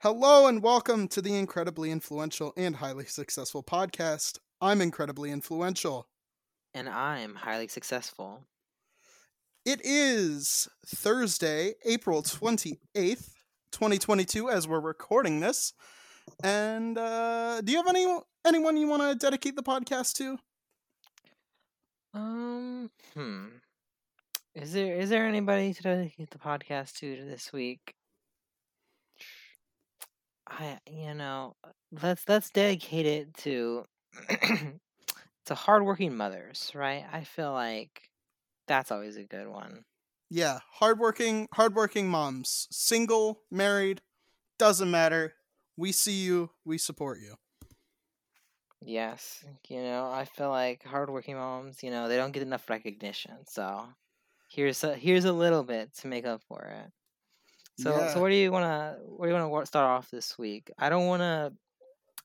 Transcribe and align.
Hello 0.00 0.46
and 0.46 0.62
welcome 0.62 1.08
to 1.08 1.22
the 1.22 1.34
incredibly 1.34 1.90
influential 1.90 2.52
and 2.54 2.76
highly 2.76 3.06
successful 3.06 3.62
podcast. 3.62 4.38
I'm 4.60 4.82
incredibly 4.82 5.30
influential. 5.30 6.06
And 6.74 6.86
I'm 6.86 7.34
highly 7.34 7.68
successful. 7.68 8.42
It 9.64 9.80
is 9.82 10.68
Thursday, 10.86 11.76
April 11.86 12.22
28th, 12.22 13.30
2022, 13.72 14.50
as 14.50 14.68
we're 14.68 14.80
recording 14.80 15.40
this. 15.40 15.72
And 16.44 16.98
uh, 16.98 17.62
do 17.62 17.72
you 17.72 17.78
have 17.78 17.88
any 17.88 18.06
anyone 18.46 18.76
you 18.76 18.88
want 18.88 19.00
to 19.00 19.14
dedicate 19.14 19.56
the 19.56 19.62
podcast 19.62 20.12
to? 20.16 20.36
Um, 22.12 22.90
hmm. 23.14 23.46
Is 24.54 24.74
there 24.74 24.94
is 24.94 25.08
there 25.08 25.26
anybody 25.26 25.72
to 25.72 25.82
dedicate 25.82 26.28
the 26.30 26.38
podcast 26.38 26.98
to 26.98 27.24
this 27.24 27.50
week? 27.50 27.95
I 30.46 30.78
you 30.90 31.14
know 31.14 31.56
uh, 31.64 31.68
let's 32.02 32.28
let's 32.28 32.50
dedicate 32.50 33.06
it 33.06 33.34
to 33.38 33.84
to 35.46 35.54
hardworking 35.54 36.16
mothers, 36.16 36.70
right? 36.74 37.04
I 37.12 37.24
feel 37.24 37.52
like 37.52 38.10
that's 38.66 38.90
always 38.90 39.16
a 39.16 39.24
good 39.24 39.48
one. 39.48 39.84
Yeah, 40.28 40.58
hardworking 40.72 41.48
hardworking 41.52 42.08
moms, 42.08 42.68
single, 42.70 43.40
married, 43.50 44.02
doesn't 44.58 44.90
matter. 44.90 45.34
We 45.76 45.92
see 45.92 46.24
you, 46.24 46.50
we 46.64 46.78
support 46.78 47.18
you. 47.20 47.36
Yes, 48.84 49.44
you 49.68 49.82
know, 49.82 50.10
I 50.10 50.24
feel 50.24 50.50
like 50.50 50.84
hardworking 50.84 51.36
moms, 51.36 51.82
you 51.82 51.90
know, 51.90 52.08
they 52.08 52.16
don't 52.16 52.32
get 52.32 52.42
enough 52.42 52.68
recognition. 52.68 53.46
So 53.48 53.86
here's 54.48 54.84
a 54.84 54.94
here's 54.94 55.24
a 55.24 55.32
little 55.32 55.62
bit 55.64 55.94
to 55.98 56.08
make 56.08 56.26
up 56.26 56.42
for 56.48 56.62
it. 56.62 56.92
So 57.78 57.90
Yeah. 57.90 58.14
so 58.14 58.20
what 58.20 58.28
do 58.30 58.34
you 58.34 58.50
want 58.52 58.64
to 58.64 58.98
what 59.04 59.26
do 59.26 59.34
you 59.34 59.48
want 59.48 59.62
to 59.64 59.66
start 59.66 59.86
off 59.86 60.10
this 60.10 60.38
week? 60.38 60.70
I 60.78 60.88
don't 60.88 61.06
want 61.06 61.20
to 61.20 61.52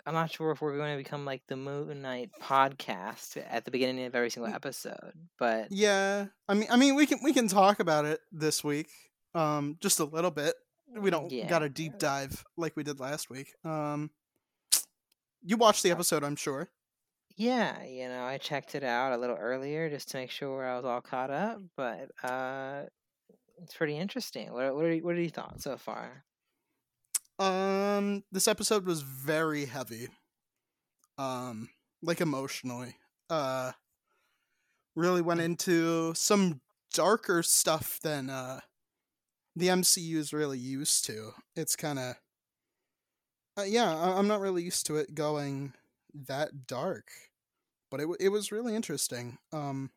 I'm 0.06 0.14
not 0.16 0.32
sure 0.32 0.50
if 0.52 0.62
we're 0.62 0.78
going 0.78 0.98
to 0.98 1.04
become 1.04 1.26
like 1.26 1.44
the 1.48 1.56
Moon 1.56 2.02
Knight 2.02 2.32
podcast 2.42 3.38
at 3.50 3.66
the 3.66 3.72
beginning 3.72 4.06
of 4.06 4.16
every 4.16 4.32
single 4.32 4.52
episode, 4.52 5.14
but 5.38 5.72
Yeah, 5.72 6.28
I 6.48 6.56
mean, 6.56 6.68
I 6.72 6.78
mean, 6.78 6.96
we 6.96 7.06
can 7.06 7.20
we 7.24 7.34
can 7.34 7.48
talk 7.48 7.80
about 7.80 8.06
it 8.06 8.20
this 8.32 8.64
week, 8.64 8.88
um, 9.36 9.78
just 9.80 10.00
a 10.00 10.04
little 10.06 10.32
bit. 10.32 10.56
We 10.98 11.10
don't 11.12 11.32
Yeah. 11.32 11.48
got 11.48 11.62
a 11.64 11.70
deep 11.70 12.00
dive 12.00 12.44
like 12.58 12.76
we 12.76 12.84
did 12.84 13.00
last 13.00 13.30
week. 13.30 13.54
Um, 13.64 14.10
you 15.44 15.56
watched 15.58 15.84
the 15.84 15.92
episode, 15.92 16.24
I'm 16.24 16.36
sure. 16.36 16.70
yeah, 17.38 17.84
you 17.84 18.08
know, 18.08 18.24
I 18.24 18.38
checked 18.40 18.76
it 18.76 18.84
out 18.84 19.14
a 19.14 19.18
little 19.18 19.38
earlier 19.38 19.90
just 19.90 20.10
to 20.12 20.18
make 20.18 20.32
sure 20.32 20.66
I 20.68 20.76
was 20.78 20.86
all 20.86 21.02
caught 21.02 21.30
up, 21.32 21.62
but 21.78 22.10
uh 22.24 22.84
it's 23.62 23.76
pretty 23.76 23.98
interesting. 23.98 24.52
What 24.54 24.76
what 24.76 24.86
are 24.86 24.94
you, 24.94 25.04
what 25.04 25.16
are 25.16 25.22
your 25.22 25.30
thoughts 25.30 25.64
so 25.64 25.78
far? 25.78 26.26
Um, 27.40 28.24
this 28.32 28.48
episode 28.48 28.86
was 28.86 29.02
very 29.02 29.66
heavy, 29.66 30.08
um, 31.18 31.70
like 32.02 32.22
emotionally. 32.22 32.96
Uh, 33.30 33.72
really 34.96 35.22
went 35.22 35.42
into 35.42 36.14
some 36.14 36.62
darker 36.94 37.42
stuff 37.44 38.00
than 38.02 38.30
uh 38.30 38.60
the 39.56 39.70
MCU 39.70 40.18
is 40.20 40.34
really 40.34 40.60
used 40.60 41.06
to. 41.06 41.34
It's 41.56 41.76
kind 41.76 42.00
of, 42.00 42.16
uh, 43.58 43.64
yeah, 43.64 43.94
I- 43.96 44.18
I'm 44.18 44.28
not 44.28 44.40
really 44.40 44.64
used 44.64 44.86
to 44.88 44.96
it 44.98 45.14
going 45.14 45.74
that 46.14 46.68
dark, 46.68 47.12
but 47.92 48.00
it 48.00 48.04
w- 48.04 48.18
it 48.20 48.30
was 48.30 48.52
really 48.52 48.76
interesting. 48.76 49.40
Um, 49.52 49.92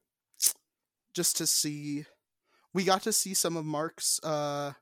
just 1.14 1.36
to 1.36 1.46
see, 1.46 2.04
we 2.74 2.84
got 2.84 3.02
to 3.02 3.12
see 3.12 3.32
some 3.32 3.56
of 3.56 3.64
Mark's 3.64 4.20
uh, 4.22 4.72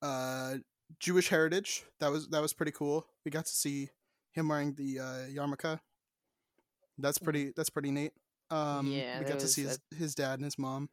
uh, 0.00 0.54
Jewish 1.00 1.28
heritage. 1.28 1.84
That 2.00 2.10
was 2.10 2.28
that 2.28 2.40
was 2.40 2.52
pretty 2.52 2.72
cool. 2.72 3.06
We 3.24 3.30
got 3.30 3.46
to 3.46 3.52
see 3.52 3.90
him 4.32 4.48
wearing 4.48 4.74
the 4.74 5.00
uh, 5.00 5.26
yarmulke. 5.28 5.80
That's 6.98 7.18
pretty. 7.18 7.52
That's 7.56 7.70
pretty 7.70 7.90
neat. 7.90 8.12
Um, 8.50 8.86
Yeah, 8.86 9.18
we 9.18 9.24
got 9.24 9.40
to 9.40 9.48
see 9.48 9.62
his, 9.62 9.80
his 9.96 10.14
dad 10.14 10.34
and 10.34 10.44
his 10.44 10.58
mom. 10.58 10.88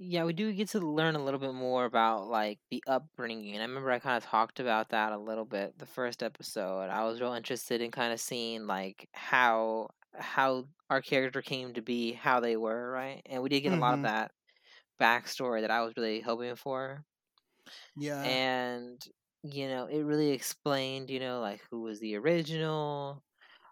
Yeah, 0.00 0.24
we 0.24 0.32
do 0.32 0.52
get 0.52 0.68
to 0.70 0.78
learn 0.78 1.16
a 1.16 1.24
little 1.24 1.40
bit 1.40 1.54
more 1.54 1.84
about 1.84 2.28
like 2.28 2.60
the 2.70 2.84
upbringing. 2.86 3.56
I 3.58 3.62
remember 3.62 3.90
I 3.90 3.98
kind 3.98 4.16
of 4.16 4.24
talked 4.24 4.60
about 4.60 4.90
that 4.90 5.12
a 5.12 5.18
little 5.18 5.44
bit 5.44 5.76
the 5.76 5.86
first 5.86 6.22
episode. 6.22 6.88
I 6.88 7.04
was 7.04 7.20
real 7.20 7.32
interested 7.32 7.80
in 7.80 7.90
kind 7.90 8.12
of 8.12 8.20
seeing 8.20 8.68
like 8.68 9.08
how 9.12 9.88
how 10.14 10.68
our 10.90 11.02
character 11.02 11.42
came 11.42 11.74
to 11.74 11.82
be, 11.82 12.12
how 12.12 12.40
they 12.40 12.56
were, 12.56 12.90
right? 12.90 13.22
And 13.26 13.42
we 13.42 13.48
did 13.50 13.60
get 13.62 13.72
a 13.72 13.76
lot 13.76 13.94
of 13.94 14.02
Mhm. 14.02 14.04
that 14.04 14.32
backstory 15.00 15.62
that 15.62 15.70
I 15.72 15.82
was 15.82 15.94
really 15.96 16.20
hoping 16.22 16.56
for. 16.56 17.04
Yeah, 17.94 18.38
And 18.38 19.02
you 19.44 19.68
know, 19.68 19.86
it 19.86 20.00
really 20.02 20.30
explained, 20.30 21.10
you 21.10 21.20
know, 21.20 21.40
like 21.40 21.62
who 21.70 21.82
was 21.82 22.00
the 22.00 22.16
original, 22.16 23.22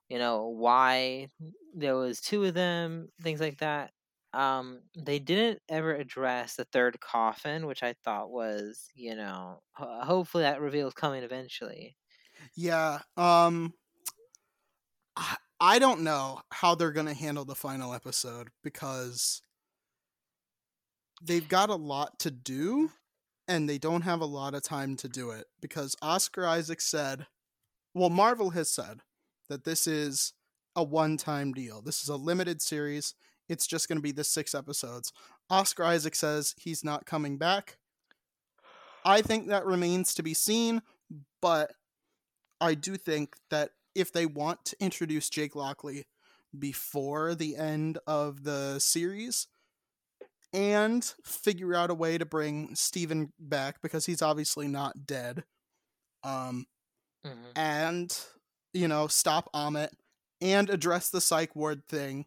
you 0.09 0.19
know, 0.19 0.49
why 0.49 1.29
there 1.75 1.97
was 1.97 2.21
two 2.21 2.45
of 2.45 2.55
them, 2.55 3.11
things 3.23 3.41
like 3.41 3.59
that. 3.61 3.93
Um, 4.35 4.83
they 4.99 5.19
didn't 5.21 5.63
ever 5.69 5.95
address 5.97 6.57
the 6.57 6.67
third 6.67 7.01
coffin, 7.01 7.67
which 7.67 7.83
I 7.85 7.95
thought 8.05 8.31
was, 8.31 8.89
you 8.95 9.17
know, 9.17 9.63
ho- 9.75 10.03
hopefully 10.05 10.43
that 10.45 10.61
reveal 10.63 10.89
is 10.89 10.95
coming 10.95 11.25
eventually. 11.25 11.97
yeah. 12.55 13.03
Um, 13.17 13.75
I, 15.17 15.37
I 15.61 15.79
don't 15.79 16.03
know 16.03 16.41
how 16.53 16.75
they're 16.75 16.93
gonna 16.93 17.15
handle 17.15 17.45
the 17.45 17.55
final 17.55 17.95
episode 17.95 18.49
because 18.63 19.43
they've 21.23 21.49
got 21.49 21.71
a 21.71 21.77
lot 21.77 22.19
to 22.21 22.31
do, 22.31 22.93
and 23.49 23.69
they 23.69 23.79
don't 23.79 24.03
have 24.03 24.21
a 24.21 24.27
lot 24.27 24.55
of 24.55 24.63
time 24.63 24.97
to 24.97 25.09
do 25.09 25.31
it 25.31 25.47
because 25.61 25.97
Oscar 26.03 26.47
Isaac 26.47 26.81
said, 26.81 27.27
well, 27.95 28.11
Marvel 28.11 28.51
has 28.51 28.69
said 28.69 29.01
that 29.49 29.65
this 29.65 29.87
is 29.87 30.35
a 30.75 30.83
one-time 30.83 31.53
deal. 31.55 31.81
This 31.81 32.03
is 32.03 32.09
a 32.09 32.17
limited 32.17 32.61
series. 32.61 33.15
It's 33.49 33.67
just 33.67 33.89
going 33.89 33.97
to 33.97 34.03
be 34.03 34.13
the 34.13 34.25
six 34.25 34.55
episodes. 34.55 35.13
Oscar 35.49 35.85
Isaac 35.85 36.15
says 36.15 36.55
he's 36.59 36.85
not 36.85 37.07
coming 37.07 37.39
back. 37.39 37.79
I 39.05 39.23
think 39.23 39.47
that 39.49 39.65
remains 39.65 40.13
to 40.15 40.23
be 40.23 40.35
seen, 40.35 40.83
but 41.41 41.73
I 42.61 42.75
do 42.75 42.97
think 42.97 43.37
that 43.51 43.71
if 43.97 44.13
they 44.13 44.27
want 44.27 44.65
to 44.67 44.77
introduce 44.81 45.31
Jake 45.31 45.57
Lockley 45.57 46.07
before 46.59 47.35
the 47.35 47.57
end 47.57 47.99
of 48.07 48.45
the 48.45 48.79
series 48.79 49.49
and 50.53 51.05
figure 51.25 51.75
out 51.75 51.91
a 51.91 51.95
way 51.95 52.19
to 52.19 52.25
bring 52.27 52.75
Steven 52.75 53.33
back 53.39 53.81
because 53.83 54.07
he's 54.07 54.23
obviously 54.23 54.69
not 54.69 55.07
dead. 55.07 55.45
Um 56.25 56.67
hmm 57.25 57.57
and 57.57 58.19
you 58.73 58.89
know 58.89 59.07
stop 59.09 59.49
Ammit 59.55 59.91
and 60.41 60.71
address 60.71 61.11
the 61.11 61.21
psych 61.21 61.55
ward 61.57 61.83
thing. 61.89 62.27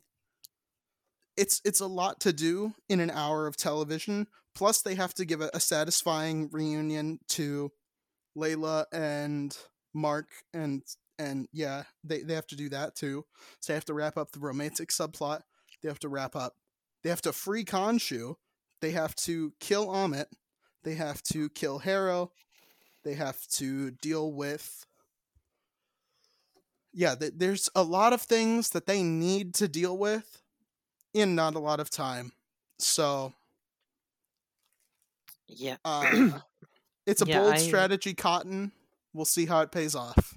It's 1.38 1.62
it's 1.66 1.80
a 1.80 1.88
lot 1.88 2.20
to 2.22 2.34
do 2.34 2.74
in 2.90 3.00
an 3.00 3.12
hour 3.12 3.48
of 3.48 3.58
television. 3.58 4.28
Plus, 4.56 4.82
they 4.82 4.96
have 4.96 5.14
to 5.16 5.26
give 5.26 5.42
a, 5.42 5.50
a 5.54 5.60
satisfying 5.60 6.50
reunion 6.52 7.20
to 7.30 7.72
Layla 8.38 8.86
and 8.92 9.58
Mark, 9.94 10.30
and 10.54 10.84
and 11.20 11.48
yeah, 11.54 11.84
they 12.04 12.22
they 12.24 12.34
have 12.34 12.48
to 12.48 12.56
do 12.56 12.70
that 12.70 12.96
too. 12.96 13.26
So 13.60 13.72
they 13.72 13.76
have 13.76 13.86
to 13.86 13.94
wrap 13.94 14.18
up 14.18 14.32
the 14.32 14.40
romantic 14.40 14.90
subplot. 14.90 15.42
They 15.84 15.90
have 15.90 16.00
to 16.00 16.10
wrap 16.10 16.36
up. 16.36 16.56
They 17.04 17.10
have 17.10 17.22
to 17.22 17.32
free 17.34 17.64
Khonshu. 17.64 18.36
They 18.82 18.92
have 18.92 19.14
to 19.18 19.54
kill 19.60 19.88
Ammit. 19.88 20.26
They 20.84 20.96
have 20.96 21.22
to 21.24 21.50
kill 21.50 21.80
Harrow. 21.80 22.32
They 23.04 23.14
have 23.14 23.46
to 23.54 23.92
deal 23.92 24.32
with 24.34 24.86
yeah, 26.92 27.14
th- 27.16 27.34
there's 27.36 27.70
a 27.76 27.84
lot 27.84 28.14
of 28.14 28.22
things 28.22 28.72
that 28.72 28.88
they 28.88 29.04
need 29.04 29.54
to 29.56 29.68
deal 29.68 29.96
with 29.98 30.42
in 31.14 31.36
not 31.36 31.54
a 31.56 31.60
lot 31.60 31.80
of 31.80 31.90
time. 31.92 32.32
So, 32.80 33.34
Yeah. 35.48 35.78
uh, 35.86 36.40
it's 37.06 37.22
a 37.22 37.26
Yeah, 37.26 37.42
bold 37.42 37.54
I- 37.54 37.58
strategy, 37.58 38.14
Cotton. 38.16 38.72
We'll 39.14 39.26
see 39.26 39.46
how 39.46 39.62
it 39.62 39.72
pays 39.72 39.96
off. 39.96 40.36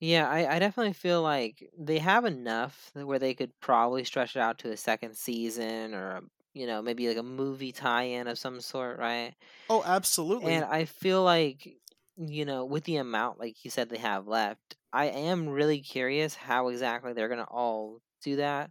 Yeah, 0.00 0.28
I, 0.28 0.56
I 0.56 0.58
definitely 0.58 0.94
feel 0.94 1.22
like 1.22 1.70
they 1.78 1.98
have 1.98 2.24
enough 2.24 2.90
where 2.94 3.18
they 3.18 3.34
could 3.34 3.58
probably 3.60 4.04
stretch 4.04 4.34
it 4.36 4.40
out 4.40 4.58
to 4.60 4.70
a 4.72 4.76
second 4.76 5.16
season 5.16 5.94
or, 5.94 6.22
you 6.54 6.66
know, 6.66 6.80
maybe 6.80 7.06
like 7.08 7.18
a 7.18 7.22
movie 7.22 7.72
tie 7.72 8.04
in 8.04 8.26
of 8.26 8.38
some 8.38 8.60
sort, 8.62 8.98
right? 8.98 9.34
Oh, 9.70 9.82
absolutely. 9.84 10.40
And 10.40 10.64
I 10.64 10.84
feel 10.86 11.22
like, 11.22 11.76
you 12.16 12.44
know, 12.44 12.64
with 12.64 12.84
the 12.84 12.96
amount, 12.96 13.38
like 13.38 13.64
you 13.64 13.70
said, 13.70 13.88
they 13.88 13.98
have 13.98 14.26
left, 14.26 14.76
I 14.92 15.06
am 15.06 15.48
really 15.48 15.80
curious 15.80 16.34
how 16.34 16.68
exactly 16.68 17.12
they're 17.12 17.28
going 17.28 17.38
to 17.44 17.50
all 17.50 18.00
do 18.22 18.36
that. 18.36 18.70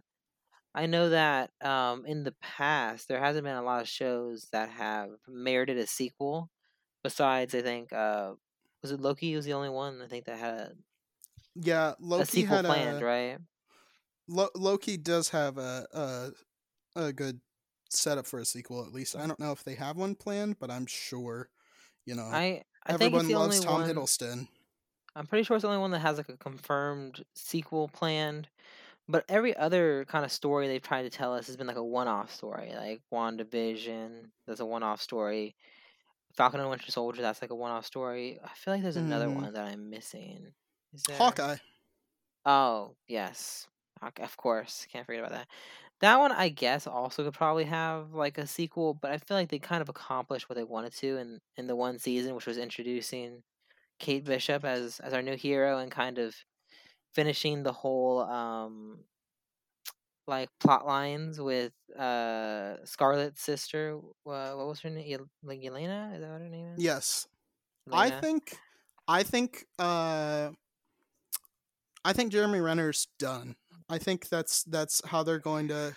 I 0.74 0.86
know 0.86 1.10
that 1.10 1.52
um, 1.62 2.06
in 2.06 2.24
the 2.24 2.34
past, 2.42 3.08
there 3.08 3.20
hasn't 3.20 3.44
been 3.44 3.56
a 3.56 3.62
lot 3.62 3.82
of 3.82 3.88
shows 3.88 4.48
that 4.52 4.70
have 4.70 5.10
merited 5.28 5.78
a 5.78 5.86
sequel. 5.86 6.50
Besides, 7.04 7.54
I 7.54 7.62
think, 7.62 7.92
uh, 7.92 8.34
was 8.82 8.92
it 8.92 9.00
Loki 9.00 9.36
was 9.36 9.44
the 9.46 9.54
only 9.54 9.70
one, 9.70 10.02
I 10.02 10.08
think, 10.08 10.26
that 10.26 10.38
had 10.38 10.74
a, 11.56 11.60
yeah, 11.60 11.94
a 12.18 12.24
Loki 12.24 12.26
sequel 12.26 12.58
had 12.58 12.64
planned, 12.64 13.00
a 13.00 13.02
right? 13.02 13.38
Lo- 14.28 14.50
Loki 14.54 14.96
does 14.96 15.30
have 15.30 15.58
a, 15.58 15.86
a 15.92 16.30
a 17.08 17.12
good 17.12 17.40
setup 17.90 18.26
for 18.26 18.40
a 18.40 18.44
sequel. 18.44 18.84
At 18.84 18.92
least 18.92 19.16
I 19.16 19.26
don't 19.26 19.40
know 19.40 19.52
if 19.52 19.64
they 19.64 19.74
have 19.76 19.96
one 19.96 20.14
planned, 20.14 20.58
but 20.58 20.70
I'm 20.70 20.86
sure 20.86 21.50
You 22.06 22.16
know, 22.16 22.24
I 22.30 22.62
I 22.86 22.92
think 22.94 23.22
everyone 23.22 23.32
loves 23.32 23.60
Tom 23.60 23.84
one. 23.84 23.84
Hiddleston. 23.84 24.48
I'm 25.16 25.26
pretty 25.26 25.42
sure 25.44 25.56
it's 25.56 25.62
the 25.62 25.68
only 25.68 25.80
one 25.80 25.90
that 25.92 26.00
has 26.00 26.18
like 26.18 26.28
a 26.28 26.36
confirmed 26.36 27.24
sequel 27.34 27.88
planned. 27.88 28.48
But 29.08 29.24
every 29.28 29.56
other 29.56 30.04
kind 30.06 30.24
of 30.24 30.32
story 30.32 30.68
they've 30.68 30.82
tried 30.82 31.02
to 31.04 31.10
tell 31.10 31.34
us 31.34 31.48
has 31.48 31.56
been 31.56 31.66
like 31.68 31.76
a 31.76 31.84
one-off 31.84 32.32
story, 32.34 32.72
like 32.74 33.02
WandaVision. 33.12 34.32
That's 34.46 34.60
a 34.60 34.66
one-off 34.66 35.02
story. 35.02 35.56
Falcon 36.36 36.60
and 36.60 36.70
Winter 36.70 36.90
Soldier. 36.92 37.22
That's 37.22 37.42
like 37.42 37.50
a 37.52 37.56
one-off 37.56 37.86
story. 37.86 38.40
I 38.42 38.54
feel 38.54 38.74
like 38.74 38.82
there's 38.82 38.96
another 38.96 39.28
Mhm. 39.28 39.34
one 39.34 39.54
that 39.54 39.66
I'm 39.68 39.90
missing. 39.90 40.54
Is 40.94 41.02
there? 41.04 41.16
Hawkeye. 41.18 41.56
Oh 42.44 42.96
yes, 43.08 43.68
Hawk- 44.00 44.18
of 44.20 44.36
course. 44.36 44.86
Can't 44.90 45.06
forget 45.06 45.20
about 45.20 45.32
that. 45.32 45.48
That 46.00 46.18
one, 46.18 46.32
I 46.32 46.48
guess, 46.48 46.86
also 46.86 47.24
could 47.24 47.34
probably 47.34 47.64
have 47.64 48.14
like 48.14 48.38
a 48.38 48.46
sequel, 48.46 48.94
but 48.94 49.10
I 49.12 49.18
feel 49.18 49.36
like 49.36 49.50
they 49.50 49.58
kind 49.58 49.82
of 49.82 49.88
accomplished 49.88 50.48
what 50.48 50.56
they 50.56 50.64
wanted 50.64 50.94
to 50.96 51.18
in 51.18 51.40
in 51.56 51.66
the 51.66 51.76
one 51.76 51.98
season, 51.98 52.34
which 52.34 52.46
was 52.46 52.58
introducing 52.58 53.42
Kate 53.98 54.24
Bishop 54.24 54.64
as 54.64 55.00
as 55.00 55.14
our 55.14 55.22
new 55.22 55.36
hero 55.36 55.78
and 55.78 55.92
kind 55.92 56.18
of 56.18 56.34
finishing 57.14 57.62
the 57.62 57.72
whole 57.72 58.20
um 58.20 59.04
like 60.26 60.48
plot 60.60 60.86
lines 60.86 61.40
with 61.40 61.72
uh 61.98 62.76
Scarlett's 62.84 63.42
sister. 63.42 63.98
Uh, 64.26 64.52
what 64.52 64.66
was 64.68 64.80
her 64.80 64.90
name? 64.90 65.06
Yel- 65.06 65.30
like 65.42 65.60
Yelena? 65.60 66.14
Is 66.14 66.20
that 66.20 66.30
what 66.30 66.40
her 66.40 66.48
name 66.48 66.74
is? 66.76 66.82
Yes. 66.82 67.26
I 67.92 68.10
think 68.10 68.56
I 69.08 69.22
think 69.22 69.66
uh 69.78 70.50
I 72.04 72.12
think 72.12 72.32
Jeremy 72.32 72.60
Renner's 72.60 73.08
done. 73.18 73.56
I 73.88 73.98
think 73.98 74.28
that's 74.28 74.62
that's 74.64 75.02
how 75.06 75.22
they're 75.22 75.38
going 75.38 75.68
to 75.68 75.94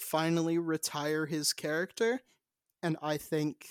finally 0.00 0.58
retire 0.58 1.26
his 1.26 1.52
character 1.52 2.20
and 2.82 2.96
I 3.02 3.16
think 3.16 3.66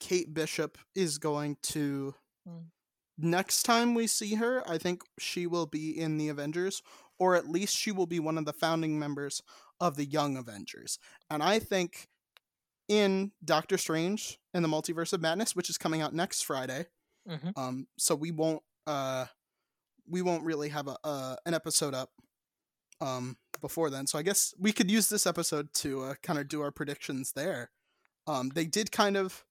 Kate 0.00 0.32
Bishop 0.34 0.78
is 0.94 1.18
going 1.18 1.56
to 1.64 2.14
Mm. 2.48 2.70
next 3.18 3.64
time 3.64 3.94
we 3.94 4.06
see 4.06 4.36
her, 4.36 4.62
I 4.70 4.78
think 4.78 5.02
she 5.18 5.46
will 5.48 5.66
be 5.66 5.90
in 5.98 6.16
the 6.18 6.28
Avengers 6.28 6.80
or 7.18 7.34
at 7.34 7.48
least 7.48 7.76
she 7.76 7.90
will 7.92 8.06
be 8.06 8.20
one 8.20 8.38
of 8.38 8.44
the 8.44 8.52
founding 8.52 8.98
members 8.98 9.42
of 9.80 9.96
the 9.96 10.04
Young 10.04 10.36
Avengers. 10.36 10.98
And 11.30 11.42
I 11.42 11.58
think 11.58 12.08
in 12.88 13.32
Doctor 13.44 13.78
Strange 13.78 14.38
and 14.54 14.64
the 14.64 14.68
Multiverse 14.68 15.12
of 15.12 15.20
Madness, 15.22 15.56
which 15.56 15.70
is 15.70 15.78
coming 15.78 16.02
out 16.02 16.14
next 16.14 16.42
Friday, 16.44 16.86
Mhm. 17.28 17.52
um, 17.56 17.88
so 17.98 18.14
we 18.14 18.30
won't 18.30 18.62
uh, 18.86 19.26
we 20.08 20.22
won't 20.22 20.44
really 20.44 20.68
have 20.70 20.88
a 20.88 20.96
uh, 21.04 21.36
an 21.44 21.54
episode 21.54 21.94
up 21.94 22.10
um 23.00 23.36
before 23.60 23.90
then. 23.90 24.06
So 24.06 24.18
I 24.18 24.22
guess 24.22 24.54
we 24.58 24.72
could 24.72 24.90
use 24.90 25.08
this 25.08 25.26
episode 25.26 25.72
to 25.74 26.02
uh, 26.02 26.14
kind 26.22 26.38
of 26.38 26.48
do 26.48 26.62
our 26.62 26.70
predictions 26.70 27.32
there. 27.32 27.70
Um, 28.26 28.50
they 28.54 28.66
did 28.66 28.92
kind 28.92 29.16
of. 29.16 29.44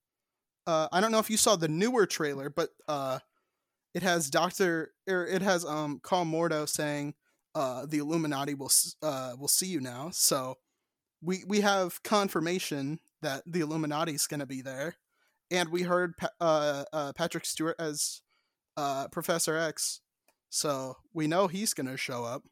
Uh, 0.68 0.88
I 0.92 1.00
don't 1.00 1.12
know 1.12 1.20
if 1.20 1.30
you 1.30 1.38
saw 1.38 1.56
the 1.56 1.68
newer 1.68 2.08
trailer, 2.08 2.50
but 2.50 2.70
uh, 2.88 3.20
it 3.96 4.04
has 4.04 4.30
Doctor 4.30 4.92
or 5.08 5.26
it 5.26 5.42
has 5.42 5.66
um 5.66 6.00
Karl 6.04 6.26
Mordo 6.26 6.68
saying 6.68 7.16
uh 7.56 7.86
the 7.88 8.00
Illuminati 8.00 8.54
will 8.54 8.72
uh 9.02 9.34
will 9.40 9.48
see 9.48 9.68
you 9.68 9.80
now. 9.80 10.10
So 10.12 10.58
we 11.22 11.44
we 11.48 11.62
have 11.62 12.04
confirmation 12.04 13.00
that 13.22 13.44
the 13.48 13.62
Illuminati 13.62 14.14
is 14.14 14.28
going 14.28 14.42
to 14.42 14.46
be 14.46 14.62
there, 14.62 14.98
and 15.50 15.70
we 15.70 15.84
heard 15.84 16.18
pa- 16.18 16.30
uh, 16.42 16.84
uh 16.92 17.14
Patrick 17.14 17.46
Stewart 17.46 17.78
as 17.80 18.22
uh 18.76 19.08
Professor 19.08 19.58
X, 19.58 20.02
so 20.50 20.98
we 21.14 21.28
know 21.28 21.48
he's 21.48 21.74
going 21.74 21.88
to 21.88 21.98
show 21.98 22.24
up. 22.24 22.44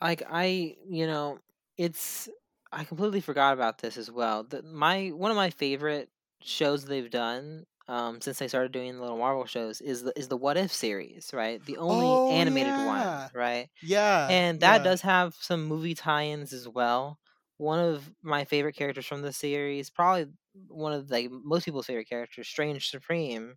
like 0.00 0.22
I, 0.28 0.76
you 0.86 1.06
know, 1.06 1.38
it's 1.76 2.28
I 2.72 2.84
completely 2.84 3.20
forgot 3.20 3.54
about 3.54 3.78
this 3.78 3.96
as 3.96 4.10
well. 4.10 4.44
The, 4.44 4.62
my 4.62 5.08
one 5.08 5.30
of 5.30 5.36
my 5.36 5.50
favorite 5.50 6.10
shows 6.42 6.84
they've 6.84 7.10
done 7.10 7.66
um, 7.88 8.20
since 8.20 8.38
they 8.38 8.48
started 8.48 8.72
doing 8.72 8.94
the 8.96 9.00
little 9.02 9.18
Marvel 9.18 9.46
shows 9.46 9.80
is 9.80 10.02
the 10.02 10.12
is 10.18 10.28
the 10.28 10.36
What 10.36 10.56
If 10.56 10.72
series, 10.72 11.30
right? 11.32 11.64
The 11.64 11.78
only 11.78 12.22
Oh, 12.22 12.28
animated 12.28 12.78
yeah. 12.78 12.78
one, 12.78 13.30
right? 13.34 13.70
Yeah, 13.80 14.28
And 14.28 14.60
that 14.60 14.82
yeah. 14.82 14.84
does 14.84 15.02
have 15.02 15.34
some 15.36 15.66
movie 15.66 15.94
tie-ins 15.94 16.52
as 16.52 16.68
well. 16.68 17.20
One 17.58 17.80
of 17.80 18.14
my 18.22 18.44
favorite 18.44 18.76
characters 18.76 19.06
from 19.06 19.22
the 19.22 19.32
series, 19.32 19.90
probably 19.90 20.32
one 20.68 20.92
of 20.94 21.10
like 21.10 21.30
most 21.30 21.64
people's 21.66 21.86
favorite 21.86 22.08
characters, 22.08 22.48
Strange 22.48 22.90
Supreme, 22.90 23.56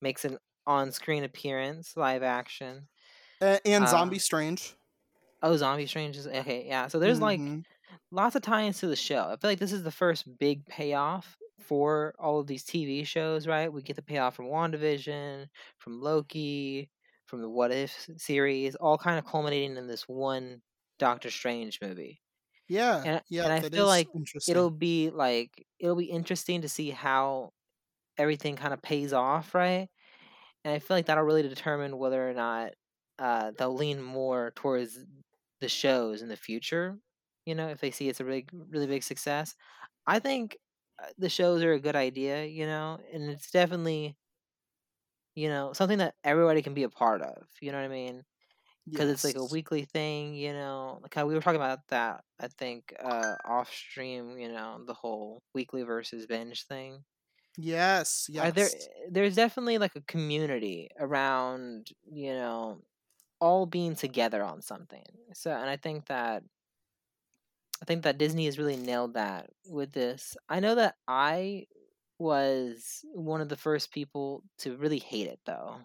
makes 0.00 0.24
an 0.24 0.38
on-screen 0.66 1.24
appearance, 1.24 1.96
live 1.96 2.22
action. 2.22 2.88
And 3.40 3.84
uh, 3.84 3.86
Zombie 3.86 4.18
Strange. 4.18 4.74
Oh, 5.42 5.56
Zombie 5.56 5.86
Strange 5.86 6.16
is 6.16 6.26
okay. 6.26 6.66
Yeah, 6.66 6.88
so 6.88 6.98
there's 6.98 7.20
like 7.20 7.40
Mhm. 7.40 7.64
lots 8.10 8.36
of 8.36 8.42
tie-ins 8.42 8.78
to 8.80 8.86
the 8.88 8.96
show. 8.96 9.24
I 9.28 9.36
feel 9.36 9.50
like 9.50 9.58
this 9.58 9.72
is 9.72 9.82
the 9.82 9.90
first 9.90 10.38
big 10.38 10.64
payoff 10.66 11.36
for 11.60 12.14
all 12.18 12.40
of 12.40 12.46
these 12.46 12.64
TV 12.64 13.04
shows, 13.04 13.46
right? 13.46 13.72
We 13.72 13.82
get 13.82 13.96
the 13.96 14.02
payoff 14.02 14.36
from 14.36 14.46
WandaVision, 14.46 15.48
from 15.78 16.00
Loki, 16.00 16.90
from 17.26 17.42
the 17.42 17.50
What 17.50 17.72
If 17.72 18.08
series, 18.16 18.74
all 18.76 18.98
kind 18.98 19.18
of 19.18 19.26
culminating 19.26 19.76
in 19.76 19.86
this 19.86 20.08
one 20.08 20.62
Doctor 20.98 21.30
Strange 21.30 21.80
movie. 21.82 22.22
yeah, 22.68 23.02
and- 23.04 23.22
yeah. 23.28 23.44
and 23.44 23.52
I 23.52 23.60
feel 23.60 23.86
like. 23.86 24.08
It'll 24.48 24.70
be 24.70 25.10
like 25.10 25.66
it'll 25.78 25.96
be 25.96 26.06
interesting 26.10 26.62
to 26.62 26.68
see 26.68 26.90
how 26.90 27.52
everything 28.18 28.56
kind 28.56 28.74
of 28.74 28.82
pays 28.82 29.12
off, 29.12 29.54
right? 29.54 29.88
And 30.66 30.74
I 30.74 30.80
feel 30.80 30.98
like 30.98 31.06
that'll 31.06 31.24
really 31.24 31.44
determine 31.44 31.98
whether 31.98 32.28
or 32.28 32.34
not 32.34 32.74
uh, 33.20 33.52
they'll 33.56 33.74
lean 33.76 34.02
more 34.02 34.52
towards 34.56 34.98
the 35.60 35.70
shows 35.70 36.22
in 36.22 36.28
the 36.28 36.36
future. 36.36 36.98
You 37.46 37.54
know, 37.54 37.68
if 37.68 37.80
they 37.80 37.92
see 37.92 38.10
it's 38.10 38.20
a 38.20 38.26
really, 38.26 38.48
really 38.52 38.88
big 38.88 39.04
success, 39.04 39.56
I 40.08 40.18
think 40.18 40.58
uh, 41.02 41.08
the 41.18 41.30
shows 41.30 41.62
are 41.62 41.74
a 41.74 41.80
good 41.80 41.96
idea. 41.96 42.46
You 42.46 42.66
know, 42.66 43.00
and 43.14 43.30
it's 43.30 43.52
definitely, 43.52 44.18
you 45.34 45.48
know, 45.48 45.72
something 45.72 45.98
that 45.98 46.14
everybody 46.24 46.62
can 46.62 46.74
be 46.74 46.82
a 46.82 46.88
part 46.88 47.22
of. 47.22 47.46
You 47.60 47.72
know 47.72 47.78
what 47.78 47.84
I 47.84 47.88
mean? 47.88 48.24
because 48.92 49.10
it's 49.10 49.24
like 49.24 49.36
a 49.36 49.44
weekly 49.44 49.84
thing, 49.86 50.34
you 50.34 50.52
know. 50.54 51.00
Like 51.02 51.16
we 51.26 51.34
were 51.34 51.42
talking 51.42 51.60
about 51.60 51.88
that, 51.90 52.24
I 52.40 52.48
think, 52.48 52.94
uh, 53.00 53.36
off 53.46 53.72
stream, 53.72 54.38
you 54.38 54.48
know, 54.50 54.84
the 54.86 54.94
whole 54.94 55.42
weekly 55.54 55.84
versus 55.84 56.26
binge 56.26 56.64
thing. 56.66 57.04
Yes, 57.56 58.28
yes. 58.30 58.44
Are 58.44 58.50
there? 58.52 58.68
There's 59.10 59.34
definitely 59.36 59.78
like 59.78 59.96
a 59.96 60.00
community 60.02 60.90
around, 60.98 61.90
you 62.04 62.32
know, 62.32 62.82
all 63.40 63.66
being 63.66 63.94
together 63.96 64.42
on 64.42 64.62
something. 64.62 65.04
So, 65.34 65.50
and 65.52 65.68
I 65.70 65.76
think 65.76 66.06
that, 66.06 66.42
I 67.80 67.84
think 67.84 68.02
that 68.04 68.18
Disney 68.18 68.46
has 68.46 68.58
really 68.58 68.76
nailed 68.76 69.14
that 69.14 69.50
with 69.66 69.92
this. 69.92 70.36
I 70.48 70.60
know 70.60 70.74
that 70.76 70.96
I 71.06 71.66
was 72.18 73.04
one 73.12 73.40
of 73.40 73.48
the 73.48 73.56
first 73.56 73.92
people 73.92 74.42
to 74.58 74.76
really 74.76 74.98
hate 74.98 75.26
it 75.28 75.40
though, 75.44 75.80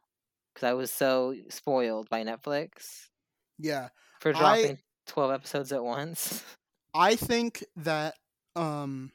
because 0.53 0.67
I 0.67 0.73
was 0.73 0.91
so 0.91 1.35
spoiled 1.49 2.09
by 2.09 2.23
Netflix 2.23 3.09
Yeah, 3.57 3.89
for 4.19 4.33
I- 4.33 4.61
dropping 4.61 4.79
12 5.07 5.31
episodes 5.31 5.71
at 5.71 5.83
once. 5.83 6.43
I 6.93 7.15
think 7.15 7.63
that 7.77 8.15
um 8.55 9.11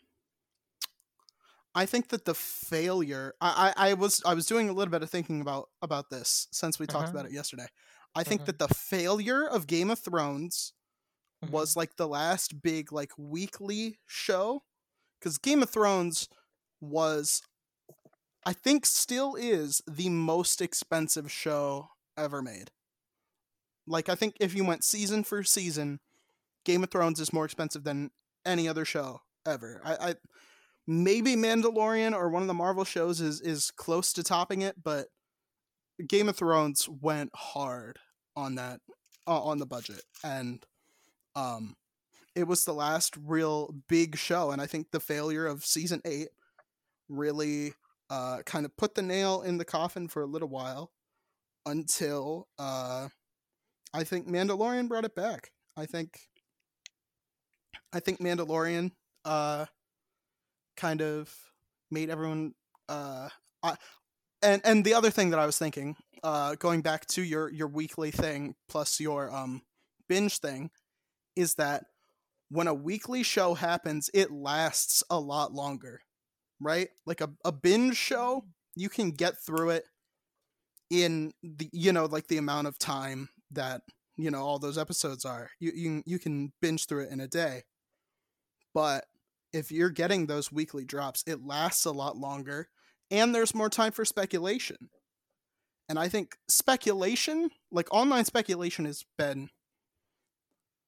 I 1.76 1.86
think 1.86 2.08
that 2.10 2.26
the 2.26 2.34
failure 2.34 3.34
I, 3.40 3.74
I, 3.76 3.90
I 3.90 3.94
was 3.94 4.22
I 4.26 4.34
was 4.34 4.46
doing 4.46 4.70
a 4.70 4.74
little 4.74 4.92
bit 4.92 5.02
of 5.04 5.10
thinking 5.10 5.42
about 5.42 5.70
about 5.82 6.10
this 6.10 6.48
since 6.52 6.80
we 6.80 6.88
talked 6.88 7.10
Uh-huh. 7.10 7.10
about 7.10 7.26
it 7.26 7.32
yesterday. 7.32 7.68
I 8.16 8.24
think 8.24 8.42
Uh-huh. 8.42 8.46
that 8.46 8.58
the 8.60 8.68
failure 8.68 9.46
of 9.46 9.68
Game 9.68 9.90
of 9.90 10.00
Thrones 10.00 10.74
Mhm. 11.42 11.50
was 11.52 11.76
like 11.76 11.96
the 11.96 12.08
last 12.08 12.62
big 12.62 12.92
like 12.92 13.12
weekly 13.18 13.98
show 14.06 14.64
cuz 15.20 15.38
Game 15.38 15.62
of 15.62 15.70
Thrones 15.70 16.28
was 16.80 17.42
I 18.46 18.54
think 18.54 18.86
still 18.86 19.34
is 19.36 19.82
the 19.86 20.08
most 20.08 20.62
expensive 20.62 21.30
show 21.30 21.90
ever 22.16 22.42
made. 22.42 22.70
Like 23.86 24.08
I 24.08 24.14
think 24.14 24.36
if 24.40 24.54
you 24.54 24.64
went 24.64 24.84
season 24.84 25.24
for 25.24 25.42
season, 25.44 26.00
Game 26.64 26.84
of 26.84 26.90
Thrones 26.90 27.20
is 27.20 27.32
more 27.32 27.44
expensive 27.46 27.84
than 27.84 28.10
any 28.46 28.68
other 28.68 28.84
show 28.84 29.22
ever. 29.46 29.80
I, 29.84 30.10
I 30.10 30.14
maybe 30.86 31.34
Mandalorian 31.36 32.12
or 32.14 32.28
one 32.28 32.42
of 32.42 32.48
the 32.48 32.54
Marvel 32.54 32.84
shows 32.84 33.20
is 33.20 33.40
is 33.40 33.70
close 33.70 34.12
to 34.14 34.22
topping 34.22 34.62
it, 34.62 34.82
but 34.82 35.08
Game 36.06 36.28
of 36.28 36.36
Thrones 36.36 36.88
went 36.88 37.30
hard 37.34 37.98
on 38.36 38.56
that 38.56 38.80
uh, 39.26 39.42
on 39.42 39.58
the 39.58 39.66
budget 39.66 40.02
and 40.22 40.64
um 41.34 41.74
it 42.34 42.46
was 42.46 42.64
the 42.64 42.74
last 42.74 43.16
real 43.24 43.74
big 43.88 44.16
show 44.16 44.50
and 44.50 44.60
I 44.60 44.66
think 44.66 44.90
the 44.90 45.00
failure 45.00 45.46
of 45.46 45.64
season 45.64 46.00
8 46.04 46.28
really 47.08 47.72
uh 48.10 48.42
kind 48.44 48.66
of 48.66 48.76
put 48.76 48.94
the 48.94 49.02
nail 49.02 49.42
in 49.42 49.58
the 49.58 49.64
coffin 49.64 50.06
for 50.08 50.22
a 50.22 50.26
little 50.26 50.48
while 50.48 50.92
until 51.64 52.48
uh 52.58 53.08
I 53.94 54.04
think 54.04 54.28
Mandalorian 54.28 54.88
brought 54.88 55.06
it 55.06 55.14
back. 55.14 55.50
I 55.76 55.86
think 55.86 56.18
I 57.92 58.00
think 58.00 58.20
Mandalorian 58.20 58.92
uh 59.24 59.66
kind 60.76 61.02
of 61.02 61.34
made 61.90 62.10
everyone 62.10 62.54
uh 62.88 63.28
I, 63.62 63.76
and 64.42 64.60
and 64.64 64.84
the 64.84 64.94
other 64.94 65.10
thing 65.10 65.30
that 65.30 65.40
I 65.40 65.46
was 65.46 65.58
thinking 65.58 65.96
uh 66.22 66.54
going 66.56 66.82
back 66.82 67.06
to 67.08 67.22
your 67.22 67.50
your 67.50 67.68
weekly 67.68 68.10
thing 68.10 68.54
plus 68.68 69.00
your 69.00 69.34
um 69.34 69.62
binge 70.08 70.38
thing 70.38 70.70
is 71.36 71.54
that 71.54 71.84
when 72.50 72.66
a 72.68 72.74
weekly 72.74 73.22
show 73.22 73.54
happens 73.54 74.10
it 74.14 74.30
lasts 74.30 75.02
a 75.10 75.18
lot 75.18 75.52
longer 75.52 76.00
right? 76.60 76.88
Like 77.06 77.20
a, 77.20 77.30
a 77.44 77.52
binge 77.52 77.96
show, 77.96 78.44
you 78.76 78.88
can 78.88 79.10
get 79.10 79.34
through 79.44 79.70
it 79.70 79.84
in 80.90 81.32
the 81.42 81.68
you 81.72 81.92
know 81.92 82.06
like 82.06 82.28
the 82.28 82.38
amount 82.38 82.66
of 82.66 82.78
time 82.78 83.28
that 83.50 83.82
you 84.16 84.30
know 84.30 84.42
all 84.42 84.58
those 84.58 84.78
episodes 84.78 85.24
are. 85.24 85.50
You 85.58 85.72
you 85.74 86.02
you 86.06 86.18
can 86.18 86.52
binge 86.60 86.86
through 86.86 87.04
it 87.04 87.12
in 87.12 87.20
a 87.20 87.28
day. 87.28 87.62
But 88.74 89.06
if 89.56 89.72
you're 89.72 89.90
getting 89.90 90.26
those 90.26 90.52
weekly 90.52 90.84
drops, 90.84 91.24
it 91.26 91.44
lasts 91.44 91.84
a 91.84 91.92
lot 91.92 92.16
longer 92.16 92.68
and 93.10 93.34
there's 93.34 93.54
more 93.54 93.70
time 93.70 93.92
for 93.92 94.04
speculation. 94.04 94.76
And 95.88 95.98
I 95.98 96.08
think 96.08 96.36
speculation, 96.48 97.50
like 97.70 97.92
online 97.92 98.24
speculation 98.24 98.84
has 98.84 99.04
been 99.16 99.50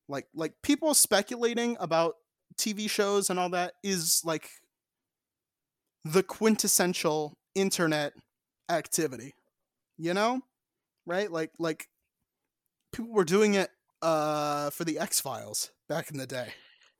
like 0.08 0.26
like 0.34 0.54
people 0.62 0.94
speculating 0.94 1.76
about 1.78 2.16
TV 2.56 2.90
shows 2.90 3.30
and 3.30 3.38
all 3.38 3.50
that 3.50 3.74
is 3.84 4.22
like 4.24 4.50
the 6.04 6.22
quintessential 6.22 7.38
internet 7.54 8.14
activity. 8.68 9.34
You 9.96 10.14
know? 10.14 10.40
Right? 11.06 11.30
Like 11.30 11.52
like 11.58 11.88
people 12.92 13.12
were 13.12 13.24
doing 13.24 13.54
it 13.54 13.70
uh 14.02 14.70
for 14.70 14.84
the 14.84 14.98
X-Files 14.98 15.70
back 15.88 16.10
in 16.10 16.18
the 16.18 16.26
day, 16.26 16.48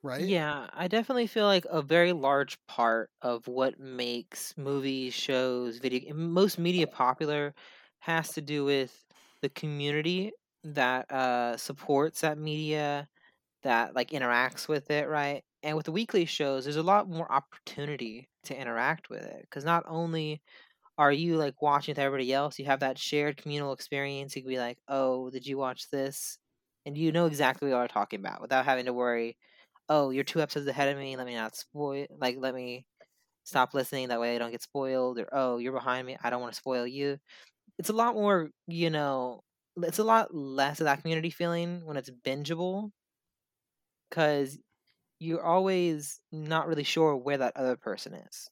right? 0.03 0.37
Yeah, 0.37 0.69
I 0.73 0.87
definitely 0.87 1.27
feel 1.27 1.45
like 1.45 1.65
a 1.69 1.81
very 1.81 2.11
large 2.13 2.57
part 2.67 3.09
of 3.21 3.47
what 3.47 3.79
makes 3.79 4.57
movies, 4.57 5.13
shows, 5.13 5.77
video 5.77 6.13
most 6.13 6.59
media 6.59 6.87
popular 6.87 7.53
has 7.99 8.33
to 8.33 8.41
do 8.41 8.65
with 8.65 9.05
the 9.41 9.49
community 9.49 10.31
that 10.63 11.09
uh 11.11 11.55
supports 11.57 12.19
that 12.21 12.37
media 12.37 13.07
that 13.63 13.95
like 13.95 14.11
interacts 14.11 14.67
with 14.69 14.91
it, 14.91 15.07
right? 15.09 15.43
And 15.63 15.77
with 15.77 15.85
the 15.87 15.93
weekly 15.93 16.25
shows, 16.25 16.65
there's 16.65 16.77
a 16.77 16.83
lot 16.83 17.09
more 17.09 17.31
opportunity 17.31 18.29
to 18.45 18.57
interact 18.59 19.09
with 19.09 19.23
it 19.23 19.41
because 19.43 19.65
not 19.65 19.83
only 19.87 20.41
are 20.97 21.11
you 21.11 21.37
like 21.37 21.61
watching 21.61 21.93
with 21.93 21.99
everybody 21.99 22.33
else, 22.33 22.59
you 22.59 22.65
have 22.65 22.81
that 22.81 22.97
shared 22.97 23.37
communal 23.37 23.73
experience. 23.73 24.35
You 24.35 24.41
can 24.43 24.49
be 24.49 24.59
like, 24.59 24.79
"Oh, 24.87 25.29
did 25.29 25.47
you 25.47 25.57
watch 25.57 25.89
this?" 25.91 26.37
And 26.85 26.97
you 26.97 27.11
know 27.11 27.25
exactly 27.27 27.69
what 27.71 27.81
I'm 27.81 27.87
talking 27.87 28.19
about 28.19 28.41
without 28.41 28.65
having 28.65 28.85
to 28.85 28.93
worry. 28.93 29.37
Oh, 29.89 30.11
you're 30.11 30.23
two 30.23 30.41
episodes 30.41 30.67
ahead 30.67 30.89
of 30.89 30.97
me. 30.97 31.17
Let 31.17 31.25
me 31.25 31.35
not 31.35 31.55
spoil. 31.55 32.05
Like, 32.19 32.37
let 32.37 32.53
me 32.55 32.85
stop 33.45 33.73
listening. 33.75 34.09
That 34.09 34.19
way, 34.21 34.35
I 34.35 34.39
don't 34.39 34.51
get 34.51 34.63
spoiled. 34.63 35.19
Or 35.19 35.29
oh, 35.33 35.57
you're 35.59 35.73
behind 35.73 36.07
me. 36.07 36.17
I 36.23 36.29
don't 36.31 36.41
want 36.41 36.53
to 36.53 36.59
spoil 36.59 36.87
you. 36.87 37.19
It's 37.79 37.89
a 37.89 37.93
lot 37.93 38.15
more, 38.15 38.49
you 38.67 38.89
know. 38.91 39.43
It's 39.77 39.99
a 39.99 40.03
lot 40.05 40.33
less 40.35 40.81
of 40.81 40.85
that 40.85 41.01
community 41.01 41.31
feeling 41.31 41.85
when 41.85 41.97
it's 41.97 42.11
bingeable 42.11 42.91
because 44.09 44.57
you're 45.19 45.43
always 45.43 46.21
not 46.31 46.67
really 46.67 46.83
sure 46.83 47.15
where 47.17 47.37
that 47.39 47.57
other 47.57 47.77
person 47.77 48.13
is. 48.13 48.49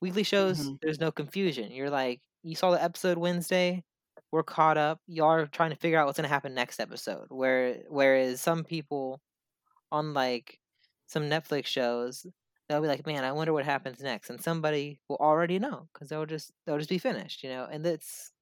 Weekly 0.00 0.24
shows, 0.24 0.70
Mhm. 0.70 0.78
there's 0.82 1.00
no 1.00 1.12
confusion. 1.12 1.72
You're 1.72 1.90
like, 1.90 2.22
you 2.42 2.56
saw 2.56 2.70
the 2.72 2.82
episode 2.82 3.18
Wednesday, 3.18 3.84
we're 4.32 4.44
caught 4.44 4.78
up. 4.78 5.00
You 5.06 5.24
are 5.24 5.46
trying 5.46 5.70
to 5.70 5.76
figure 5.76 5.98
out 5.98 6.06
what's 6.06 6.18
gonna 6.18 6.28
happen 6.28 6.54
next 6.54 6.80
episode. 6.80 7.28
Where 7.30 7.84
whereas 7.88 8.40
some 8.40 8.64
people 8.64 9.20
on 9.92 10.14
like 10.14 10.58
some 11.06 11.24
Netflix 11.24 11.66
shows, 11.66 12.26
they'll 12.68 12.80
be 12.82 12.88
like, 12.88 13.06
"Man, 13.06 13.24
I 13.24 13.32
wonder 13.32 13.52
what 13.52 13.64
happens 13.64 14.00
next," 14.00 14.30
and 14.30 14.42
somebody 14.42 15.00
will 15.08 15.16
already 15.18 15.58
know 15.58 15.88
because 15.92 16.08
they'll 16.08 16.26
just 16.26 16.52
they'll 16.66 16.78
just 16.78 16.90
be 16.90 16.98
finished, 16.98 17.42
you 17.42 17.50
know. 17.50 17.66
And 17.66 17.86
it's 17.86 18.32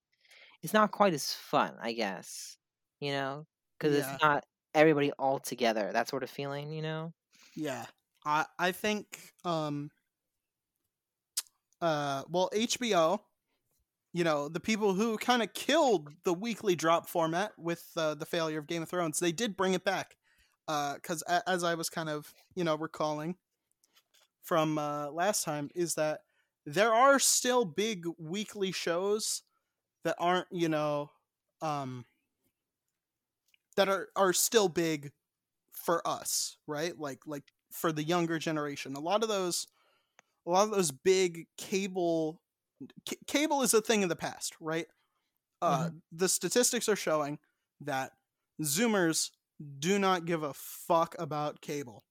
it's 0.62 0.74
not 0.74 0.92
quite 0.92 1.14
as 1.14 1.34
fun, 1.34 1.76
I 1.80 1.92
guess, 1.92 2.58
you 3.00 3.12
know, 3.12 3.46
because 3.78 3.94
Yeah. 3.94 4.08
it's 4.08 4.20
not 4.22 4.44
everybody 4.74 5.12
all 5.14 5.40
together. 5.40 5.92
That 5.92 6.08
sort 6.08 6.22
of 6.24 6.30
feeling, 6.30 6.72
you 6.72 6.82
know. 6.82 7.14
Yeah. 7.54 7.86
I 8.24 8.46
I 8.58 8.72
think 8.72 9.32
um 9.44 9.90
uh 11.80 12.24
well 12.28 12.50
HBO, 12.52 13.24
you 14.12 14.24
know, 14.24 14.48
the 14.48 14.60
people 14.60 14.94
who 14.94 15.18
kind 15.18 15.42
of 15.42 15.54
killed 15.54 16.10
the 16.24 16.34
weekly 16.34 16.76
drop 16.76 17.08
format 17.08 17.58
with 17.58 17.92
uh, 17.96 18.14
the 18.16 18.26
failure 18.26 18.60
of 18.60 18.68
Game 18.68 18.82
of 18.82 18.90
Thrones, 18.90 19.20
they 19.20 19.32
did 19.32 19.56
bring 19.56 19.74
it 19.74 19.84
back. 19.84 20.16
Uh 20.68 20.98
cuz 21.02 21.22
a- 21.28 21.48
as 21.48 21.64
I 21.64 21.74
was 21.74 21.90
kind 21.90 22.08
of, 22.08 22.34
you 22.54 22.64
know, 22.64 22.76
recalling 22.76 23.38
from 24.42 24.78
uh 24.78 25.10
last 25.10 25.44
time 25.44 25.70
is 25.74 25.94
that 25.94 26.20
there 26.66 26.92
are 26.92 27.18
still 27.18 27.64
big 27.64 28.04
weekly 28.18 28.72
shows 28.72 29.42
that 30.04 30.16
aren't, 30.18 30.48
you 30.52 30.68
know, 30.68 31.10
um 31.62 32.06
that 33.76 33.88
are 33.88 34.08
are 34.16 34.32
still 34.32 34.68
big 34.68 35.12
for 35.72 36.06
us, 36.06 36.58
right? 36.66 36.98
Like 36.98 37.20
like 37.26 37.44
for 37.72 37.92
the 37.92 38.02
younger 38.04 38.38
generation. 38.38 38.96
A 38.96 39.00
lot 39.00 39.22
of 39.22 39.28
those 39.28 39.66
a 40.46 40.50
lot 40.50 40.64
of 40.64 40.70
those 40.72 40.90
big 40.92 41.46
cable 41.58 42.42
c- 43.08 43.18
cable 43.26 43.62
is 43.62 43.74
a 43.74 43.82
thing 43.82 44.02
of 44.02 44.08
the 44.08 44.16
past, 44.16 44.54
right? 44.60 44.86
Uh 45.62 45.90
the 46.12 46.28
statistics 46.28 46.88
are 46.88 46.96
showing 46.96 47.38
that 47.80 48.12
zoomers 48.62 49.30
do 49.78 49.98
not 49.98 50.24
give 50.24 50.42
a 50.42 50.54
fuck 50.54 51.14
about 51.18 51.60
cable, 51.60 52.04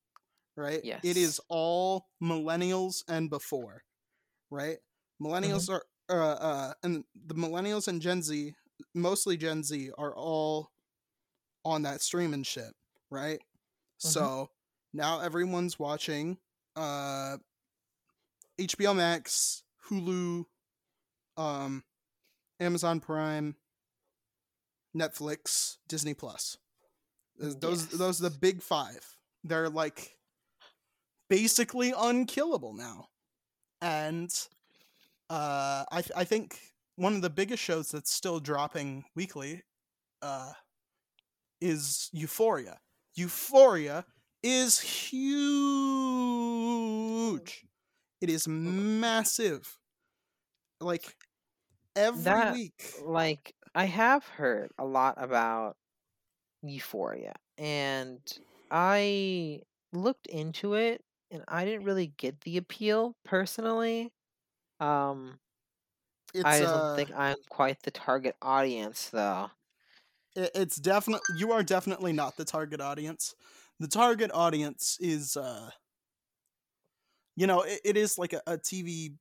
right? 0.55 0.79
It 0.83 0.85
Yes. 0.85 1.17
is 1.17 1.41
all 1.49 2.07
millennials 2.21 3.03
and 3.07 3.29
before, 3.29 3.83
right? 4.49 4.77
Millennials 5.21 5.69
are 5.69 5.83
uh, 6.09 6.13
uh 6.15 6.73
and 6.83 7.03
the 7.27 7.35
millennials 7.35 7.87
and 7.87 8.01
Gen 8.01 8.21
Z, 8.21 8.53
mostly 8.93 9.37
Gen 9.37 9.63
Z 9.63 9.91
are 9.97 10.15
all 10.15 10.71
on 11.65 11.83
that 11.83 12.01
streaming 12.01 12.43
shit, 12.43 12.73
right? 13.09 13.39
So 13.97 14.49
now 14.93 15.19
everyone's 15.19 15.77
watching 15.77 16.37
uh 16.75 17.37
HBO 18.59 18.95
Max, 18.95 19.63
Hulu, 19.89 20.45
um 21.37 21.83
Amazon 22.59 22.99
Prime, 22.99 23.55
Netflix, 24.95 25.77
Disney 25.87 26.13
Plus. 26.13 26.57
Th- 27.39 27.55
Those 27.59 27.87
Yes. 27.89 27.97
those 27.99 28.19
are 28.21 28.29
the 28.29 28.37
big 28.37 28.61
5. 28.61 28.99
They're 29.43 29.69
like 29.69 30.15
basically 31.29 31.93
unkillable 31.95 32.73
now. 32.73 33.07
And 33.81 34.29
uh 35.29 35.85
I 35.91 36.01
th- 36.01 36.11
I 36.15 36.23
think 36.25 36.59
one 36.95 37.13
of 37.15 37.21
the 37.21 37.29
biggest 37.29 37.63
shows 37.63 37.89
that's 37.91 38.11
still 38.11 38.39
dropping 38.39 39.05
weekly 39.15 39.63
uh 40.21 40.53
is 41.61 42.09
Euphoria. 42.13 42.79
Euphoria 43.15 44.05
is 44.43 44.79
huge. 46.39 47.65
It 48.21 48.29
is 48.29 48.47
massive. 48.47 49.77
Like 50.81 51.15
every 51.95 52.23
That- 52.23 52.53
week. 52.53 52.93
like 53.03 53.53
I 53.75 53.85
have 53.85 54.25
heard 54.25 54.71
a 54.77 54.85
lot 54.85 55.15
about 55.17 55.77
Euphoria 56.61 57.33
and 57.57 58.21
I 58.71 59.63
looked 59.93 60.27
into 60.27 60.73
it 60.75 61.03
and 61.31 61.43
I 61.47 61.65
didn't 61.65 61.83
really 61.85 62.07
get 62.07 62.41
the 62.41 62.57
appeal 62.57 63.15
personally. 63.23 64.11
Um 64.79 65.39
It's 66.33 66.59
I 66.59 66.61
don't 66.61 66.85
uh, 66.87 66.95
think 66.95 67.11
I'm 67.11 67.37
quite 67.49 67.81
the 67.83 67.91
target 67.91 68.35
audience 68.41 69.09
though. 69.09 69.51
it- 70.35 70.51
it's 70.55 70.75
definitely 70.77 71.35
you 71.37 71.51
are 71.51 71.63
definitely 71.63 72.13
not 72.13 72.37
the 72.37 72.45
target 72.45 72.81
audience. 72.81 73.35
The 73.79 73.87
target 73.87 74.31
audience 74.33 74.97
is 74.99 75.37
uh 75.37 75.71
you 77.35 77.47
know, 77.47 77.61
it, 77.61 77.81
it 77.85 77.97
is 77.97 78.17
like 78.17 78.33
a, 78.33 78.41
a 78.47 78.57
TV 78.57 79.17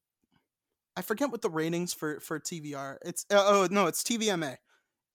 I 0.97 1.03
forget 1.03 1.31
what 1.31 1.43
the 1.43 1.51
ratings 1.51 1.95
for 1.95 2.21
for 2.21 2.41
TV 2.41 2.75
are. 2.75 2.99
It's 3.05 3.27
uh, 3.31 3.43
oh 3.47 3.69
no, 3.71 3.87
it's 3.89 4.05
TVMA. 4.05 4.59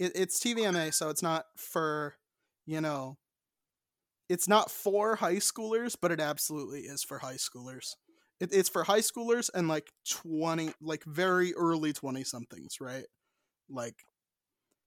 It, 0.04 0.12
it's 0.16 0.40
TVMA, 0.40 0.94
so 0.94 1.10
it's 1.10 1.24
not 1.24 1.46
for 1.56 2.16
you 2.66 2.82
know, 2.82 3.18
it's 4.30 4.48
not 4.48 4.70
for 4.70 5.16
high 5.16 5.36
schoolers, 5.36 5.96
but 6.00 6.12
it 6.12 6.20
absolutely 6.20 6.82
is 6.82 7.04
for 7.04 7.20
high 7.20 7.36
schoolers. 7.36 7.96
It, 8.40 8.54
it's 8.54 8.70
for 8.70 8.84
high 8.84 9.00
schoolers 9.00 9.50
and 9.54 9.70
like 9.70 9.92
twenty, 10.10 10.74
like 10.82 11.06
very 11.06 11.54
early 11.56 11.94
twenty 11.94 12.26
somethings, 12.26 12.82
right? 12.82 13.06
Like 13.70 13.96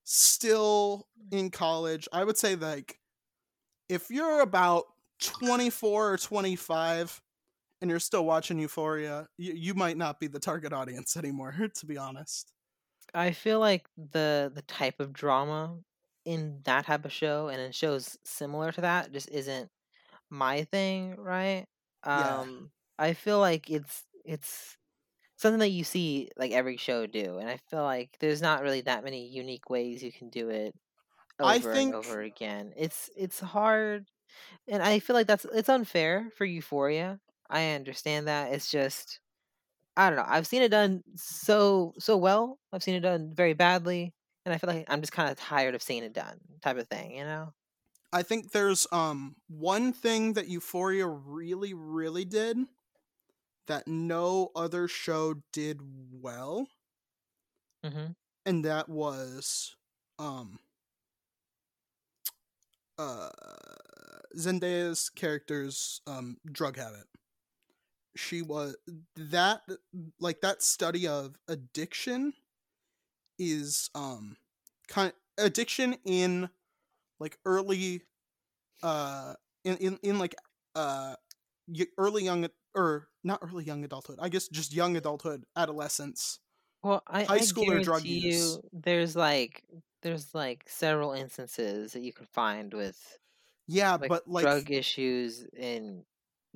still 0.04 1.06
hmm. 1.30 1.38
in 1.38 1.50
college. 1.50 2.08
I 2.12 2.24
would 2.24 2.36
say 2.36 2.54
like 2.54 2.98
if 3.88 4.10
you're 4.10 4.40
about 4.40 4.84
twenty 5.22 5.70
four 5.70 6.12
or 6.12 6.18
twenty 6.18 6.56
five 6.56 7.22
and 7.80 7.90
you're 7.90 8.00
still 8.00 8.26
watching 8.26 8.58
Euphoria, 8.58 9.28
you, 9.38 9.54
you 9.54 9.74
might 9.74 9.96
not 9.96 10.20
be 10.20 10.26
the 10.26 10.40
target 10.40 10.74
audience 10.74 11.16
anymore, 11.16 11.54
to 11.74 11.86
be 11.86 11.96
honest. 11.96 12.52
I 13.14 13.32
feel 13.32 13.60
like 13.60 13.88
the 13.96 14.50
the 14.54 14.62
type 14.62 15.00
of 15.00 15.12
drama 15.12 15.80
in 16.24 16.60
that 16.64 16.86
type 16.86 17.04
of 17.04 17.12
show 17.12 17.48
and 17.48 17.60
in 17.60 17.72
shows 17.72 18.18
similar 18.24 18.72
to 18.72 18.80
that 18.82 19.12
just 19.12 19.30
isn't 19.30 19.70
my 20.30 20.64
thing, 20.64 21.16
right? 21.16 21.66
Yeah. 22.12 22.42
Um 22.42 22.72
I 22.98 23.14
feel 23.14 23.40
like 23.40 23.70
it's 23.70 24.04
it's 24.24 24.76
something 25.38 25.60
that 25.60 25.70
you 25.70 25.84
see 25.84 26.30
like 26.36 26.52
every 26.52 26.76
show 26.78 27.06
do 27.06 27.38
and 27.38 27.50
I 27.50 27.58
feel 27.70 27.82
like 27.84 28.18
there's 28.20 28.42
not 28.42 28.62
really 28.62 28.82
that 28.82 29.04
many 29.04 29.28
unique 29.28 29.70
ways 29.70 30.02
you 30.02 30.12
can 30.12 30.30
do 30.30 30.50
it 30.50 30.74
over 31.40 31.74
think- 31.74 31.90
and 31.90 31.94
over 31.94 32.20
again. 32.22 32.72
It's 32.76 33.10
it's 33.16 33.40
hard 33.40 34.08
and 34.68 34.82
I 34.82 35.00
feel 35.00 35.14
like 35.16 35.26
that's 35.28 35.46
it's 35.46 35.68
unfair 35.70 36.30
for 36.36 36.44
Euphoria. 36.46 37.20
I 37.50 37.72
understand 37.72 38.28
that. 38.28 38.52
It's 38.52 38.70
just 38.70 39.20
I 39.96 40.10
don't 40.10 40.16
know. 40.18 40.24
I've 40.26 40.46
seen 40.46 40.62
it 40.62 40.68
done 40.70 41.02
so 41.16 41.94
so 41.98 42.16
well. 42.16 42.58
I've 42.72 42.82
seen 42.82 42.94
it 42.94 43.00
done 43.00 43.34
very 43.34 43.54
badly, 43.54 44.14
and 44.44 44.54
I 44.54 44.58
feel 44.58 44.68
like 44.68 44.84
I'm 44.88 45.00
just 45.00 45.12
kind 45.12 45.30
of 45.30 45.36
tired 45.38 45.74
of 45.74 45.82
seeing 45.82 46.04
it 46.04 46.12
done, 46.12 46.38
type 46.62 46.76
of 46.76 46.88
thing. 46.88 47.14
You 47.16 47.24
know. 47.24 47.54
I 48.12 48.22
think 48.22 48.52
there's 48.52 48.86
um 48.92 49.36
one 49.48 49.92
thing 49.92 50.32
that 50.34 50.48
Euphoria 50.48 51.06
really 51.06 51.74
really 51.74 52.24
did 52.24 52.58
that 53.66 53.86
no 53.86 54.50
other 54.56 54.88
show 54.88 55.34
did 55.52 55.80
well, 56.10 56.68
hmm 57.82 58.16
and 58.44 58.64
that 58.64 58.88
was 58.88 59.76
um 60.18 60.58
uh 62.98 63.30
Zendaya's 64.36 65.08
character's 65.10 66.00
um 66.06 66.38
drug 66.50 66.76
habit. 66.76 67.06
She 68.16 68.42
was 68.42 68.76
that 69.16 69.62
like 70.20 70.40
that 70.42 70.62
study 70.62 71.06
of 71.06 71.36
addiction 71.48 72.34
is 73.38 73.90
um 73.94 74.36
kind 74.88 75.12
addiction 75.38 75.94
in 76.04 76.48
like 77.20 77.38
early 77.44 78.02
uh 78.82 79.34
in 79.64 79.76
in, 79.78 79.98
in 80.02 80.18
like 80.18 80.34
uh 80.76 81.16
early 81.98 82.24
young 82.24 82.48
or 82.74 83.08
not 83.24 83.40
early 83.42 83.64
young 83.64 83.84
adulthood 83.84 84.18
i 84.20 84.28
guess 84.28 84.48
just 84.48 84.72
young 84.72 84.96
adulthood 84.96 85.44
adolescence 85.56 86.40
Well, 86.82 87.02
I, 87.06 87.28
High 87.28 87.40
I 87.40 87.40
school 87.40 87.70
or 87.70 87.80
drug 87.80 88.06
guarantee 88.06 88.10
use. 88.10 88.58
you, 88.62 88.62
there's 88.72 89.16
like 89.16 89.64
there's 90.02 90.34
like 90.34 90.68
several 90.68 91.12
instances 91.12 91.92
that 91.92 92.02
you 92.02 92.12
can 92.12 92.26
find 92.26 92.72
with 92.72 93.18
yeah 93.66 93.96
like 93.98 94.08
but 94.08 94.26
like 94.28 94.50
drug 94.50 94.70
issues 94.70 95.44
in 95.54 96.04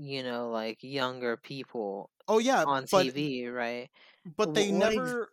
you 0.00 0.22
know 0.22 0.50
like 0.50 0.78
younger 0.82 1.36
people 1.36 2.10
oh 2.28 2.38
yeah 2.38 2.64
on 2.64 2.86
but 2.90 3.06
TV, 3.06 3.48
right? 3.48 3.88
but 4.36 4.54
they 4.54 4.66
Wh- 4.66 4.72
what 4.72 4.92
ex- 4.92 4.96
never 4.96 5.28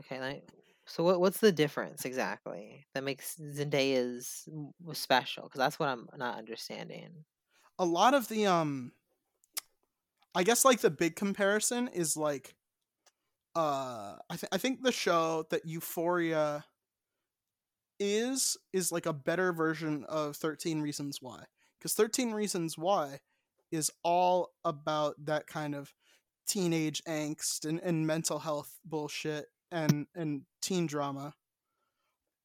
Okay, 0.00 0.20
like 0.20 0.42
so 0.86 1.02
what 1.04 1.20
what's 1.20 1.38
the 1.38 1.52
difference 1.52 2.04
exactly 2.04 2.84
that 2.94 3.04
makes 3.04 3.36
Zendaya's 3.36 4.48
special? 4.92 5.44
Because 5.44 5.58
that's 5.58 5.78
what 5.78 5.88
I'm 5.88 6.08
not 6.16 6.38
understanding. 6.38 7.24
a 7.78 7.84
lot 7.84 8.14
of 8.14 8.28
the 8.28 8.46
um 8.46 8.92
i 10.34 10.42
guess 10.42 10.64
like 10.64 10.80
the 10.80 10.90
big 10.90 11.16
comparison 11.16 11.88
is 11.88 12.16
like 12.16 12.54
uh 13.54 14.16
i, 14.30 14.36
th- 14.36 14.50
I 14.52 14.58
think 14.58 14.82
the 14.82 14.92
show 14.92 15.46
that 15.50 15.66
euphoria 15.66 16.64
is 17.98 18.56
is 18.72 18.92
like 18.92 19.06
a 19.06 19.12
better 19.12 19.52
version 19.52 20.04
of 20.08 20.36
13 20.36 20.80
reasons 20.80 21.18
why 21.20 21.44
because 21.78 21.94
13 21.94 22.32
reasons 22.32 22.76
why 22.76 23.20
is 23.70 23.90
all 24.02 24.50
about 24.64 25.14
that 25.24 25.46
kind 25.46 25.74
of 25.74 25.92
teenage 26.46 27.02
angst 27.08 27.64
and, 27.64 27.80
and 27.80 28.06
mental 28.06 28.38
health 28.38 28.78
bullshit 28.84 29.46
and 29.70 30.06
and 30.14 30.42
teen 30.62 30.86
drama. 30.86 31.34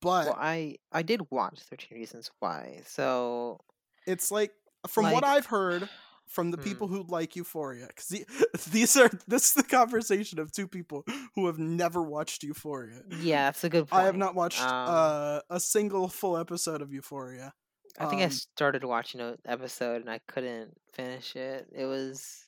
Well, 0.04 0.25
but 0.25 0.36
I 0.40 0.78
I 0.92 1.04
did 1.04 1.22
watch 1.30 1.60
Thirteen 1.60 2.00
Reasons 2.00 2.32
Why, 2.40 2.82
so 2.86 3.60
it's 4.08 4.32
like 4.32 4.51
from 4.88 5.12
what 5.12 5.24
i've 5.24 5.46
heard 5.46 5.88
from 6.28 6.50
the 6.50 6.58
hmm, 6.58 6.63
people 6.63 6.88
who 6.88 7.06
like 7.08 7.36
euphoria 7.36 7.88
because 7.88 8.08
the, 8.08 8.25
these 8.72 8.96
are 8.98 9.10
this 9.28 9.48
is 9.48 9.54
the 9.54 9.63
conversation 9.63 10.40
of 10.40 10.51
two 10.51 10.68
people 10.68 11.06
who 11.36 11.46
have 11.48 11.60
never 11.60 12.01
watched 12.01 12.44
euphoria. 12.44 13.01
Yeah, 13.20 13.46
that's 13.46 13.63
a 13.63 13.70
good 13.70 13.88
i 13.92 14.04
have 14.04 14.18
not 14.18 14.34
watched 14.34 14.62
Um, 14.62 14.70
uh, 14.72 15.40
a 15.50 15.60
single 15.60 16.08
full 16.08 16.38
episode 16.38 16.82
of 16.82 16.92
euphoria 16.92 17.54
I 18.00 18.05
think 18.05 18.21
I 18.21 18.25
um 18.25 18.31
started 18.31 18.83
watching 18.83 19.21
an 19.21 19.38
episode 19.45 20.01
and 20.01 20.10
I 20.10 20.19
couldn't 20.27 20.75
finish 20.93 21.36
it. 21.36 21.67
It 21.71 21.86
was, 21.86 22.48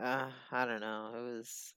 uh, 0.00 0.30
I 0.52 0.64
don't 0.66 0.80
know. 0.80 1.12
It 1.16 1.36
was 1.36 1.74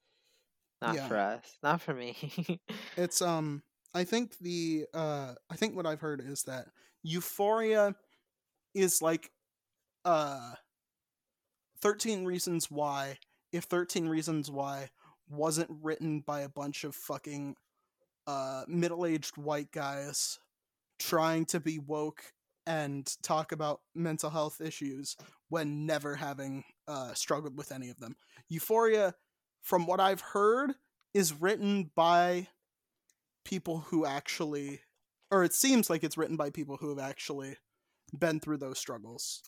not 0.82 0.96
yeah 0.96 1.08
for 1.08 1.18
us, 1.18 1.58
not 1.64 1.82
for 1.82 1.94
me. 1.94 2.60
it's 2.98 3.22
um 3.22 3.62
i 3.94 4.04
think 4.04 4.38
the 4.40 4.86
uh 4.94 5.34
i 5.50 5.56
think 5.56 5.76
what 5.76 5.86
i've 5.86 6.02
heard 6.02 6.22
is 6.26 6.44
that 6.44 6.68
euphoria 7.04 7.96
is 8.74 9.02
like 9.02 9.32
uh 10.06 10.54
13 11.82 12.26
reasons 12.26 12.70
why 12.70 13.18
if 13.52 13.64
13 13.66 14.08
reasons 14.08 14.52
why 14.52 14.90
wasn't 15.30 15.70
written 15.82 16.22
by 16.22 16.42
a 16.42 16.50
bunch 16.50 16.84
of 16.84 16.96
fucking 16.96 17.56
uh 18.28 18.64
middle-aged 18.68 19.38
white 19.38 19.72
guys 19.72 20.40
trying 21.00 21.46
to 21.46 21.60
be 21.60 21.80
woke 21.80 22.34
and 22.68 23.10
talk 23.24 23.54
about 23.54 23.80
mental 23.96 24.30
health 24.30 24.60
issues 24.62 25.16
when 25.50 25.86
never 25.88 26.16
having 26.16 26.66
uh 26.88 27.14
struggled 27.14 27.58
with 27.58 27.72
any 27.72 27.90
of 27.90 28.00
them. 28.00 28.16
Euphoria 28.50 29.16
from 29.64 29.88
what 29.88 30.00
i've 30.00 30.22
heard 30.22 30.74
is 31.14 31.34
written 31.34 31.90
by 31.96 32.48
people 33.46 33.80
who 33.80 34.06
actually 34.06 34.82
or 35.32 35.44
it 35.44 35.54
seems 35.54 35.90
like 35.90 36.04
it's 36.04 36.18
written 36.18 36.38
by 36.38 36.50
people 36.50 36.78
who 36.78 36.90
have 36.90 37.00
actually 37.00 37.56
been 38.18 38.40
through 38.40 38.58
those 38.58 38.78
struggles. 38.78 39.42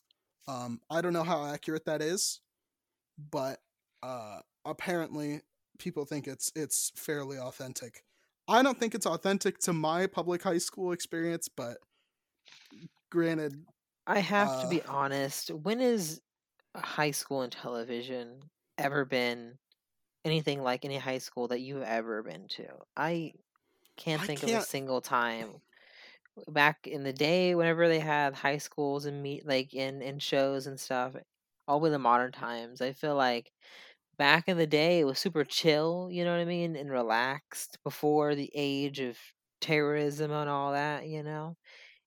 Um 0.48 0.80
i 0.90 1.02
don't 1.02 1.14
know 1.14 1.24
how 1.24 1.46
accurate 1.46 1.86
that 1.86 2.02
is 2.02 2.40
but 3.32 3.60
uh 4.02 4.40
apparently 4.66 5.42
people 5.78 6.06
think 6.06 6.26
it's 6.28 6.52
it's 6.56 6.94
fairly 6.96 7.38
authentic. 7.38 8.04
I 8.48 8.64
don't 8.64 8.80
think 8.80 8.96
it's 8.96 9.06
authentic 9.06 9.60
to 9.60 9.74
my 9.74 10.08
public 10.08 10.42
high 10.44 10.58
school 10.58 10.94
experience 10.94 11.50
but 11.50 11.78
granted 13.10 13.66
I 14.08 14.20
have 14.20 14.58
to 14.58 14.68
uh 14.68 14.68
be 14.68 14.84
honest. 14.84 15.52
When 15.52 15.82
is 15.82 16.22
high 16.76 17.12
school 17.12 17.42
and 17.44 17.52
television 17.52 18.52
ever 18.78 19.06
been 19.06 19.60
anything 20.26 20.62
like 20.64 20.86
any 20.86 20.98
high 20.98 21.20
school 21.20 21.50
that 21.50 21.62
you've 21.62 21.84
ever 21.84 22.24
been 22.24 22.48
to? 22.50 22.80
I 22.98 23.34
can't 23.98 24.24
i 24.24 24.28
think 24.28 24.44
of 24.44 24.54
a 24.54 24.60
single 24.62 25.02
time 25.02 25.62
back 26.50 26.88
in 26.88 27.04
the 27.04 27.14
day 27.14 27.56
whenever 27.56 27.88
they 27.88 28.00
had 28.00 28.34
high 28.36 28.58
schools 28.60 29.06
and 29.06 29.24
meet 29.24 29.46
like 29.48 29.74
in 29.74 30.02
in 30.02 30.20
shows 30.20 30.68
and 30.68 30.80
stuff 30.80 31.16
all 31.68 31.80
with 31.82 31.92
the 31.94 32.00
modern 32.00 32.32
times 32.32 32.82
i 32.82 32.94
feel 32.94 33.16
like 33.16 33.52
back 34.18 34.48
in 34.50 34.58
the 34.58 34.68
day 34.68 35.00
it 35.00 35.06
was 35.06 35.20
super 35.20 35.44
chill 35.46 36.10
you 36.12 36.24
know 36.26 36.32
what 36.32 36.42
i 36.42 36.46
mean 36.46 36.76
and 36.76 36.92
relaxed 36.92 37.78
before 37.84 38.36
the 38.36 38.52
age 38.54 39.00
of 39.00 39.18
terrorism 39.62 40.32
and 40.32 40.50
all 40.50 40.74
that 40.74 41.08
you 41.08 41.24
know 41.24 41.56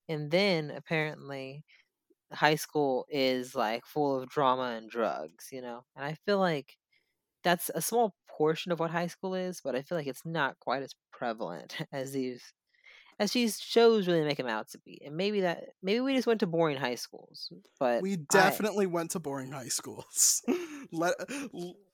and 0.09 0.31
then 0.31 0.71
apparently 0.71 1.65
high 2.33 2.55
school 2.55 3.07
is 3.11 3.55
like 3.55 3.85
full 3.85 4.19
of 4.19 4.29
drama 4.29 4.77
and 4.77 4.91
drugs 4.91 5.49
you 5.53 5.61
know 5.61 5.85
and 5.97 6.05
i 6.05 6.17
feel 6.27 6.39
like 6.39 6.77
that's 7.45 7.71
a 7.75 7.83
small 7.83 8.15
portion 8.29 8.73
of 8.73 8.81
what 8.81 8.91
high 8.91 9.07
school 9.07 9.35
is 9.35 9.61
but 9.63 9.75
i 9.75 9.83
feel 9.83 9.99
like 9.99 10.07
it's 10.07 10.25
not 10.25 10.59
quite 10.61 10.83
as 10.83 10.95
prevalent 11.13 11.77
as 11.93 12.13
these 12.13 12.53
as 13.19 13.33
these 13.33 13.61
shows 13.61 14.09
really 14.09 14.25
make 14.25 14.39
them 14.39 14.49
out 14.49 14.69
to 14.71 14.79
be. 14.79 15.01
And 15.05 15.17
maybe 15.17 15.43
that 15.43 15.63
maybe 15.83 16.01
we 16.01 16.15
just 16.15 16.27
went 16.27 16.41
to 16.41 16.47
boring 16.47 16.77
high 16.77 16.97
schools. 16.97 17.53
But 17.79 18.03
we 18.03 18.15
I 18.15 18.19
definitely 18.31 18.87
went 18.87 19.13
to 19.13 19.21
boring 19.21 19.53
high 19.53 19.69
schools 19.69 20.43
Let 20.93 21.15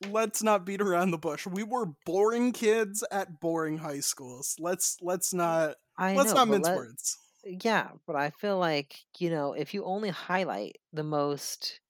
let's 0.09 0.43
not 0.43 0.65
beat 0.65 0.81
around 0.81 1.11
the 1.11 1.19
bush 1.19 1.47
we 1.47 1.63
were 1.63 1.87
boring 2.05 2.53
kids 2.53 3.05
at 3.13 3.41
boring 3.41 3.79
high 3.79 4.01
schools 4.01 4.57
let's 4.59 4.97
let's 5.03 5.33
mm, 5.33 5.39
not 5.39 5.75
I 5.97 6.15
let's 6.15 6.31
know, 6.31 6.37
not 6.37 6.49
mince 6.49 6.67
let 6.67 6.77
words 6.77 7.19
yeah, 7.63 7.93
but 8.07 8.17
I 8.17 8.31
feel 8.31 8.59
like, 8.59 9.05
you 9.19 9.31
know, 9.31 9.53
if 9.53 9.75
you 9.75 9.85
only 9.85 10.11
highlight 10.11 10.79
the 10.93 11.05
most 11.05 11.81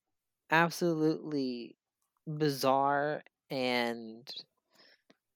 absolutely 0.50 1.78
bizarre 2.26 3.24
and 3.50 4.28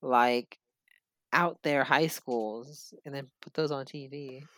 like 0.00 0.58
out 1.32 1.62
there 1.62 1.84
high 1.84 2.08
schools 2.08 2.94
and 3.04 3.14
then 3.14 3.30
put 3.42 3.54
those 3.54 3.72
on 3.72 3.86
TV, 3.86 4.48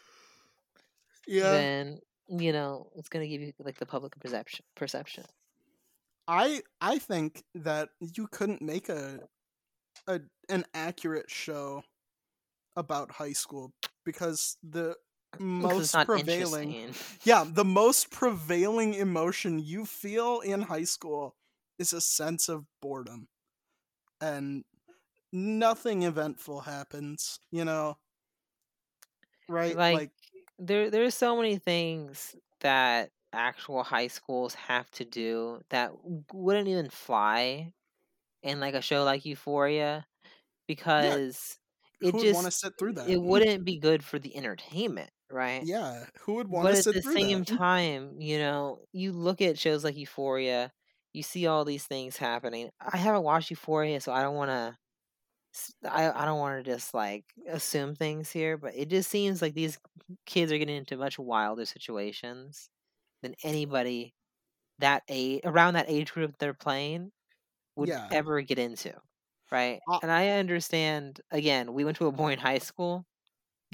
yeah 1.26 1.64
then 1.66 2.00
you 2.28 2.52
know, 2.52 2.90
it's 2.96 3.08
gonna 3.08 3.28
give 3.28 3.42
you 3.42 3.52
like 3.58 3.78
the 3.78 3.86
public 3.86 4.18
perception 4.20 4.64
perception. 4.74 5.26
I 6.26 6.62
I 6.80 6.98
think 6.98 7.44
that 7.54 7.90
you 8.00 8.26
couldn't 8.28 8.62
make 8.62 8.88
a 8.88 9.28
a 10.08 10.20
an 10.48 10.66
accurate 10.74 11.30
show 11.30 11.84
about 12.76 13.12
high 13.12 13.32
school 13.32 13.74
because 14.04 14.58
the 14.62 14.96
most 15.38 15.94
prevailing 16.04 16.92
yeah 17.24 17.44
the 17.46 17.64
most 17.64 18.10
prevailing 18.10 18.94
emotion 18.94 19.58
you 19.58 19.84
feel 19.84 20.40
in 20.40 20.62
high 20.62 20.84
school 20.84 21.34
is 21.78 21.92
a 21.92 22.00
sense 22.00 22.48
of 22.48 22.64
boredom. 22.80 23.28
And 24.20 24.64
nothing 25.32 26.04
eventful 26.04 26.60
happens 26.60 27.40
you 27.50 27.64
know? 27.64 27.98
Right? 29.48 29.76
Like 29.76 29.94
like 29.94 30.10
there 30.58 30.90
there's 30.90 31.14
so 31.14 31.36
many 31.36 31.58
things 31.58 32.34
that 32.60 33.10
actual 33.32 33.82
high 33.82 34.06
schools 34.06 34.54
have 34.54 34.90
to 34.92 35.04
do 35.04 35.60
that 35.70 35.92
wouldn't 36.32 36.68
even 36.68 36.88
fly 36.88 37.72
in 38.42 38.60
like 38.60 38.74
a 38.74 38.80
show 38.80 39.04
like 39.04 39.24
Euphoria 39.24 40.06
yeah. 40.22 40.30
because 40.68 41.58
who 42.00 42.08
it 42.08 42.14
would 42.14 42.34
want 42.34 42.46
to 42.46 42.52
sit 42.52 42.72
through 42.78 42.92
that? 42.92 43.08
it 43.08 43.20
wouldn't 43.20 43.64
be 43.64 43.78
good 43.78 44.04
for 44.04 44.18
the 44.18 44.36
entertainment, 44.36 45.10
right? 45.30 45.66
yeah 45.66 46.06
who 46.20 46.34
would 46.34 46.48
want 46.48 46.70
But 46.70 46.72
to 46.72 46.76
at 46.76 46.90
sit 46.90 46.94
the 46.94 47.02
same 47.02 47.44
that 47.46 47.58
time, 47.58 48.20
you 48.20 48.38
know, 48.38 48.84
you 48.92 49.12
look 49.12 49.40
at 49.42 49.58
shows 49.58 49.84
like 49.84 49.96
Euphoria 49.96 50.72
you 51.14 51.22
see 51.24 51.46
all 51.46 51.64
these 51.64 51.86
things 51.86 52.16
happening. 52.18 52.70
I 52.80 52.96
haven't 52.98 53.22
watched 53.24 53.50
Euphoria, 53.50 54.00
so 54.00 54.12
I 54.12 54.22
don't 54.22 54.34
want 54.36 54.50
to. 54.50 54.78
I, 55.84 56.10
I 56.10 56.24
don't 56.24 56.38
want 56.38 56.64
to 56.64 56.70
just 56.70 56.94
like 56.94 57.24
assume 57.48 57.94
things 57.94 58.30
here, 58.30 58.56
but 58.56 58.74
it 58.74 58.88
just 58.88 59.10
seems 59.10 59.40
like 59.42 59.54
these 59.54 59.78
kids 60.26 60.50
are 60.52 60.58
getting 60.58 60.76
into 60.76 60.96
much 60.96 61.18
wilder 61.18 61.64
situations 61.66 62.68
than 63.22 63.34
anybody 63.44 64.14
that 64.80 65.04
age 65.08 65.42
around 65.44 65.74
that 65.74 65.90
age 65.90 66.12
group 66.12 66.36
they're 66.38 66.54
playing 66.54 67.12
would 67.76 67.90
Yeah. 67.90 68.10
ever 68.10 68.42
get 68.42 68.58
into, 68.58 68.94
right? 69.52 69.82
Uh 69.88 70.00
and 70.02 70.10
I 70.10 70.28
understand. 70.30 71.20
Again, 71.30 71.72
we 71.74 71.84
went 71.84 71.96
to 71.98 72.06
a 72.06 72.12
boarding 72.12 72.38
high 72.38 72.58
school, 72.58 73.06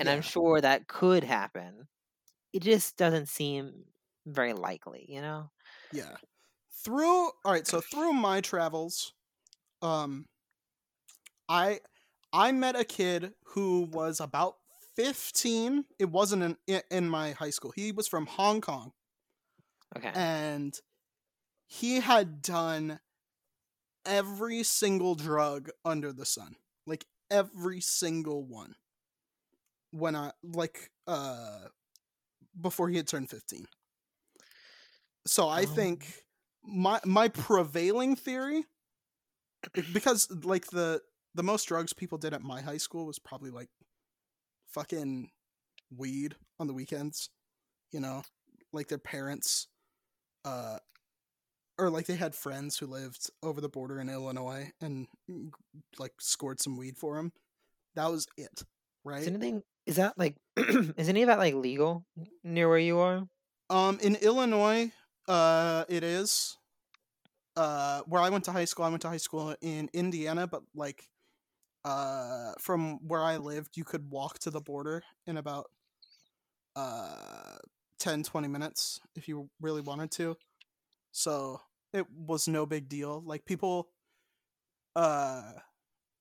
and 0.01 0.11
I'm 0.11 0.23
sure 0.23 0.61
that 0.61 0.89
could 0.89 1.25
happen. 1.25 1.89
It 2.53 2.63
just 2.63 2.97
doesn't 2.97 3.29
seem 3.29 3.87
very 4.27 4.55
likely, 4.55 5.07
you 5.09 5.23
know. 5.23 5.51
Yeah. 5.93 6.17
Through 6.85 7.27
all 7.45 7.53
right, 7.53 7.67
so 7.67 7.81
through 7.81 8.13
my 8.15 8.41
travels, 8.41 9.15
um 9.83 10.27
I 11.49 11.81
I 12.33 12.53
met 12.53 12.77
a 12.77 12.85
kid 12.85 13.35
who 13.45 13.83
was 13.83 14.21
about 14.21 14.59
15. 14.97 15.85
It 15.99 16.07
wasn't 16.11 16.43
in 16.43 16.59
in- 16.67 16.83
in 16.91 17.09
my 17.11 17.33
high 17.33 17.51
school. 17.51 17.73
He 17.73 17.93
was 17.93 18.09
from 18.09 18.27
Hong 18.27 18.61
Kong 18.63 18.93
Okay. 19.97 20.15
and 20.15 20.79
he 21.67 22.01
had 22.01 22.43
done 22.43 23.01
every 24.05 24.63
single 24.63 25.15
drug 25.15 25.71
under 25.85 26.13
the 26.13 26.27
sun. 26.27 26.57
Like 26.87 27.07
every 27.31 27.81
single 27.81 28.45
one. 28.45 28.75
When 29.93 30.15
I 30.17 30.33
like 30.43 30.91
uh 31.07 31.67
before 32.61 32.89
he 32.89 32.97
had 32.97 33.09
turned 33.09 33.31
15. 33.31 33.67
So 35.27 35.49
I 35.49 35.65
Oh. 35.65 35.67
think 35.67 36.25
my 36.63 37.01
my 37.05 37.29
prevailing 37.29 38.17
theory 38.17 38.65
because 39.93 40.29
like 40.45 40.67
the 40.67 41.03
the 41.35 41.43
most 41.43 41.65
drugs 41.65 41.93
people 41.93 42.19
did 42.19 42.35
at 42.35 42.43
my 42.43 42.61
high 42.61 42.77
school 42.79 43.07
was 43.07 43.19
probably 43.19 43.51
like 43.51 43.69
fucking 44.69 45.31
weed 45.97 46.35
on 46.59 46.67
the 46.67 46.73
weekends, 46.75 47.31
you 47.93 48.01
know, 48.01 48.23
like 48.73 48.89
their 48.89 48.99
parents 48.99 49.69
uh 50.45 50.79
or 51.79 51.91
like 51.91 52.07
they 52.07 52.17
had 52.17 52.35
friends 52.35 52.79
who 52.79 52.87
lived 52.87 53.31
over 53.43 53.61
the 53.61 53.69
border 53.69 54.01
in 54.01 54.09
Illinois 54.09 54.71
and 54.81 55.07
like 55.99 56.13
scored 56.21 56.61
some 56.61 56.77
weed 56.77 56.97
for 56.97 57.17
them. 57.17 57.33
That 57.95 58.11
was 58.11 58.27
it, 58.37 58.63
right? 59.05 59.27
anything 59.27 59.63
is 59.91 59.97
that 59.97 60.17
like 60.17 60.37
is 60.57 61.09
any 61.09 61.23
of 61.23 61.27
that 61.27 61.39
like 61.39 61.55
legal 61.55 62.07
near 62.45 62.69
where 62.69 62.79
you 62.79 63.01
are? 63.01 63.25
Um 63.69 63.99
in 64.01 64.15
Illinois, 64.15 64.93
uh 65.27 65.85
it 65.89 66.05
is 66.05 66.57
uh 67.57 68.03
where 68.07 68.23
I 68.23 68.31
went 68.31 68.45
to 68.45 68.53
high 68.53 68.65
school, 68.65 68.85
I 68.85 68.89
went 68.89 69.03
to 69.03 69.09
high 69.09 69.17
school 69.17 69.55
in 69.61 69.91
Indiana, 69.93 70.47
but 70.47 70.63
like 70.77 71.09
uh 71.85 72.53
from 72.61 73.05
where 73.07 73.23
I 73.23 73.39
lived, 73.39 73.77
you 73.77 73.83
could 73.83 74.09
walk 74.11 74.39
to 74.41 74.51
the 74.51 74.61
border 74.61 75.03
in 75.27 75.37
about 75.37 75.67
uh 76.77 77.57
10 77.99 78.23
20 78.23 78.47
minutes 78.47 79.01
if 79.17 79.27
you 79.27 79.51
really 79.61 79.81
wanted 79.83 80.13
to. 80.13 80.37
So 81.11 81.61
it 81.93 82.07
was 82.09 82.47
no 82.47 82.65
big 82.65 82.89
deal. 82.89 83.25
Like 83.27 83.45
people 83.45 83.89
uh 84.95 85.51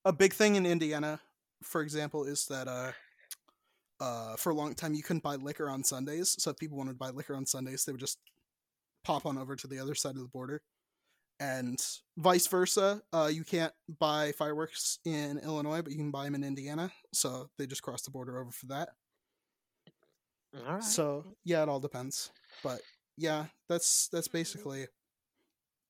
a 0.06 0.14
big 0.14 0.34
thing 0.34 0.56
in 0.56 0.66
Indiana, 0.66 1.22
for 1.62 1.82
example, 1.82 2.26
is 2.26 2.48
that 2.48 2.68
uh 2.68 2.94
uh 4.00 4.36
for 4.36 4.52
a 4.52 4.56
long 4.56 4.74
time 4.74 4.94
you 4.94 5.04
couldn't 5.04 5.24
buy 5.24 5.36
liquor 5.36 5.70
on 5.70 5.84
Sundays. 5.84 6.36
So 6.40 6.52
if 6.52 6.58
people 6.58 6.78
wanted 6.78 6.94
to 6.94 6.98
buy 6.98 7.10
liquor 7.10 7.36
on 7.36 7.46
Sundays, 7.46 7.86
they 7.86 7.92
would 7.92 8.02
just 8.02 8.20
pop 9.04 9.26
on 9.26 9.38
over 9.38 9.56
to 9.56 9.68
the 9.68 9.80
other 9.80 9.96
side 9.96 10.16
of 10.16 10.22
the 10.22 10.28
border. 10.28 10.62
And 11.42 11.80
vice 12.18 12.48
versa, 12.48 13.02
uh, 13.14 13.30
you 13.32 13.46
can't 13.46 13.72
buy 14.00 14.34
fireworks 14.34 15.00
in 15.06 15.40
Illinois, 15.40 15.82
but 15.82 15.94
you 15.94 15.98
can 15.98 16.12
buy 16.12 16.26
them 16.26 16.36
in 16.36 16.44
Indiana. 16.44 16.92
So 17.14 17.50
they 17.58 17.66
just 17.66 17.82
cross 17.82 18.02
the 18.02 18.12
border 18.12 18.40
over 18.40 18.52
for 18.52 18.66
that. 18.68 18.90
Right. 20.54 20.84
So 20.84 21.26
yeah, 21.46 21.64
it 21.64 21.70
all 21.70 21.80
depends. 21.80 22.32
But 22.64 22.82
yeah, 23.18 23.46
that's 23.68 24.10
that's 24.12 24.28
basically 24.28 24.88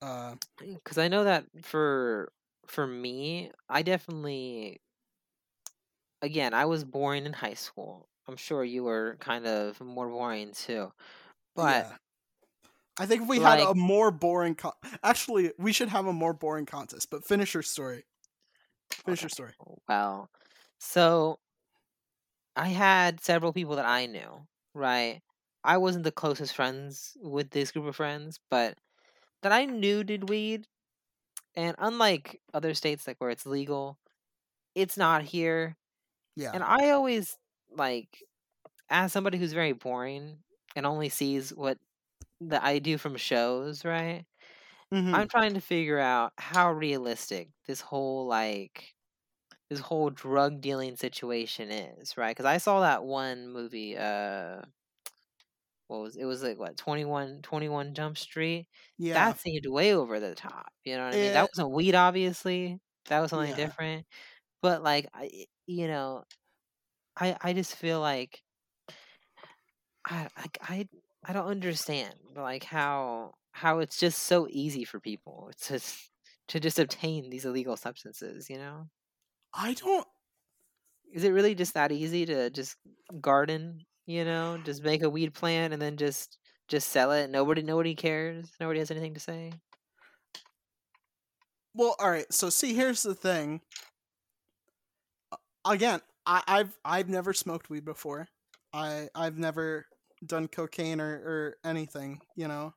uh 0.02 0.36
because 0.60 0.98
I 0.98 1.08
know 1.08 1.24
that 1.24 1.46
for 1.64 2.32
for 2.68 2.86
me, 2.86 3.52
I 3.68 3.82
definitely 3.82 4.82
again 6.22 6.54
I 6.54 6.66
was 6.66 6.84
boring 6.84 7.26
in 7.26 7.34
high 7.34 7.54
school. 7.54 8.08
I'm 8.28 8.38
sure 8.38 8.64
you 8.64 8.84
were 8.84 9.18
kind 9.20 9.48
of 9.48 9.80
more 9.82 10.08
boring 10.08 10.52
too, 10.54 10.92
but 11.56 11.88
yeah. 11.90 11.98
I 12.98 13.06
think 13.06 13.30
we 13.30 13.40
had 13.40 13.60
a 13.60 13.74
more 13.74 14.12
boring 14.12 14.56
con- 14.56 14.74
actually 15.04 15.54
we 15.58 15.74
should 15.74 15.90
have 15.90 16.06
a 16.06 16.14
more 16.14 16.34
boring 16.34 16.66
contest, 16.66 17.10
but 17.10 17.26
finish 17.26 17.54
your 17.54 17.64
story. 17.64 18.06
Finish 19.06 19.20
okay, 19.20 19.24
your 19.24 19.30
story. 19.30 19.54
Oh, 19.66 19.78
well, 19.88 20.30
so 20.80 21.40
I 22.56 22.70
had 22.70 23.22
several 23.22 23.54
people 23.54 23.76
that 23.78 23.86
I 23.86 24.06
knew, 24.06 24.48
right? 24.74 25.22
I 25.64 25.78
wasn't 25.78 26.04
the 26.04 26.12
closest 26.12 26.56
friends 26.56 27.18
with 27.22 27.52
this 27.52 27.72
group 27.72 27.86
of 27.86 27.96
friends, 27.96 28.40
but 28.50 28.78
that 29.44 29.52
I 29.52 29.66
knew 29.66 30.04
did 30.04 30.30
weed. 30.30 30.68
And 31.56 31.76
unlike 31.80 32.42
other 32.54 32.74
states, 32.74 33.08
like 33.08 33.18
where 33.20 33.30
it's 33.30 33.46
legal, 33.46 33.98
it's 34.76 34.98
not 34.98 35.24
here. 35.24 35.78
Yeah. 36.40 36.52
And 36.54 36.64
I 36.64 36.92
always 36.92 37.38
like, 37.76 38.24
as 38.90 39.12
somebody 39.12 39.38
who's 39.38 39.54
very 39.54 39.74
boring 39.74 40.38
and 40.76 40.86
only 40.86 41.10
sees 41.10 41.52
what 41.54 41.78
that 42.42 42.64
I 42.64 42.80
do 42.80 42.98
from 42.98 43.18
shows, 43.18 43.84
right? 43.86 44.26
Mhm. 44.94 45.14
I'm 45.14 45.28
trying 45.28 45.54
to 45.56 45.62
figure 45.62 46.00
out 46.00 46.34
how 46.38 46.72
realistic 46.72 47.50
this 47.68 47.82
whole 47.82 48.28
like 48.28 48.96
this 49.70 49.80
whole 49.80 50.10
drug 50.10 50.62
dealing 50.62 50.96
situation 50.96 51.72
is, 51.72 52.18
right? 52.18 52.32
Because 52.36 52.46
I 52.46 52.58
saw 52.58 52.82
that 52.82 53.04
one 53.04 53.50
movie, 53.50 53.98
uh, 53.98 54.62
what 55.88 56.02
was 56.02 56.16
it 56.16 56.26
was 56.26 56.44
like 56.44 56.60
what 56.60 56.78
21, 56.78 57.42
21 57.42 57.94
Jump 57.96 58.18
Street. 58.18 58.68
Yeah. 58.98 59.16
That 59.16 59.40
seemed 59.40 59.66
way 59.66 59.94
over 59.96 60.20
the 60.20 60.36
top. 60.36 60.72
You 60.86 60.98
know 60.98 61.06
what 61.06 61.16
I 61.16 61.18
mean? 61.18 61.34
That 61.34 61.50
wasn't 61.52 61.72
weed, 61.72 61.96
obviously. 61.96 62.80
That 63.08 63.20
was 63.22 63.32
something 63.32 63.50
yeah. 63.52 63.56
different. 63.56 64.06
But 64.62 64.84
like, 64.84 65.08
I, 65.14 65.46
you 65.70 65.88
know, 65.88 66.24
I 67.18 67.38
I 67.42 67.54
just 67.54 67.76
feel 67.76 68.00
like 68.02 68.42
I 70.06 70.28
I 70.62 70.88
I 71.24 71.34
don't 71.34 71.48
understand 71.48 72.16
like 72.36 72.64
how 72.64 73.34
how 73.52 73.80
it's 73.80 74.00
just 74.00 74.24
so 74.24 74.48
easy 74.50 74.84
for 74.86 75.00
people 75.00 75.52
to 75.66 75.80
to 76.50 76.60
just 76.60 76.80
obtain 76.80 77.30
these 77.30 77.46
illegal 77.46 77.78
substances. 77.78 78.50
You 78.50 78.58
know, 78.58 78.88
I 79.54 79.74
don't 79.76 80.08
is 81.14 81.24
it 81.24 81.32
really 81.32 81.56
just 81.56 81.74
that 81.74 81.92
easy 81.92 82.26
to 82.26 82.50
just 82.50 82.76
garden? 83.22 83.86
You 84.06 84.26
know, 84.26 84.60
just 84.64 84.84
make 84.84 85.04
a 85.04 85.10
weed 85.10 85.34
plant 85.34 85.74
and 85.74 85.82
then 85.82 85.98
just 85.98 86.38
just 86.68 86.90
sell 86.90 87.12
it. 87.12 87.30
Nobody 87.30 87.62
nobody 87.62 87.96
cares. 87.96 88.52
Nobody 88.60 88.80
has 88.80 88.92
anything 88.92 89.14
to 89.16 89.20
say. 89.20 89.52
Well, 91.74 91.96
all 92.00 92.10
right. 92.12 92.32
So 92.34 92.50
see, 92.50 92.74
here's 92.74 93.04
the 93.04 93.16
thing. 93.16 93.62
Again, 95.70 96.02
I, 96.26 96.42
I've 96.48 96.78
I've 96.84 97.10
never 97.10 97.34
smoked 97.34 97.70
weed 97.70 97.86
before. 97.86 98.28
I 98.74 99.08
I've 99.16 99.38
never 99.38 99.86
done 100.26 100.48
cocaine 100.48 101.00
or, 101.00 101.14
or 101.14 101.56
anything. 101.64 102.22
You 102.36 102.48
know, 102.48 102.74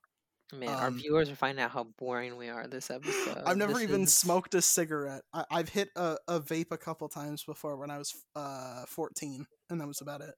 Man, 0.53 0.69
our 0.69 0.89
um, 0.89 0.99
viewers 0.99 1.31
are 1.31 1.37
finding 1.37 1.65
out 1.65 1.71
how 1.71 1.85
boring 1.99 2.37
we 2.37 2.51
are 2.51 2.67
this 2.67 2.91
episode. 2.91 3.43
I've 3.47 3.57
never 3.57 3.75
This 3.75 3.83
even 3.83 4.03
is 4.03 4.15
smoked 4.15 4.55
a 4.55 4.61
cigarette. 4.61 5.23
I, 5.33 5.45
I've 5.51 5.71
hit 5.71 5.89
a, 5.97 6.19
a 6.29 6.41
vape 6.41 6.73
a 6.73 6.79
couple 6.79 7.09
times 7.09 7.43
before 7.43 7.77
when 7.77 7.91
I 7.91 7.99
was 7.99 8.15
uh 8.37 8.85
14, 8.87 9.47
and 9.71 9.81
that 9.81 9.89
was 9.89 10.03
about 10.03 10.21
it. 10.21 10.35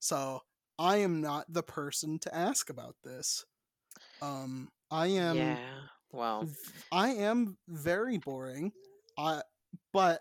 So 0.00 0.40
I 0.78 0.98
am 0.98 1.20
not 1.20 1.46
the 1.48 1.62
person 1.62 2.18
to 2.20 2.34
ask 2.34 2.68
about 2.68 2.96
this. 3.04 3.44
Um, 4.20 4.68
I 4.90 5.06
am 5.08 5.36
yeah. 5.36 5.58
Well, 6.10 6.48
I 6.90 7.10
am 7.10 7.58
very 7.68 8.18
boring. 8.18 8.72
I 9.16 9.42
but 9.92 10.20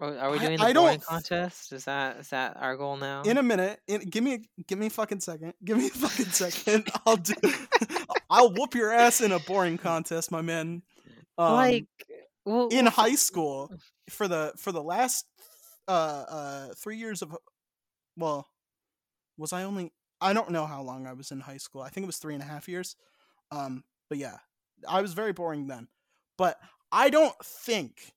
are 0.00 0.30
we 0.30 0.38
doing 0.38 0.58
the 0.58 0.64
I 0.64 0.72
boring 0.72 0.98
don't 0.98 1.04
contest? 1.04 1.72
Is 1.72 1.84
that 1.84 2.18
is 2.18 2.28
that 2.28 2.56
our 2.60 2.76
goal 2.76 2.96
now? 2.96 3.22
in 3.22 3.38
a 3.38 3.42
minute. 3.42 3.80
In, 3.86 4.02
give 4.02 4.22
me 4.22 4.48
give 4.66 4.78
me 4.78 4.86
a 4.86 4.90
fucking 4.90 5.20
second. 5.20 5.54
Give 5.64 5.78
me 5.78 5.86
a 5.86 5.90
fucking 5.90 6.26
second. 6.26 6.88
I'll 7.06 7.16
do. 7.16 7.34
I'll 8.30 8.52
whoop 8.52 8.74
your 8.74 8.92
ass 8.92 9.20
in 9.20 9.32
a 9.32 9.38
boring 9.38 9.78
contest, 9.78 10.30
my 10.30 10.42
man. 10.42 10.82
Um, 11.38 11.52
like, 11.52 11.86
well, 12.44 12.68
in 12.68 12.86
high 12.86 13.14
school 13.14 13.70
for 14.10 14.28
the 14.28 14.52
for 14.56 14.72
the 14.72 14.82
last 14.82 15.26
uh 15.88 16.24
uh 16.28 16.68
three 16.76 16.96
years 16.96 17.22
of 17.22 17.36
well 18.16 18.48
was 19.36 19.52
i 19.52 19.62
only 19.62 19.92
i 20.20 20.32
don't 20.32 20.50
know 20.50 20.66
how 20.66 20.82
long 20.82 21.06
i 21.06 21.12
was 21.12 21.30
in 21.30 21.40
high 21.40 21.56
school 21.56 21.82
i 21.82 21.88
think 21.88 22.04
it 22.04 22.06
was 22.06 22.18
three 22.18 22.34
and 22.34 22.42
a 22.42 22.46
half 22.46 22.68
years 22.68 22.96
um 23.52 23.84
but 24.08 24.18
yeah 24.18 24.36
i 24.88 25.00
was 25.00 25.12
very 25.12 25.32
boring 25.32 25.66
then 25.66 25.86
but 26.36 26.58
i 26.90 27.10
don't 27.10 27.36
think 27.44 28.12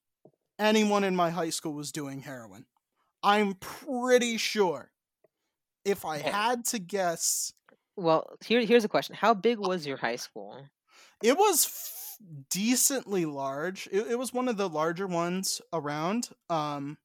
anyone 0.60 1.04
in 1.04 1.16
my 1.16 1.30
high 1.30 1.50
school 1.50 1.74
was 1.74 1.92
doing 1.92 2.22
heroin 2.22 2.66
i'm 3.24 3.54
pretty 3.56 4.38
sure 4.38 4.92
if 5.86 6.06
i 6.06 6.18
had 6.18 6.66
to 6.66 6.78
guess 6.80 7.54
Well, 7.96 8.36
here 8.46 8.62
here's 8.66 8.86
a 8.86 8.90
question: 8.90 9.16
How 9.16 9.34
big 9.34 9.58
was 9.60 9.86
your 9.88 9.98
high 9.98 10.16
school? 10.18 10.56
it 11.24 11.36
was 11.38 11.66
f- 11.66 12.18
decently 12.50 13.26
large. 13.26 13.88
It, 13.92 14.12
it 14.12 14.20
was 14.20 14.34
one 14.34 14.48
of 14.48 14.56
the 14.58 14.70
larger 14.70 15.06
ones 15.08 15.62
around. 15.74 16.30
Um, 16.50 16.98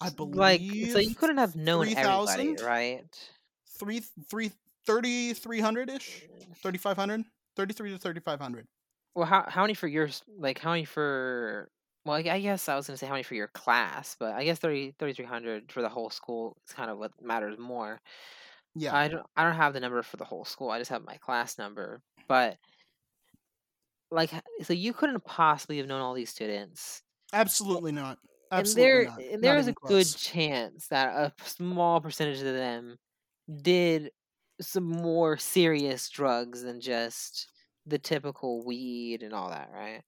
I 0.00 0.10
believe 0.10 0.36
Like, 0.36 0.60
so 0.92 0.98
you 0.98 1.14
couldn't 1.14 1.38
have 1.38 1.56
known 1.56 1.88
everybody, 1.88 2.54
3,000? 2.56 2.60
right? 2.66 3.30
three 3.78 4.02
three 4.30 4.50
thirty 4.86 5.32
three 5.34 5.60
hundred 5.60 5.88
ish, 5.90 6.26
thirty 6.62 6.78
five 6.78 6.96
hundred, 6.96 7.24
thirty 7.56 7.72
three 7.74 7.90
to 7.90 7.98
thirty 7.98 8.20
five 8.20 8.40
hundred. 8.40 8.66
Well, 9.14 9.26
how 9.26 9.44
how 9.48 9.62
many 9.62 9.74
for 9.74 9.88
yours? 9.88 10.22
Like, 10.38 10.58
how 10.58 10.70
many 10.72 10.84
for? 10.84 11.70
Well, 12.08 12.16
I 12.16 12.20
I 12.30 12.40
guess 12.40 12.68
I 12.68 12.76
was 12.76 12.86
gonna 12.86 12.96
say 12.96 13.06
how 13.06 13.12
many 13.12 13.22
for 13.22 13.34
your 13.34 13.48
class, 13.48 14.16
but 14.18 14.34
I 14.34 14.44
guess 14.44 14.58
30 14.58 14.92
3,300 14.98 15.72
for 15.72 15.82
the 15.82 15.88
whole 15.88 16.10
school 16.10 16.56
is 16.66 16.72
kind 16.74 16.90
of 16.90 16.98
what 16.98 17.12
matters 17.22 17.58
more. 17.58 18.00
Yeah, 18.74 18.94
I 18.96 19.08
don't 19.08 19.26
I 19.36 19.44
don't 19.44 19.56
have 19.56 19.74
the 19.74 19.80
number 19.80 20.02
for 20.02 20.16
the 20.16 20.24
whole 20.24 20.44
school. 20.44 20.70
I 20.70 20.78
just 20.78 20.90
have 20.90 21.04
my 21.04 21.18
class 21.18 21.58
number. 21.58 22.02
But 22.28 22.58
like, 24.10 24.30
so 24.62 24.72
you 24.72 24.92
couldn't 24.92 25.24
possibly 25.24 25.78
have 25.78 25.86
known 25.86 26.00
all 26.00 26.14
these 26.14 26.30
students, 26.30 27.02
absolutely 27.32 27.92
not. 27.92 28.18
and 28.56 28.76
Absolutely 28.76 28.76
there 28.76 29.02
not. 29.02 29.24
and 29.32 29.42
Not 29.42 29.44
there 29.44 29.58
is 29.58 29.68
a 29.68 29.72
even 29.72 29.76
good 29.86 30.14
chance 30.16 30.88
that 30.88 31.08
a 31.14 31.32
small 31.44 32.00
percentage 32.00 32.38
of 32.38 32.44
them 32.54 32.96
did 33.62 34.12
some 34.60 34.84
more 34.84 35.36
serious 35.38 36.08
drugs 36.10 36.62
than 36.62 36.80
just 36.80 37.48
the 37.86 37.98
typical 37.98 38.64
weed 38.64 39.22
and 39.22 39.34
all 39.34 39.50
that, 39.50 39.70
right? 39.72 40.02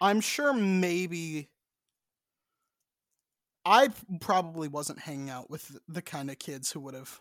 I'm 0.00 0.20
sure 0.20 0.52
maybe 0.52 1.50
I 3.64 3.90
probably 4.20 4.68
wasn't 4.68 5.00
hanging 5.00 5.30
out 5.30 5.50
with 5.50 5.78
the 5.86 6.02
kind 6.02 6.30
of 6.30 6.38
kids 6.38 6.72
who 6.72 6.80
would 6.80 6.94
have 6.94 7.20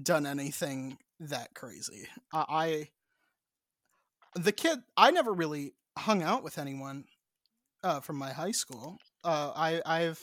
done 0.00 0.26
anything 0.26 0.98
that 1.20 1.54
crazy. 1.54 2.08
I, 2.32 2.90
I 4.34 4.40
the 4.40 4.52
kid 4.52 4.80
I 4.96 5.10
never 5.10 5.32
really 5.32 5.74
hung 5.98 6.22
out 6.22 6.42
with 6.42 6.58
anyone 6.58 7.06
uh, 7.84 8.00
from 8.00 8.16
my 8.16 8.32
high 8.32 8.52
school. 8.52 8.98
Uh, 9.24 9.52
I 9.56 9.82
I've 9.86 10.22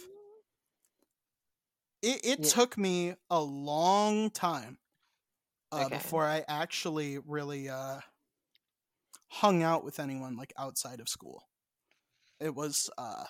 it, 2.01 2.21
it 2.23 2.43
Yeah. 2.43 2.43
took 2.43 2.77
me 2.77 3.15
a 3.30 3.41
long 3.41 4.30
time 4.30 4.80
uh, 5.71 5.89
Okay. 5.89 5.89
before 5.89 6.25
I 6.25 6.45
actually 6.47 7.19
really 7.19 7.69
uh, 7.69 8.01
hung 9.30 9.63
out 9.63 9.86
with 9.86 9.99
anyone 10.01 10.36
like 10.36 10.51
outside 10.58 10.99
of 10.99 11.08
school. 11.08 11.46
It 12.39 12.54
was 12.54 12.89
uh, 12.97 13.26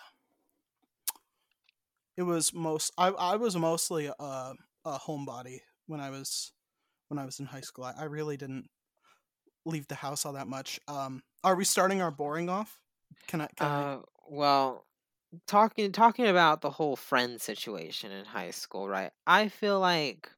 it 2.17 2.23
was 2.23 2.53
most 2.53 2.91
I 2.97 3.07
I 3.09 3.35
was 3.35 3.55
mostly 3.55 4.07
a, 4.07 4.13
a 4.19 4.99
homebody 4.99 5.59
when 5.85 5.99
I 5.99 6.09
was 6.09 6.51
when 7.07 7.19
I 7.19 7.25
was 7.25 7.39
in 7.39 7.45
high 7.45 7.61
school. 7.61 7.85
I, 7.85 7.93
I 7.97 8.03
really 8.03 8.37
didn't 8.37 8.69
leave 9.65 9.87
the 9.87 9.95
house 9.95 10.25
all 10.25 10.33
that 10.33 10.47
much. 10.47 10.79
Um, 10.87 11.21
are 11.43 11.55
we 11.55 11.63
starting 11.63 12.01
our 12.01 12.11
boring 12.11 12.49
off? 12.49 12.79
Can 13.27 13.41
I? 13.41 13.47
Can 13.55 13.67
I? 13.67 13.69
Uh, 13.69 14.01
well, 14.29 14.85
talking 15.45 15.91
talking 15.91 16.27
about 16.27 16.61
the 16.61 16.71
whole 16.71 16.95
friend 16.95 17.39
situation 17.39 18.11
in 18.11 18.25
high 18.25 18.51
school, 18.51 18.89
right? 18.89 19.11
I 19.25 19.49
feel 19.49 19.79
like 19.79 20.29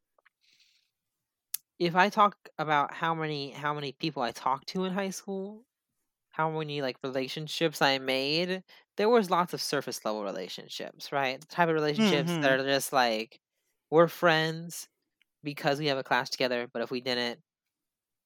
if 1.80 1.96
I 1.96 2.10
talk 2.10 2.36
about 2.58 2.94
how 2.94 3.16
many 3.16 3.52
how 3.52 3.74
many 3.74 3.94
people 3.94 4.22
I 4.22 4.32
talked 4.32 4.68
to 4.70 4.86
in 4.86 4.94
high 4.94 5.12
school, 5.12 5.66
how 6.40 6.52
many 6.52 6.82
like 6.82 6.98
relationships 7.04 7.82
I 7.82 8.00
made, 8.00 8.64
there 8.98 9.10
was 9.10 9.30
lots 9.32 9.54
of 9.54 9.62
surface 9.62 10.06
level 10.06 10.24
relationships, 10.24 11.12
right? 11.14 11.42
The 11.42 11.48
type 11.48 11.70
of 11.70 11.76
relationships 11.76 12.38
Mhm. 12.38 12.42
that 12.42 12.60
are 12.62 12.66
just 12.66 12.94
like 12.94 13.40
we're 13.92 14.08
friends 14.10 14.90
because 15.44 15.80
we 15.80 15.88
have 15.88 15.98
a 16.00 16.04
class 16.06 16.30
together, 16.32 16.70
but 16.74 16.82
if 16.84 16.92
we 16.92 17.02
didn't, 17.02 17.42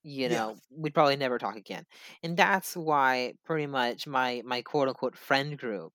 you 0.03 0.27
Yeah. 0.27 0.39
know, 0.39 0.59
we'd 0.69 0.93
probably 0.93 1.15
never 1.15 1.37
talk 1.39 1.55
again. 1.55 1.85
And 2.23 2.37
that's 2.37 2.75
why 2.75 3.35
pretty 3.45 3.67
much 3.67 4.07
my 4.07 4.41
my 4.45 4.61
quote 4.61 4.89
unquote 4.89 5.17
friend 5.17 5.57
group 5.57 5.93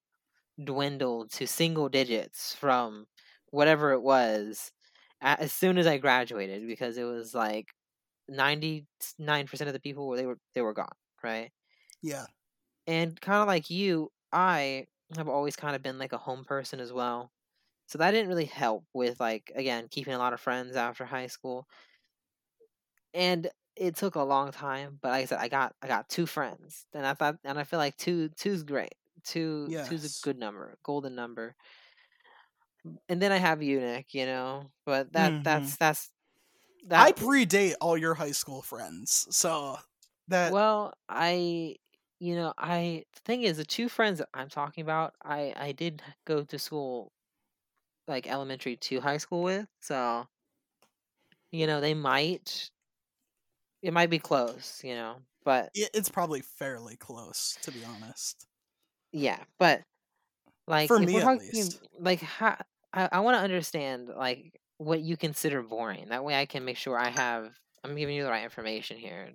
dwindled 0.65 1.33
to 1.33 1.47
single 1.49 1.89
digits 1.91 2.55
from 2.55 3.07
whatever 3.51 3.93
it 3.93 4.03
was 4.03 4.73
as 5.23 5.53
soon 5.53 5.79
as 5.79 5.87
I 5.89 5.99
graduated 5.99 6.67
because 6.69 6.99
it 6.99 7.05
was 7.05 7.35
like 7.35 7.69
99% 8.29 9.69
of 9.69 9.75
the 9.75 9.81
people 9.81 10.09
were 10.09 10.17
they 10.19 10.27
were 10.27 10.39
they 10.55 10.63
were 10.63 10.75
gone, 10.75 10.97
right? 11.25 11.53
Yeah. 12.03 12.27
And 12.87 13.21
kind 13.21 13.41
of 13.43 13.47
like 13.47 13.71
you, 13.71 14.13
I 14.33 14.87
have 15.17 15.29
always 15.29 15.57
kind 15.57 15.77
of 15.77 15.83
been 15.83 15.99
like 15.99 16.13
a 16.13 16.19
home 16.19 16.45
person 16.45 16.81
as 16.81 16.93
well. 16.93 17.33
So 17.89 17.99
that 17.99 18.13
didn't 18.13 18.29
really 18.29 18.47
help 18.47 18.87
with 18.95 19.21
like 19.21 19.53
again 19.55 19.89
keeping 19.91 20.15
a 20.15 20.19
lot 20.19 20.33
of 20.35 20.41
friends 20.41 20.77
after 20.77 21.05
high 21.07 21.27
school. 21.29 21.69
And 23.15 23.51
it 23.77 23.97
took 23.97 24.15
a 24.17 24.23
long 24.23 24.51
time, 24.53 24.99
but 25.01 25.09
like 25.11 25.23
I 25.23 25.27
said, 25.27 25.39
I 25.39 25.49
got 25.49 25.75
I 25.83 25.87
got 25.89 26.09
two 26.09 26.27
friends, 26.27 26.87
and 26.93 27.07
I 27.07 27.15
thought, 27.15 27.39
and 27.45 27.59
I 27.59 27.65
feel 27.65 27.79
like 27.79 27.97
two 27.97 28.29
two's 28.31 28.63
great. 28.65 28.95
Two 29.25 29.75
two's 29.83 30.05
a 30.05 30.11
good 30.11 30.37
number, 30.39 30.79
golden 30.83 31.15
number. 31.15 31.57
And 33.09 33.21
then 33.21 33.33
I 33.33 33.37
have 33.39 33.63
you, 33.63 33.81
Nick. 33.81 34.15
You 34.15 34.27
know, 34.27 34.73
but 34.85 35.13
that 35.13 35.37
Mhm. 35.37 35.43
that's 35.43 35.77
that's 35.77 36.11
I 36.97 37.13
predate 37.13 37.75
all 37.81 37.97
your 37.97 38.15
high 38.15 38.33
school 38.33 38.63
friends, 38.63 39.27
so 39.31 39.79
that 40.29 40.55
Well, 40.55 40.95
I, 41.09 41.77
you 42.21 42.35
know, 42.37 42.53
I 42.59 43.05
the 43.15 43.21
thing 43.21 43.43
is 43.43 43.57
the 43.59 43.65
two 43.65 43.89
friends 43.89 44.19
that 44.19 44.29
I'm 44.35 44.49
talking 44.49 44.83
about, 44.83 45.15
I 45.23 45.53
I 45.57 45.73
did 45.73 46.03
go 46.27 46.45
to 46.45 46.59
school 46.59 47.13
like 48.09 48.27
elementary 48.29 48.77
to 48.77 49.01
high 49.01 49.19
school 49.19 49.43
with, 49.45 49.69
so 49.81 50.29
you 51.51 51.67
know 51.67 51.81
they 51.81 51.95
might 51.95 52.71
it 53.83 53.93
might 53.93 54.11
be 54.11 54.19
close, 54.19 54.83
you 54.85 54.95
know, 54.95 55.23
but 55.45 55.73
it's 55.75 56.09
probably 56.11 56.41
fairly 56.41 56.97
close, 56.97 57.57
to 57.63 57.73
be 57.73 57.85
honest. 57.85 58.47
yeah, 59.13 59.45
but 59.59 59.83
like 60.67 60.93
For 60.93 60.99
if 60.99 61.13
me, 61.13 61.15
we're 61.15 61.23
at 61.23 61.35
least. 61.37 61.81
like 61.99 62.21
how 62.21 62.59
I, 62.93 63.09
I 63.13 63.21
want 63.21 63.37
to 63.37 63.41
understand 63.43 64.09
like 64.09 64.61
what 64.79 65.01
you 65.03 65.17
consider 65.19 65.63
boring. 65.63 66.09
That 66.11 66.25
way 66.25 66.37
I 66.41 66.47
can 66.47 66.65
make 66.65 66.79
sure 66.79 66.99
I 66.99 67.11
have 67.11 67.59
I'm 67.85 67.97
giving 67.97 68.17
you 68.17 68.25
the 68.25 68.31
right 68.31 68.45
information 68.45 68.99
here. 68.99 69.33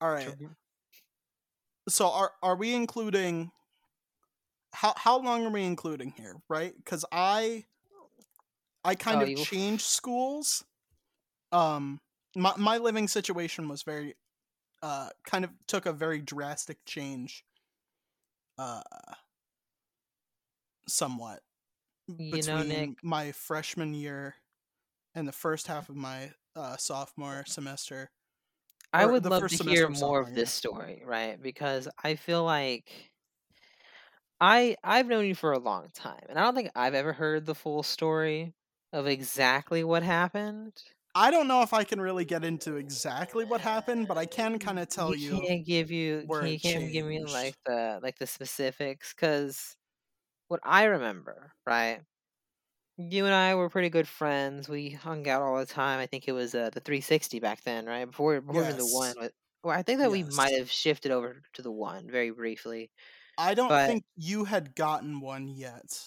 All 0.00 0.10
right. 0.12 0.36
So 1.88 2.08
are 2.10 2.34
are 2.42 2.54
we 2.56 2.74
including? 2.74 3.50
How 4.72 4.94
how 4.96 5.18
long 5.18 5.44
are 5.46 5.50
we 5.50 5.64
including 5.64 6.10
here? 6.12 6.40
Right? 6.48 6.76
Because 6.76 7.04
I 7.10 7.66
I 8.84 8.94
kind 8.94 9.20
Oh, 9.20 9.22
of 9.22 9.34
you- 9.34 9.46
changed 9.50 9.84
schools. 9.84 10.64
Um, 11.52 12.00
my 12.36 12.54
my 12.56 12.78
living 12.78 13.08
situation 13.08 13.68
was 13.68 13.82
very, 13.82 14.16
uh, 14.82 15.10
kind 15.26 15.44
of 15.44 15.52
took 15.66 15.86
a 15.86 15.92
very 15.92 16.20
drastic 16.20 16.84
change. 16.86 17.44
Uh, 18.58 18.82
somewhat 20.88 21.42
You 22.08 22.42
know, 22.42 22.62
between 22.62 22.64
Nick, 22.64 22.98
my 23.02 23.32
freshman 23.32 23.94
year 23.94 24.36
and 25.14 25.28
the 25.28 25.32
first 25.32 25.66
half 25.68 25.88
of 25.90 25.96
my 25.96 26.32
uh, 26.56 26.76
sophomore 26.76 27.44
semester. 27.46 28.10
I 28.96 29.06
would 29.06 29.24
love 29.26 29.46
to 29.48 29.56
hear 29.56 29.88
more 29.88 30.20
of 30.20 30.34
this 30.34 30.50
story, 30.50 31.02
right? 31.04 31.40
Because 31.40 31.88
I 32.02 32.16
feel 32.16 32.44
like 32.44 33.12
I 34.40 34.76
I've 34.84 35.06
known 35.06 35.26
you 35.26 35.34
for 35.34 35.52
a 35.52 35.58
long 35.58 35.90
time, 35.90 36.24
and 36.28 36.38
I 36.38 36.42
don't 36.42 36.54
think 36.54 36.70
I've 36.74 36.94
ever 36.94 37.12
heard 37.12 37.46
the 37.46 37.54
full 37.54 37.82
story 37.82 38.54
of 38.92 39.06
exactly 39.06 39.84
what 39.84 40.02
happened. 40.02 40.82
I 41.14 41.30
don't 41.30 41.48
know 41.48 41.62
if 41.62 41.72
I 41.72 41.84
can 41.84 42.00
really 42.00 42.24
get 42.24 42.44
into 42.44 42.76
exactly 42.76 43.44
what 43.44 43.60
happened, 43.60 44.06
but 44.08 44.18
I 44.18 44.26
can 44.26 44.58
kind 44.58 44.78
of 44.78 44.88
tell 44.88 45.14
you 45.14 45.46
can't 45.46 45.66
give 45.66 45.90
you 45.90 46.28
Can, 46.38 46.48
you 46.48 46.60
can't 46.60 46.90
give 46.92 47.06
me 47.06 47.24
like 47.24 47.56
the 47.66 48.00
like 48.02 48.18
the 48.18 48.26
specifics 48.26 49.14
because 49.14 49.76
what 50.48 50.60
I 50.64 50.84
remember, 50.86 51.54
right? 51.66 52.02
You 52.98 53.26
and 53.26 53.34
I 53.34 53.54
were 53.54 53.68
pretty 53.68 53.90
good 53.90 54.08
friends. 54.08 54.68
We 54.68 54.90
hung 54.90 55.28
out 55.28 55.42
all 55.42 55.58
the 55.58 55.66
time. 55.66 55.98
I 56.00 56.06
think 56.06 56.28
it 56.28 56.32
was 56.32 56.54
uh, 56.54 56.70
the 56.72 56.80
360 56.80 57.40
back 57.40 57.62
then, 57.62 57.86
right? 57.86 58.06
Before 58.06 58.40
before 58.40 58.62
even 58.62 58.78
the 58.78 58.86
one. 58.86 59.14
Well, 59.62 59.76
I 59.76 59.82
think 59.82 59.98
that 60.00 60.10
we 60.10 60.22
might 60.22 60.54
have 60.56 60.70
shifted 60.70 61.10
over 61.10 61.42
to 61.54 61.62
the 61.62 61.70
one 61.72 62.08
very 62.10 62.30
briefly. 62.30 62.90
I 63.36 63.54
don't 63.54 63.68
But- 63.68 63.88
think 63.88 64.04
you 64.16 64.44
had 64.44 64.74
gotten 64.74 65.20
one 65.20 65.48
yet. 65.48 66.00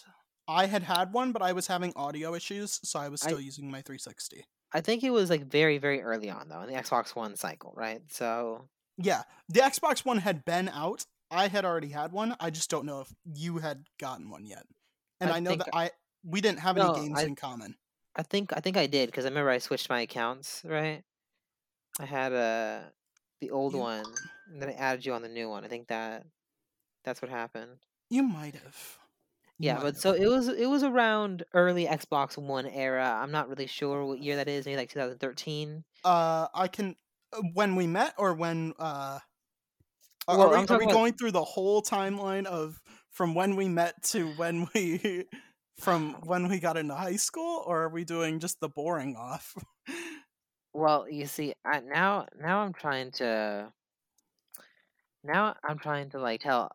I 0.48 0.66
had 0.66 0.82
had 0.82 1.14
one, 1.14 1.32
but 1.32 1.44
I 1.44 1.52
was 1.54 1.68
having 1.68 1.94
audio 1.96 2.34
issues, 2.34 2.80
so 2.84 3.00
I 3.00 3.10
was 3.10 3.22
I- 3.22 3.28
still 3.28 3.40
using 3.42 3.70
my 3.70 3.82
360. 3.82 4.46
I 4.72 4.82
think 4.82 5.04
it 5.04 5.10
was 5.12 5.30
like 5.30 5.46
very 5.46 5.78
very 5.80 6.02
early 6.02 6.30
on 6.30 6.48
though 6.50 6.62
in 6.62 6.70
the 6.74 6.80
Xbox 6.80 7.16
One 7.16 7.36
cycle, 7.36 7.74
right? 7.76 8.02
So 8.12 8.68
Yeah, 8.98 9.24
the 9.48 9.60
Xbox 9.62 10.06
One 10.06 10.18
had 10.20 10.44
been 10.46 10.70
out. 10.70 11.06
I 11.32 11.48
had 11.50 11.66
already 11.66 11.90
had 11.90 12.12
one. 12.12 12.36
I 12.40 12.50
just 12.50 12.70
don't 12.72 12.86
know 12.86 13.02
if 13.02 13.14
you 13.26 13.60
had 13.60 13.86
gotten 14.00 14.30
one 14.30 14.46
yet. 14.46 14.66
And 15.20 15.32
I 15.32 15.38
I, 15.38 15.40
know 15.40 15.56
that 15.56 15.70
I 15.74 15.92
we 16.24 16.42
didn't 16.42 16.60
have 16.60 16.78
any 16.78 16.86
No, 16.88 16.96
games 16.96 17.20
I- 17.20 17.24
in 17.24 17.36
common. 17.36 17.76
I 18.16 18.24
think 18.24 18.52
I 18.56 18.60
think 18.60 18.76
I 18.76 18.88
did 18.88 19.08
because 19.08 19.26
I 19.26 19.30
remember 19.30 19.50
I 19.52 19.60
switched 19.60 19.90
my 19.90 20.02
accounts, 20.02 20.62
right? 20.66 21.04
I 22.00 22.06
had 22.06 22.34
uh 22.34 22.82
the 23.42 23.52
old 23.52 23.74
You- 23.74 23.80
one, 23.80 24.06
and 24.52 24.62
then 24.62 24.70
I 24.70 24.74
added 24.74 25.06
you 25.06 25.14
on 25.14 25.22
the 25.22 25.30
new 25.30 25.48
one. 25.50 25.64
I 25.64 25.68
think 25.68 25.88
that 25.88 26.26
that's 27.06 27.22
what 27.22 27.30
happened. 27.32 27.78
You 28.10 28.24
might 28.24 28.56
have. 28.56 28.98
Yeah, 29.60 29.76
might 29.76 29.80
but 29.84 29.94
have. 29.94 29.98
so 30.02 30.14
it 30.14 30.26
was 30.28 30.48
it 30.50 30.66
was 30.68 30.84
around 30.84 31.44
early 31.54 31.86
Xbox 31.86 32.38
One 32.38 32.66
era. 32.66 33.20
I'm 33.22 33.32
not 33.32 33.48
really 33.48 33.68
sure 33.68 34.04
what 34.06 34.20
year 34.20 34.36
that 34.38 34.48
is. 34.50 34.66
Maybe 34.66 34.78
like 34.78 34.90
2013. 34.90 35.84
uh, 36.04 36.48
I 36.54 36.68
can 36.68 36.96
uh, 37.32 37.42
when 37.54 37.76
we 37.76 37.86
met 37.88 38.16
or 38.18 38.34
when 38.34 38.74
uh, 38.80 39.20
Are, 40.28 40.38
Well, 40.38 40.42
are 40.48 40.50
we, 40.62 40.68
are 40.68 40.78
we 40.78 40.84
about- 40.86 40.94
going 40.94 41.14
through 41.14 41.32
the 41.32 41.44
whole 41.44 41.82
timeline 41.82 42.46
of 42.46 42.82
from 43.12 43.36
when 43.36 43.56
we 43.56 43.68
met 43.70 44.02
to 44.12 44.28
when 44.34 44.68
we 44.74 45.26
from 45.80 46.14
when 46.26 46.48
we 46.48 46.60
got 46.60 46.78
into 46.78 46.96
high 46.96 47.16
school, 47.16 47.64
or 47.66 47.84
are 47.84 47.90
we 47.90 48.04
doing 48.04 48.40
just 48.40 48.60
the 48.60 48.70
boring 48.70 49.16
off? 49.16 49.56
Well, 50.74 51.10
you 51.10 51.26
see, 51.26 51.54
I, 51.66 51.80
now 51.80 52.28
now 52.40 52.60
I'm 52.60 52.74
trying 52.74 53.12
to 53.14 53.74
now 55.24 55.56
I'm 55.68 55.80
trying 55.80 56.12
to 56.12 56.20
like 56.20 56.42
tell 56.42 56.72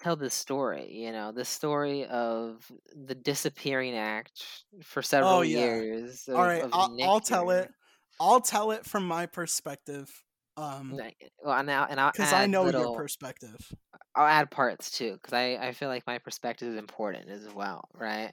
tell 0.00 0.16
this 0.16 0.34
story. 0.34 0.92
You 0.92 1.12
know, 1.12 1.32
the 1.32 1.44
story 1.44 2.06
of 2.06 2.70
the 2.94 3.14
disappearing 3.14 3.94
act 3.94 4.42
for 4.82 5.00
oh, 5.00 5.02
several 5.02 5.32
Oh, 5.34 5.42
yeah. 5.42 5.58
years. 5.58 6.28
Of, 6.28 6.36
All 6.36 6.44
right, 6.44 6.64
I'll, 6.72 6.96
I'll 7.02 7.20
tell 7.20 7.50
it. 7.50 7.70
I'll 8.18 8.40
tell 8.40 8.70
it 8.70 8.86
from 8.86 9.06
my 9.06 9.26
perspective. 9.26 10.10
Um, 10.56 11.00
Well, 11.42 11.62
now 11.64 11.86
and 11.86 12.00
I'll 12.00 12.12
because 12.12 12.32
I 12.32 12.46
know 12.46 12.64
little, 12.64 12.80
your 12.80 12.88
perspective. 12.88 13.72
I'll 14.14 14.26
add 14.26 14.50
parts 14.50 14.90
too, 14.90 15.12
because 15.14 15.32
I 15.32 15.56
I 15.68 15.72
feel 15.72 15.88
like 15.88 16.06
my 16.06 16.18
perspective 16.18 16.68
is 16.68 16.76
important 16.76 17.28
as 17.28 17.48
well, 17.52 17.88
right? 17.94 18.32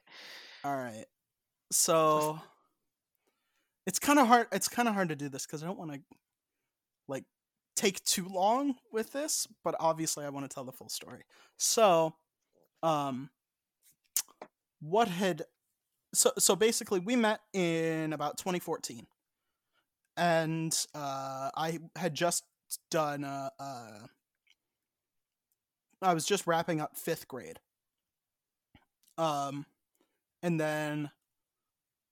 All 0.64 0.76
right. 0.76 1.06
So 1.72 2.40
it's 3.86 4.00
kind 4.00 4.20
of 4.20 4.28
hard 4.28 4.48
it's 4.52 4.68
kind 4.68 4.88
of 4.88 4.94
hard 4.94 5.10
to 5.10 5.16
do 5.16 5.30
this 5.30 5.46
cuz 5.46 5.64
I 5.64 5.66
don't 5.66 5.78
want 5.80 5.92
to 5.94 6.02
like 7.08 7.26
take 7.76 8.04
too 8.04 8.28
long 8.28 8.76
with 8.92 9.12
this, 9.12 9.48
but 9.64 9.76
obviously 9.80 10.26
I 10.26 10.30
want 10.30 10.50
to 10.50 10.54
tell 10.54 10.64
the 10.64 10.72
full 10.72 10.90
story. 10.90 11.24
So, 11.58 12.16
um 12.84 13.32
what 14.80 15.08
had 15.08 15.44
so 16.14 16.32
so 16.40 16.56
basically 16.56 17.00
we 17.00 17.16
met 17.16 17.42
in 17.54 18.14
about 18.14 18.38
2014. 18.38 19.08
And 20.16 20.74
uh 20.94 21.50
I 21.56 21.80
had 21.96 22.14
just 22.14 22.44
done 22.92 23.24
uh, 23.24 23.50
uh 23.60 24.08
I 26.02 26.14
was 26.14 26.26
just 26.26 26.46
wrapping 26.46 26.82
up 26.82 26.98
5th 26.98 27.28
grade. 27.28 27.60
Um 29.18 29.66
and 30.42 30.60
then 30.60 31.12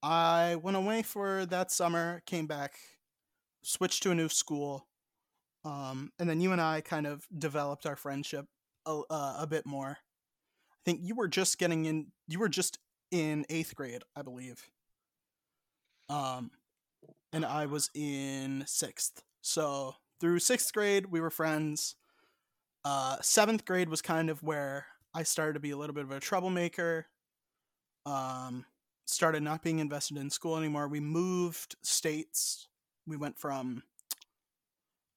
I 0.03 0.55
went 0.55 0.77
away 0.77 1.03
for 1.03 1.45
that 1.47 1.71
summer, 1.71 2.23
came 2.25 2.47
back, 2.47 2.79
switched 3.61 4.03
to 4.03 4.11
a 4.11 4.15
new 4.15 4.29
school, 4.29 4.87
um, 5.63 6.11
and 6.19 6.29
then 6.29 6.41
you 6.41 6.51
and 6.51 6.61
I 6.61 6.81
kind 6.81 7.05
of 7.05 7.27
developed 7.37 7.85
our 7.85 7.95
friendship 7.95 8.47
a, 8.85 9.01
uh, 9.09 9.35
a 9.39 9.47
bit 9.47 9.65
more. 9.65 9.97
I 10.71 10.77
think 10.85 11.01
you 11.03 11.15
were 11.15 11.27
just 11.27 11.59
getting 11.59 11.85
in. 11.85 12.07
You 12.27 12.39
were 12.39 12.49
just 12.49 12.79
in 13.11 13.45
eighth 13.49 13.75
grade, 13.75 14.03
I 14.15 14.23
believe. 14.23 14.69
Um, 16.09 16.51
and 17.33 17.45
I 17.45 17.65
was 17.65 17.89
in 17.93 18.63
sixth. 18.67 19.23
So 19.41 19.95
through 20.19 20.39
sixth 20.39 20.73
grade, 20.73 21.07
we 21.07 21.19
were 21.19 21.29
friends. 21.29 21.95
Uh, 22.83 23.17
seventh 23.21 23.65
grade 23.65 23.89
was 23.89 24.01
kind 24.01 24.29
of 24.29 24.43
where 24.43 24.85
I 25.13 25.23
started 25.23 25.53
to 25.53 25.59
be 25.59 25.71
a 25.71 25.77
little 25.77 25.93
bit 25.93 26.03
of 26.03 26.11
a 26.11 26.19
troublemaker. 26.19 27.07
Um, 28.05 28.65
started 29.05 29.43
not 29.43 29.61
being 29.61 29.79
invested 29.79 30.17
in 30.17 30.29
school 30.29 30.57
anymore. 30.57 30.87
We 30.87 30.99
moved 30.99 31.75
states. 31.83 32.67
We 33.05 33.17
went 33.17 33.37
from 33.37 33.83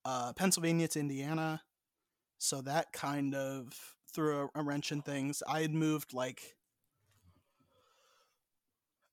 uh, 0.04 0.32
Pennsylvania 0.34 0.88
to 0.88 1.00
Indiana. 1.00 1.62
So 2.38 2.60
that 2.62 2.92
kind 2.92 3.34
of 3.34 3.72
threw 4.12 4.50
a, 4.54 4.60
a 4.60 4.62
wrench 4.62 4.92
in 4.92 5.02
things. 5.02 5.42
I 5.48 5.62
had 5.62 5.72
moved 5.72 6.12
like 6.12 6.56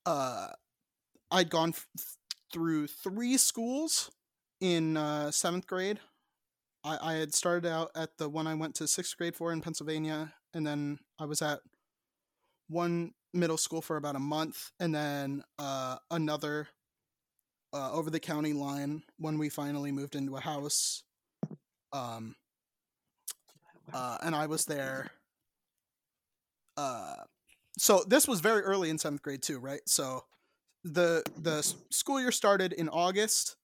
uh 0.04 0.48
I'd 1.30 1.48
gone 1.48 1.70
f- 1.70 1.86
through 2.52 2.86
three 2.86 3.36
schools 3.36 4.10
in 4.60 4.96
uh, 4.96 5.30
seventh 5.30 5.66
grade. 5.66 6.00
I, 6.84 6.98
I 7.00 7.12
had 7.14 7.34
started 7.34 7.68
out 7.68 7.90
at 7.94 8.18
the 8.18 8.28
one 8.28 8.46
I 8.46 8.54
went 8.54 8.74
to 8.76 8.88
sixth 8.88 9.16
grade 9.16 9.36
for 9.36 9.52
in 9.52 9.60
Pennsylvania, 9.60 10.34
and 10.54 10.66
then 10.66 10.98
I 11.18 11.24
was 11.24 11.42
at 11.42 11.60
one 12.68 13.12
middle 13.32 13.56
school 13.56 13.80
for 13.80 13.96
about 13.96 14.16
a 14.16 14.20
month, 14.20 14.70
and 14.78 14.94
then 14.94 15.42
uh, 15.58 15.96
another 16.10 16.68
uh, 17.72 17.90
over 17.92 18.10
the 18.10 18.20
county 18.20 18.52
line 18.52 19.02
when 19.18 19.38
we 19.38 19.48
finally 19.48 19.92
moved 19.92 20.14
into 20.14 20.36
a 20.36 20.40
house. 20.40 21.02
Um, 21.92 22.36
uh, 23.92 24.18
and 24.22 24.34
I 24.34 24.46
was 24.46 24.64
there. 24.64 25.10
Uh, 26.76 27.14
so 27.78 28.04
this 28.06 28.28
was 28.28 28.40
very 28.40 28.62
early 28.62 28.90
in 28.90 28.98
seventh 28.98 29.22
grade 29.22 29.42
too, 29.42 29.58
right? 29.58 29.80
So 29.86 30.24
the 30.84 31.22
the 31.36 31.62
school 31.90 32.20
year 32.20 32.32
started 32.32 32.72
in 32.72 32.88
August 32.88 33.56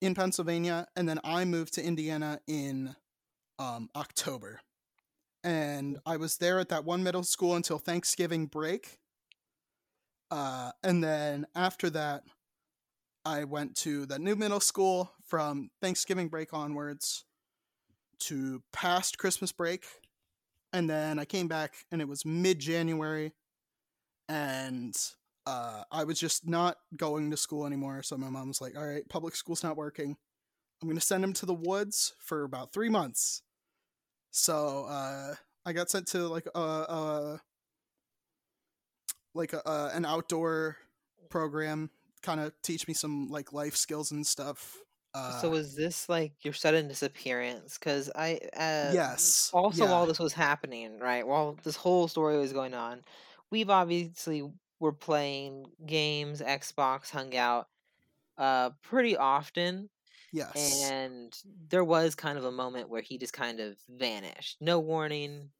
in 0.00 0.14
Pennsylvania, 0.14 0.86
and 0.96 1.08
then 1.08 1.20
I 1.24 1.44
moved 1.44 1.74
to 1.74 1.84
Indiana 1.84 2.40
in 2.46 2.94
um, 3.58 3.88
October, 3.94 4.60
and 5.42 5.98
I 6.04 6.16
was 6.16 6.36
there 6.38 6.58
at 6.58 6.68
that 6.70 6.84
one 6.84 7.02
middle 7.02 7.22
school 7.22 7.54
until 7.54 7.78
Thanksgiving 7.78 8.46
break. 8.46 8.98
Uh, 10.30 10.72
and 10.82 11.04
then 11.04 11.46
after 11.54 11.90
that, 11.90 12.24
I 13.24 13.44
went 13.44 13.76
to 13.76 14.04
the 14.04 14.18
new 14.18 14.36
middle 14.36 14.60
school 14.60 15.12
from 15.26 15.70
Thanksgiving 15.80 16.28
break 16.28 16.52
onwards 16.52 17.24
to 18.20 18.62
past 18.72 19.18
Christmas 19.18 19.52
break. 19.52 19.84
And 20.72 20.90
then 20.90 21.18
I 21.18 21.24
came 21.24 21.48
back 21.48 21.74
and 21.90 22.02
it 22.02 22.08
was 22.08 22.24
mid 22.24 22.58
January 22.58 23.32
and 24.28 24.94
uh, 25.46 25.82
I 25.90 26.04
was 26.04 26.18
just 26.18 26.48
not 26.48 26.78
going 26.96 27.30
to 27.30 27.36
school 27.36 27.66
anymore. 27.66 28.02
So 28.02 28.16
my 28.16 28.30
mom 28.30 28.48
was 28.48 28.60
like, 28.60 28.76
all 28.76 28.86
right, 28.86 29.08
public 29.08 29.36
school's 29.36 29.62
not 29.62 29.76
working. 29.76 30.16
I'm 30.82 30.88
going 30.88 30.98
to 30.98 31.04
send 31.04 31.24
him 31.24 31.32
to 31.34 31.46
the 31.46 31.54
woods 31.54 32.14
for 32.18 32.44
about 32.44 32.72
three 32.72 32.88
months. 32.88 33.42
So 34.30 34.86
uh, 34.88 35.34
I 35.64 35.72
got 35.72 35.90
sent 35.90 36.08
to 36.08 36.26
like 36.28 36.46
a, 36.54 36.58
a 36.58 37.40
like 39.34 39.52
a, 39.52 39.62
a, 39.64 39.90
an 39.94 40.04
outdoor 40.04 40.76
program, 41.30 41.90
kind 42.22 42.40
of 42.40 42.52
teach 42.62 42.88
me 42.88 42.94
some 42.94 43.28
like 43.28 43.52
life 43.52 43.76
skills 43.76 44.10
and 44.10 44.26
stuff. 44.26 44.78
Uh, 45.14 45.40
so 45.40 45.50
was 45.50 45.76
this 45.76 46.08
like 46.08 46.32
your 46.42 46.52
sudden 46.52 46.88
disappearance? 46.88 47.78
Because 47.78 48.10
I 48.14 48.40
uh, 48.56 48.90
yes, 48.92 49.50
also 49.54 49.84
yeah, 49.84 49.90
while 49.90 50.06
this 50.06 50.18
was 50.18 50.32
happening, 50.32 50.98
right? 50.98 51.26
While 51.26 51.56
this 51.62 51.76
whole 51.76 52.08
story 52.08 52.36
was 52.36 52.52
going 52.52 52.74
on, 52.74 53.02
we've 53.50 53.70
obviously 53.70 54.42
were 54.84 54.92
playing 54.94 55.66
games, 55.86 56.42
Xbox, 56.42 57.10
hung 57.10 57.36
out 57.36 57.68
uh 58.38 58.70
pretty 58.82 59.16
often. 59.16 59.90
yes, 60.32 60.92
And 60.94 61.34
there 61.68 61.84
was 61.84 62.14
kind 62.16 62.38
of 62.38 62.44
a 62.44 62.52
moment 62.52 62.88
where 62.90 63.02
he 63.02 63.18
just 63.18 63.32
kind 63.34 63.60
of 63.60 63.78
vanished. 63.88 64.58
No 64.60 64.80
warning, 64.80 65.52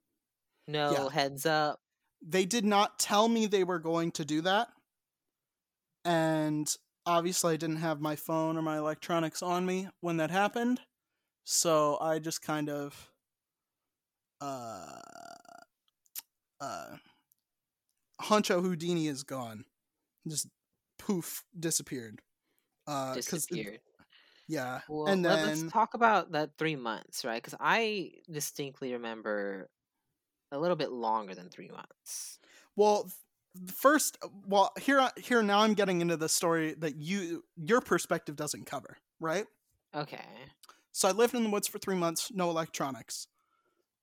no 0.69 1.09
Yeah. 1.09 1.11
heads 1.11 1.47
up. 1.47 1.81
they 2.23 2.45
did 2.45 2.65
not 2.65 2.99
tell 2.99 3.29
me 3.29 3.47
they 3.47 3.63
were 3.63 3.79
going 3.79 4.11
to 4.13 4.25
do 4.25 4.41
that, 4.41 4.69
and 6.05 6.77
obviously 7.07 7.55
I 7.55 7.57
didn't 7.57 7.77
have 7.77 8.01
my 8.01 8.17
phone 8.17 8.57
or 8.57 8.63
my 8.63 8.79
electronics 8.79 9.43
on 9.43 9.67
me 9.67 9.89
when 10.01 10.17
that 10.19 10.31
happened, 10.31 10.81
so 11.45 11.99
I 12.01 12.19
just 12.21 12.43
kind 12.43 12.71
of 12.71 13.13
uh 14.41 15.01
uh 16.61 16.97
Huncho 18.25 18.63
Houdini 18.63 19.07
is 19.07 19.23
gone, 19.23 19.65
just 20.27 20.49
poof 20.99 21.45
disappeared. 21.59 22.21
Uh, 22.87 23.15
disappeared. 23.15 23.81
yeah, 24.49 24.81
Well, 24.89 25.09
and 25.13 25.25
then 25.25 25.67
us 25.67 25.73
talk 25.73 25.95
about 25.95 26.33
that 26.33 26.51
three 26.59 26.77
months, 26.77 27.25
right? 27.25 27.43
Because 27.43 27.59
I 27.61 28.13
distinctly 28.31 28.93
remember 28.93 29.69
a 30.53 30.59
little 30.59 30.77
bit 30.77 30.91
longer 30.91 31.35
than 31.35 31.49
three 31.49 31.69
months. 31.69 32.39
Well, 32.77 33.11
first, 33.73 34.19
well, 34.47 34.73
here, 34.81 35.01
I- 35.01 35.13
here 35.17 35.43
now, 35.43 35.61
I'm 35.61 35.75
getting 35.75 36.01
into 36.01 36.17
the 36.17 36.29
story 36.29 36.75
that 36.75 36.97
you, 36.97 37.45
your 37.57 37.81
perspective 37.81 38.37
doesn't 38.37 38.67
cover, 38.67 38.99
right? 39.21 39.47
Okay. 39.95 40.25
So 40.93 41.09
I 41.09 41.13
lived 41.13 41.35
in 41.35 41.45
the 41.45 41.51
woods 41.51 41.67
for 41.67 41.79
three 41.79 41.97
months, 41.97 42.31
no 42.33 42.51
electronics. 42.51 43.27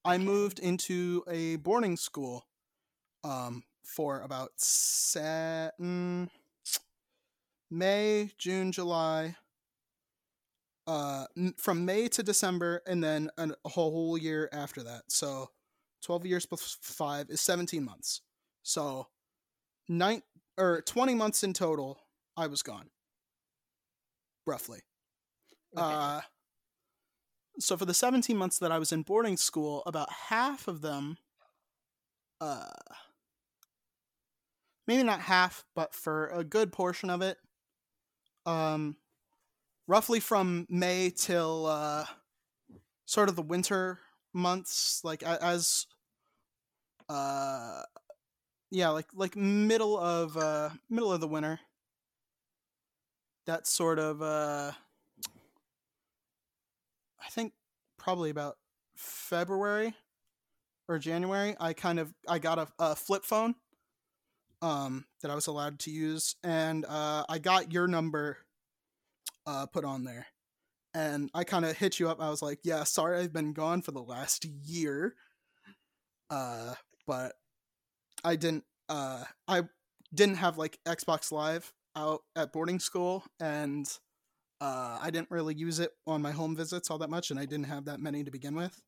I 0.03 0.17
moved 0.17 0.59
into 0.59 1.23
a 1.27 1.57
boarding 1.57 1.95
school, 1.95 2.47
um, 3.23 3.63
for 3.83 4.21
about 4.21 4.51
set, 4.57 5.79
mm, 5.79 6.29
May, 7.69 8.31
June, 8.37 8.71
July. 8.71 9.35
Uh, 10.87 11.25
n- 11.37 11.53
from 11.57 11.85
May 11.85 12.07
to 12.09 12.23
December, 12.23 12.81
and 12.87 13.03
then 13.03 13.29
a 13.37 13.69
whole 13.69 14.17
year 14.17 14.49
after 14.51 14.83
that. 14.83 15.03
So, 15.09 15.51
twelve 16.01 16.25
years 16.25 16.45
plus 16.45 16.77
five 16.81 17.29
is 17.29 17.39
seventeen 17.39 17.85
months. 17.85 18.21
So, 18.63 19.07
nine 19.87 20.23
or 20.57 20.81
twenty 20.81 21.13
months 21.13 21.43
in 21.43 21.53
total, 21.53 21.99
I 22.35 22.47
was 22.47 22.63
gone. 22.63 22.89
Roughly. 24.45 24.79
okay. 25.77 25.85
Uh, 25.85 26.21
so 27.59 27.77
for 27.77 27.85
the 27.85 27.93
17 27.93 28.35
months 28.35 28.57
that 28.59 28.71
I 28.71 28.79
was 28.79 28.91
in 28.91 29.03
boarding 29.03 29.37
school, 29.37 29.83
about 29.85 30.11
half 30.29 30.67
of 30.67 30.81
them, 30.81 31.17
uh, 32.39 32.69
maybe 34.91 35.03
not 35.03 35.21
half, 35.21 35.63
but 35.73 35.95
for 35.95 36.27
a 36.27 36.43
good 36.43 36.73
portion 36.73 37.09
of 37.09 37.21
it, 37.21 37.37
um, 38.45 38.97
roughly 39.87 40.19
from 40.19 40.67
May 40.69 41.09
till 41.15 41.65
uh, 41.65 42.03
sort 43.05 43.29
of 43.29 43.37
the 43.37 43.41
winter 43.41 43.99
months, 44.33 44.99
like 45.05 45.23
as 45.23 45.85
uh 47.07 47.83
yeah, 48.69 48.89
like 48.89 49.07
like 49.13 49.37
middle 49.37 49.97
of 49.97 50.35
uh 50.35 50.71
middle 50.89 51.13
of 51.13 51.21
the 51.21 51.27
winter. 51.27 51.61
That 53.45 53.65
sort 53.67 53.97
of 53.97 54.21
uh 54.21 54.73
I 57.17 57.29
think 57.29 57.53
probably 57.97 58.29
about 58.29 58.57
February 58.97 59.93
or 60.89 60.99
January, 60.99 61.55
I 61.61 61.71
kind 61.71 61.97
of 61.97 62.13
I 62.27 62.39
got 62.39 62.59
a, 62.59 62.67
a 62.77 62.95
flip 62.97 63.23
phone 63.23 63.55
um 64.61 65.05
that 65.21 65.31
I 65.31 65.35
was 65.35 65.47
allowed 65.47 65.79
to 65.79 65.91
use 65.91 66.35
and 66.43 66.85
uh 66.85 67.25
I 67.29 67.39
got 67.39 67.71
your 67.73 67.87
number 67.87 68.37
uh 69.45 69.65
put 69.67 69.85
on 69.85 70.03
there. 70.03 70.27
And 70.93 71.29
I 71.33 71.43
kind 71.45 71.65
of 71.65 71.77
hit 71.77 71.99
you 71.99 72.09
up. 72.09 72.21
I 72.21 72.29
was 72.29 72.41
like, 72.41 72.59
"Yeah, 72.63 72.83
sorry 72.83 73.19
I've 73.19 73.33
been 73.33 73.53
gone 73.53 73.81
for 73.81 73.91
the 73.91 74.03
last 74.03 74.45
year." 74.45 75.15
Uh 76.29 76.75
but 77.07 77.33
I 78.23 78.35
didn't 78.35 78.65
uh 78.89 79.23
I 79.47 79.63
didn't 80.13 80.35
have 80.37 80.57
like 80.57 80.79
Xbox 80.87 81.31
Live 81.31 81.73
out 81.95 82.21
at 82.35 82.53
boarding 82.53 82.79
school 82.79 83.23
and 83.39 83.87
uh 84.61 84.99
I 85.01 85.11
didn't 85.11 85.31
really 85.31 85.55
use 85.55 85.79
it 85.79 85.91
on 86.07 86.21
my 86.21 86.31
home 86.31 86.55
visits 86.55 86.91
all 86.91 86.99
that 86.99 87.09
much 87.09 87.31
and 87.31 87.39
I 87.39 87.45
didn't 87.45 87.65
have 87.67 87.85
that 87.85 87.99
many 87.99 88.23
to 88.23 88.31
begin 88.31 88.55
with. 88.55 88.81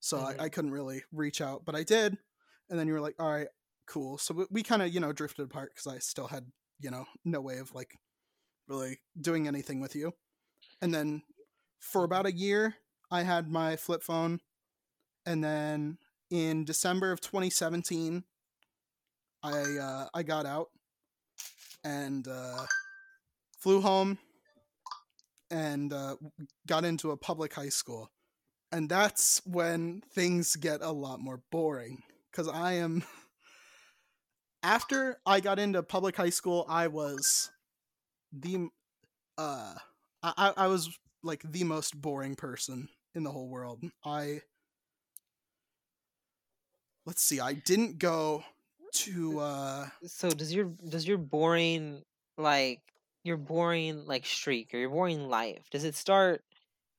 So 0.00 0.18
Mhm. 0.18 0.40
I, 0.40 0.44
I 0.44 0.48
couldn't 0.50 0.72
really 0.72 1.04
reach 1.12 1.40
out, 1.40 1.64
but 1.64 1.74
I 1.76 1.82
did. 1.84 2.18
And 2.70 2.78
then 2.78 2.86
you 2.88 2.94
were 2.94 3.00
like, 3.00 3.16
"All 3.20 3.30
right, 3.30 3.48
cool." 3.86 4.18
So 4.18 4.34
we, 4.34 4.44
we 4.50 4.62
kind 4.62 4.82
of, 4.82 4.92
you 4.92 5.00
know, 5.00 5.12
drifted 5.12 5.42
apart 5.42 5.74
cuz 5.76 5.86
I 5.86 5.98
still 5.98 6.28
had, 6.28 6.52
you 6.80 6.90
know, 6.90 7.06
no 7.24 7.40
way 7.40 7.58
of 7.58 7.74
like 7.74 7.98
really 8.68 9.00
doing 9.20 9.46
anything 9.46 9.80
with 9.80 9.94
you. 9.94 10.12
And 10.80 10.94
then 10.94 11.22
for 11.78 12.04
about 12.04 12.26
a 12.26 12.32
year, 12.32 12.76
I 13.10 13.22
had 13.22 13.50
my 13.50 13.76
flip 13.76 14.02
phone 14.02 14.40
and 15.26 15.42
then 15.42 15.98
in 16.30 16.64
December 16.64 17.12
of 17.12 17.20
2017, 17.20 18.24
I 19.42 19.50
uh, 19.50 20.08
I 20.14 20.22
got 20.22 20.46
out 20.46 20.68
and 21.82 22.26
uh, 22.26 22.66
flew 23.58 23.80
home 23.80 24.18
and 25.50 25.92
uh, 25.92 26.16
got 26.66 26.84
into 26.84 27.10
a 27.10 27.16
public 27.16 27.54
high 27.54 27.68
school, 27.68 28.10
and 28.72 28.88
that's 28.88 29.42
when 29.44 30.02
things 30.14 30.56
get 30.56 30.82
a 30.82 30.92
lot 30.92 31.20
more 31.20 31.40
boring 31.50 32.02
because 32.30 32.48
I 32.48 32.74
am. 32.74 33.04
After 34.64 35.20
I 35.26 35.40
got 35.40 35.58
into 35.58 35.82
public 35.82 36.16
high 36.16 36.30
school, 36.30 36.64
I 36.70 36.86
was 36.86 37.50
the 38.32 38.68
uh 39.36 39.74
I, 40.22 40.32
I 40.38 40.52
I 40.56 40.66
was 40.68 40.88
like 41.22 41.42
the 41.44 41.64
most 41.64 42.00
boring 42.00 42.34
person 42.34 42.88
in 43.14 43.24
the 43.24 43.30
whole 43.30 43.48
world. 43.48 43.84
I 44.06 44.40
let's 47.04 47.22
see, 47.22 47.40
I 47.40 47.52
didn't 47.52 47.98
go 47.98 48.42
to 48.92 49.38
uh 49.40 49.86
So 50.06 50.30
does 50.30 50.54
your 50.54 50.70
does 50.88 51.06
your 51.06 51.18
boring 51.18 52.02
like 52.38 52.80
your 53.22 53.36
boring 53.36 54.06
like 54.06 54.24
streak 54.24 54.72
or 54.72 54.78
your 54.78 54.90
boring 54.90 55.28
life 55.28 55.68
does 55.70 55.84
it 55.84 55.94
start 55.94 56.42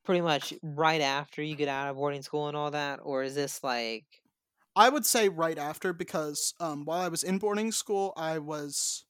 pretty 0.03 0.21
much 0.21 0.53
right 0.61 1.01
after 1.01 1.41
you 1.41 1.55
get 1.55 1.67
out 1.67 1.89
of 1.89 1.95
boarding 1.95 2.21
school 2.21 2.47
and 2.47 2.55
all 2.55 2.71
that, 2.71 2.99
or 3.01 3.23
is 3.23 3.33
this 3.33 3.63
like 3.63 4.05
I 4.75 4.89
would 4.89 5.05
say 5.05 5.29
right 5.29 5.57
after 5.57 5.93
because 5.93 6.53
um 6.59 6.85
while 6.85 7.01
I 7.01 7.07
was 7.07 7.23
in 7.23 7.39
boarding 7.39 7.71
school, 7.71 8.13
I 8.17 8.39
was 8.39 9.05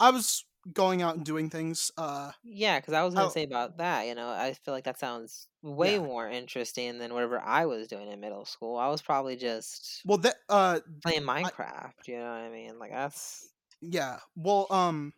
I 0.00 0.10
was 0.10 0.46
going 0.72 1.02
out 1.02 1.16
and 1.16 1.24
doing 1.26 1.50
things 1.50 1.92
uh 1.98 2.32
Yeah, 2.42 2.80
because 2.80 2.94
I 2.94 3.02
was 3.02 3.14
gonna 3.14 3.28
Oh. 3.28 3.30
say 3.30 3.44
about 3.44 3.76
that, 3.78 4.06
you 4.06 4.14
know, 4.14 4.30
I 4.30 4.54
feel 4.54 4.72
like 4.72 4.84
that 4.84 4.98
sounds 4.98 5.46
way 5.62 5.98
Yeah. 5.98 5.98
more 5.98 6.28
interesting 6.28 6.98
than 6.98 7.12
whatever 7.12 7.38
I 7.40 7.66
was 7.66 7.86
doing 7.88 8.08
in 8.10 8.20
middle 8.20 8.44
school. 8.46 8.76
I 8.78 8.88
was 8.88 9.02
probably 9.02 9.36
just 9.36 10.04
well 10.04 10.18
that 10.18 10.36
uh 10.48 10.80
playing 11.02 11.22
Minecraft, 11.24 12.08
you 12.08 12.16
know 12.18 12.24
what 12.30 12.40
I 12.40 12.50
mean? 12.50 12.78
Like 12.78 12.92
that's 12.92 13.54
yeah, 13.80 14.20
well 14.36 14.66
um 14.70 15.14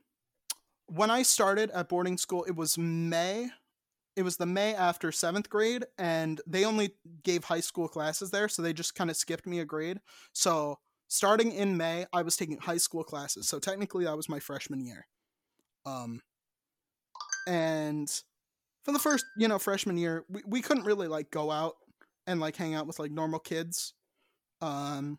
when 0.86 1.10
I 1.10 1.22
started 1.22 1.70
at 1.72 1.88
boarding 1.88 2.18
school, 2.18 2.44
it 2.44 2.52
was 2.56 2.78
May. 2.78 3.50
It 4.16 4.22
was 4.22 4.36
the 4.36 4.46
May 4.46 4.74
after 4.74 5.10
7th 5.10 5.48
grade 5.48 5.84
and 5.98 6.40
they 6.46 6.64
only 6.64 6.94
gave 7.22 7.44
high 7.44 7.60
school 7.60 7.88
classes 7.88 8.30
there, 8.30 8.48
so 8.48 8.60
they 8.60 8.72
just 8.72 8.94
kind 8.94 9.10
of 9.10 9.16
skipped 9.16 9.46
me 9.46 9.60
a 9.60 9.64
grade. 9.64 10.00
So, 10.34 10.78
starting 11.08 11.52
in 11.52 11.76
May, 11.76 12.06
I 12.12 12.22
was 12.22 12.36
taking 12.36 12.58
high 12.58 12.76
school 12.76 13.04
classes. 13.04 13.48
So, 13.48 13.58
technically 13.58 14.04
that 14.04 14.16
was 14.16 14.28
my 14.28 14.38
freshman 14.40 14.80
year. 14.84 15.06
Um 15.86 16.22
and 17.46 18.08
for 18.84 18.92
the 18.92 18.98
first, 18.98 19.26
you 19.36 19.48
know, 19.48 19.58
freshman 19.58 19.98
year, 19.98 20.24
we, 20.28 20.42
we 20.46 20.62
couldn't 20.62 20.84
really 20.84 21.08
like 21.08 21.30
go 21.30 21.50
out 21.50 21.74
and 22.26 22.40
like 22.40 22.56
hang 22.56 22.74
out 22.74 22.86
with 22.86 22.98
like 22.98 23.12
normal 23.12 23.40
kids. 23.40 23.94
Um 24.62 25.18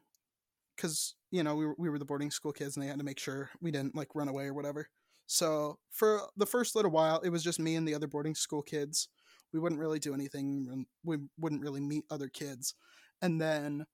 cuz 0.78 1.16
you 1.32 1.44
know, 1.44 1.56
we 1.56 1.66
were, 1.68 1.76
we 1.80 1.90
were 1.90 2.00
the 2.00 2.06
boarding 2.06 2.32
school 2.32 2.54
kids 2.54 2.78
and 2.78 2.84
they 2.84 2.90
had 2.90 3.00
to 3.00 3.06
make 3.06 3.20
sure 3.20 3.52
we 3.62 3.72
didn't 3.72 3.96
like 3.96 4.16
run 4.16 4.30
away 4.30 4.46
or 4.46 4.54
whatever. 4.54 4.90
So, 5.26 5.80
for 5.92 6.22
the 6.38 6.46
first 6.46 6.76
little 6.76 6.92
while, 6.92 7.20
it 7.22 7.30
was 7.30 7.44
just 7.44 7.60
me 7.60 7.76
and 7.76 7.88
the 7.88 7.96
other 7.96 8.08
boarding 8.08 8.36
school 8.36 8.62
kids. 8.62 9.08
We 9.52 9.60
wouldn't 9.60 9.82
really 9.82 10.00
do 10.00 10.14
anything. 10.14 10.86
We 11.04 11.18
wouldn't 11.40 11.62
really 11.62 11.82
meet 11.82 12.06
other 12.10 12.28
kids. 12.28 12.76
And 13.22 13.40
then 13.40 13.86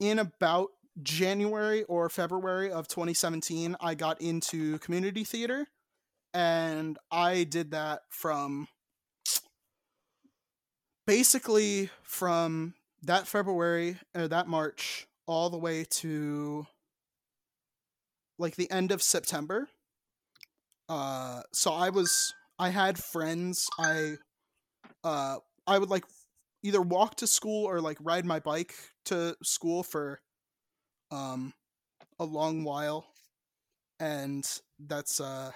in 0.00 0.18
about 0.18 0.70
January 1.02 1.84
or 1.84 2.08
February 2.08 2.70
of 2.70 2.88
2017, 2.88 3.76
I 3.80 3.94
got 3.94 4.20
into 4.20 4.78
community 4.78 5.24
theater 5.24 5.66
and 6.32 6.98
I 7.10 7.44
did 7.44 7.70
that 7.70 8.02
from 8.10 8.68
basically 11.06 11.90
from 12.02 12.74
that 13.02 13.26
February 13.26 13.98
or 14.14 14.28
that 14.28 14.48
March 14.48 15.06
all 15.26 15.50
the 15.50 15.58
way 15.58 15.84
to 15.84 16.66
like 18.38 18.56
the 18.56 18.70
end 18.70 18.92
of 18.92 19.02
September. 19.02 19.68
Uh 20.88 21.42
so 21.52 21.72
I 21.72 21.90
was 21.90 22.34
I 22.58 22.68
had 22.70 22.98
friends. 23.02 23.68
I 23.78 24.14
uh 25.04 25.38
I 25.66 25.78
would 25.78 25.90
like 25.90 26.04
either 26.62 26.80
walk 26.82 27.16
to 27.16 27.26
school 27.26 27.66
or 27.66 27.80
like 27.80 27.98
ride 28.00 28.24
my 28.24 28.40
bike 28.40 28.74
to 29.06 29.36
school 29.42 29.82
for 29.82 30.20
um 31.10 31.54
a 32.18 32.24
long 32.24 32.64
while 32.64 33.06
and 34.00 34.44
that's 34.78 35.20
uh 35.20 35.52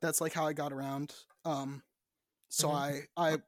that's 0.00 0.20
like 0.20 0.32
how 0.32 0.46
I 0.46 0.52
got 0.52 0.72
around 0.72 1.14
um 1.44 1.82
so 2.48 2.70
Mhm. 2.70 2.72
I 2.72 3.02
I 3.16 3.38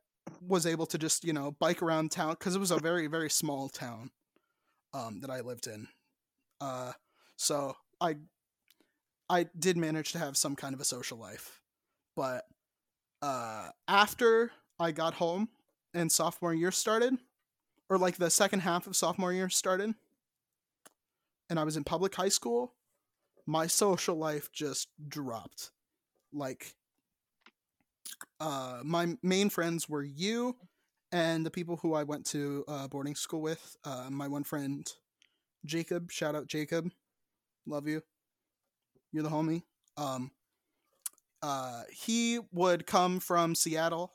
was 0.43 0.67
able 0.67 0.87
to 0.87 0.99
just 0.99 1.25
you 1.25 1.33
know 1.33 1.53
bike 1.53 1.83
around 1.83 2.11
town 2.11 2.33
because 2.33 2.57
it 2.57 2.61
was 2.61 2.71
a 2.71 2.79
very 2.79 3.07
very 3.07 3.31
small 3.31 3.69
town 3.69 4.11
um 4.95 5.21
that 5.21 5.31
I 5.31 5.41
lived 5.41 5.67
in 5.67 5.89
uh 6.61 6.93
so 7.39 7.75
I 8.01 8.17
I 9.31 9.47
did 9.59 9.77
manage 9.77 10.13
to 10.13 10.19
have 10.19 10.37
some 10.37 10.57
kind 10.57 10.75
of 10.75 10.81
a 10.81 10.85
social 10.85 11.19
life 11.19 11.61
but 12.17 12.45
uh 13.23 13.71
after 13.87 14.51
I 14.79 14.91
got 14.91 15.15
home 15.15 15.49
and 15.95 16.13
sophomore 16.13 16.53
year 16.53 16.73
started 16.73 17.15
or 17.89 17.97
like 17.97 18.17
the 18.17 18.31
second 18.31 18.61
half 18.61 18.87
of 18.87 18.97
sophomore 18.97 19.33
year 19.33 19.49
started 19.49 19.95
and 21.49 21.59
I 21.59 21.65
was 21.65 21.77
in 21.77 21.85
public 21.85 22.15
high 22.15 22.29
school 22.29 22.75
my 23.47 23.67
social 23.67 24.17
life 24.17 24.53
just 24.53 24.89
dropped 25.09 25.71
like 26.33 26.75
uh 28.41 28.81
my 28.85 29.17
main 29.23 29.49
friends 29.49 29.89
were 29.89 30.03
you 30.03 30.57
and 31.13 31.47
the 31.47 31.51
people 31.51 31.77
who 31.77 31.95
I 31.95 32.03
went 32.03 32.27
to 32.27 32.65
uh, 32.69 32.89
boarding 32.89 33.15
school 33.15 33.41
with. 33.41 33.77
Uh, 33.85 34.09
my 34.11 34.29
one 34.29 34.45
friend 34.45 34.87
Jacob, 35.65 36.11
shout 36.11 36.35
out 36.35 36.47
Jacob, 36.47 36.91
love 37.69 37.87
you. 37.87 38.03
You're 39.13 39.23
the 39.23 39.31
homie. 39.31 39.63
Um, 39.97 40.31
uh, 41.43 41.83
he 41.91 42.41
would 42.53 42.87
come 42.87 43.21
from 43.21 43.55
Seattle, 43.55 44.13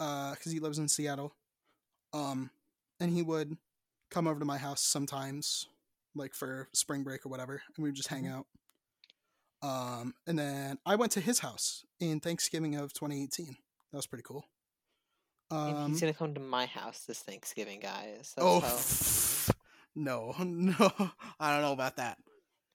uh, 0.00 0.32
because 0.32 0.52
he 0.52 0.60
lives 0.60 0.78
in 0.78 0.88
Seattle. 0.88 1.34
Um, 2.12 2.50
and 3.00 3.10
he 3.10 3.22
would 3.22 3.56
come 4.10 4.26
over 4.26 4.38
to 4.38 4.44
my 4.44 4.58
house 4.58 4.82
sometimes, 4.82 5.66
like 6.14 6.34
for 6.34 6.68
spring 6.74 7.02
break 7.02 7.24
or 7.24 7.30
whatever, 7.30 7.62
and 7.74 7.82
we 7.82 7.88
would 7.88 7.96
just 7.96 8.08
hang 8.08 8.26
out. 8.26 8.46
Um, 9.62 10.14
and 10.26 10.38
then 10.38 10.78
I 10.84 10.96
went 10.96 11.12
to 11.12 11.20
his 11.20 11.38
house 11.38 11.84
in 12.00 12.20
Thanksgiving 12.20 12.74
of 12.74 12.92
2018. 12.92 13.56
That 13.92 13.96
was 13.96 14.06
pretty 14.06 14.24
cool. 14.26 14.44
Um, 15.50 15.90
he's 15.90 16.00
gonna 16.00 16.14
come 16.14 16.34
to 16.34 16.40
my 16.40 16.66
house 16.66 17.04
this 17.06 17.20
Thanksgiving, 17.20 17.80
guys. 17.80 18.34
That's 18.36 18.38
oh, 18.38 18.60
how- 18.60 19.54
no, 19.94 20.34
no, 20.44 21.10
I 21.38 21.52
don't 21.52 21.62
know 21.62 21.72
about 21.72 21.96
that. 21.96 22.18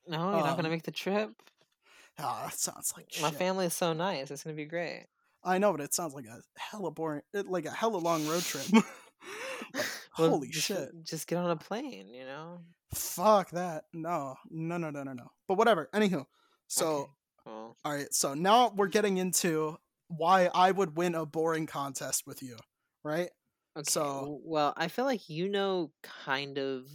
No, 0.09 0.31
you're 0.31 0.43
not 0.43 0.55
gonna 0.55 0.67
um, 0.67 0.71
make 0.71 0.83
the 0.83 0.91
trip. 0.91 1.31
Ah, 2.19 2.43
that 2.45 2.57
sounds 2.59 2.93
like 2.97 3.07
My 3.21 3.29
shit. 3.29 3.39
family 3.39 3.65
is 3.67 3.73
so 3.73 3.93
nice. 3.93 4.31
It's 4.31 4.43
gonna 4.43 4.55
be 4.55 4.65
great. 4.65 5.05
I 5.43 5.57
know, 5.59 5.71
but 5.71 5.81
it 5.81 5.93
sounds 5.93 6.13
like 6.13 6.25
a 6.25 6.41
hella 6.57 6.91
boring, 6.91 7.21
like 7.33 7.65
a 7.65 7.71
hella 7.71 7.97
long 7.97 8.27
road 8.27 8.43
trip. 8.43 8.65
Like, 9.73 9.85
Well, 10.17 10.29
holy 10.31 10.47
just, 10.49 10.65
shit! 10.67 10.89
Just 11.03 11.27
get 11.27 11.37
on 11.37 11.49
a 11.51 11.55
plane, 11.55 12.13
you 12.13 12.25
know. 12.25 12.59
Fuck 12.93 13.51
that! 13.51 13.85
No, 13.93 14.35
no, 14.49 14.77
no, 14.77 14.89
no, 14.89 15.03
no, 15.03 15.13
no. 15.13 15.27
But 15.47 15.57
whatever. 15.57 15.89
Anywho, 15.93 16.25
so 16.67 16.95
Okay, 17.01 17.09
cool. 17.45 17.75
all 17.85 17.93
right, 17.93 18.11
so 18.13 18.33
now 18.33 18.69
we're 18.75 18.87
getting 18.87 19.17
into 19.17 19.77
why 20.07 20.49
I 20.53 20.71
would 20.71 20.97
win 20.97 21.13
a 21.15 21.25
boring 21.25 21.67
contest 21.67 22.25
with 22.25 22.41
you, 22.41 22.57
right? 23.03 23.29
Okay. 23.77 23.83
So 23.89 24.39
well, 24.43 24.73
I 24.77 24.87
feel 24.87 25.05
like 25.05 25.29
you 25.29 25.49
know 25.49 25.91
kind 26.03 26.57
of 26.57 26.87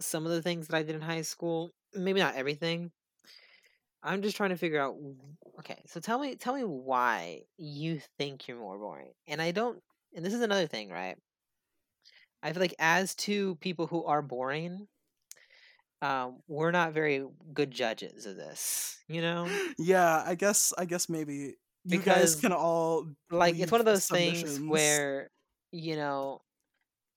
some 0.00 0.24
of 0.26 0.32
the 0.32 0.42
things 0.42 0.66
that 0.68 0.76
I 0.76 0.82
did 0.82 0.96
in 0.96 1.00
high 1.02 1.22
school. 1.22 1.70
Maybe 1.94 2.20
not 2.20 2.34
everything. 2.36 2.90
I'm 4.02 4.22
just 4.22 4.36
trying 4.36 4.50
to 4.50 4.56
figure 4.56 4.80
out. 4.80 4.96
Okay, 5.60 5.82
so 5.86 6.00
tell 6.00 6.18
me, 6.18 6.36
tell 6.36 6.54
me 6.54 6.62
why 6.62 7.42
you 7.56 8.00
think 8.18 8.46
you're 8.46 8.58
more 8.58 8.78
boring. 8.78 9.12
And 9.26 9.40
I 9.40 9.50
don't. 9.50 9.80
And 10.14 10.24
this 10.24 10.34
is 10.34 10.42
another 10.42 10.66
thing, 10.66 10.90
right? 10.90 11.16
I 12.42 12.52
feel 12.52 12.60
like 12.60 12.74
as 12.78 13.14
two 13.14 13.56
people 13.56 13.86
who 13.86 14.04
are 14.04 14.20
boring, 14.20 14.86
um, 16.02 16.36
we're 16.46 16.70
not 16.70 16.92
very 16.92 17.24
good 17.54 17.70
judges 17.70 18.26
of 18.26 18.36
this. 18.36 18.98
You 19.08 19.22
know, 19.22 19.48
yeah, 19.78 20.22
I 20.24 20.34
guess 20.34 20.72
I 20.76 20.84
guess 20.84 21.08
maybe 21.08 21.56
you 21.84 21.98
guys 21.98 22.34
because 22.34 22.36
can 22.36 22.52
all 22.52 23.06
like 23.30 23.58
it's 23.58 23.72
one 23.72 23.80
of 23.80 23.86
those 23.86 24.06
things 24.06 24.60
where 24.60 25.30
you 25.72 25.96
know 25.96 26.42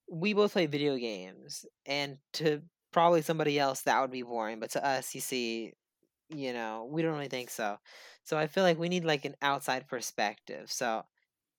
we 0.09 0.33
both 0.33 0.53
play 0.53 0.65
video 0.65 0.95
games 0.97 1.65
and 1.85 2.17
to 2.33 2.61
probably 2.91 3.21
somebody 3.21 3.59
else 3.59 3.81
that 3.81 3.99
would 4.01 4.11
be 4.11 4.21
boring 4.21 4.59
but 4.59 4.71
to 4.71 4.85
us 4.85 5.13
you 5.13 5.21
see 5.21 5.73
you 6.29 6.53
know 6.53 6.87
we 6.91 7.01
don't 7.01 7.13
really 7.13 7.27
think 7.27 7.49
so 7.49 7.77
so 8.23 8.37
i 8.37 8.47
feel 8.47 8.63
like 8.63 8.79
we 8.79 8.89
need 8.89 9.05
like 9.05 9.25
an 9.25 9.35
outside 9.41 9.87
perspective 9.87 10.71
so 10.71 11.03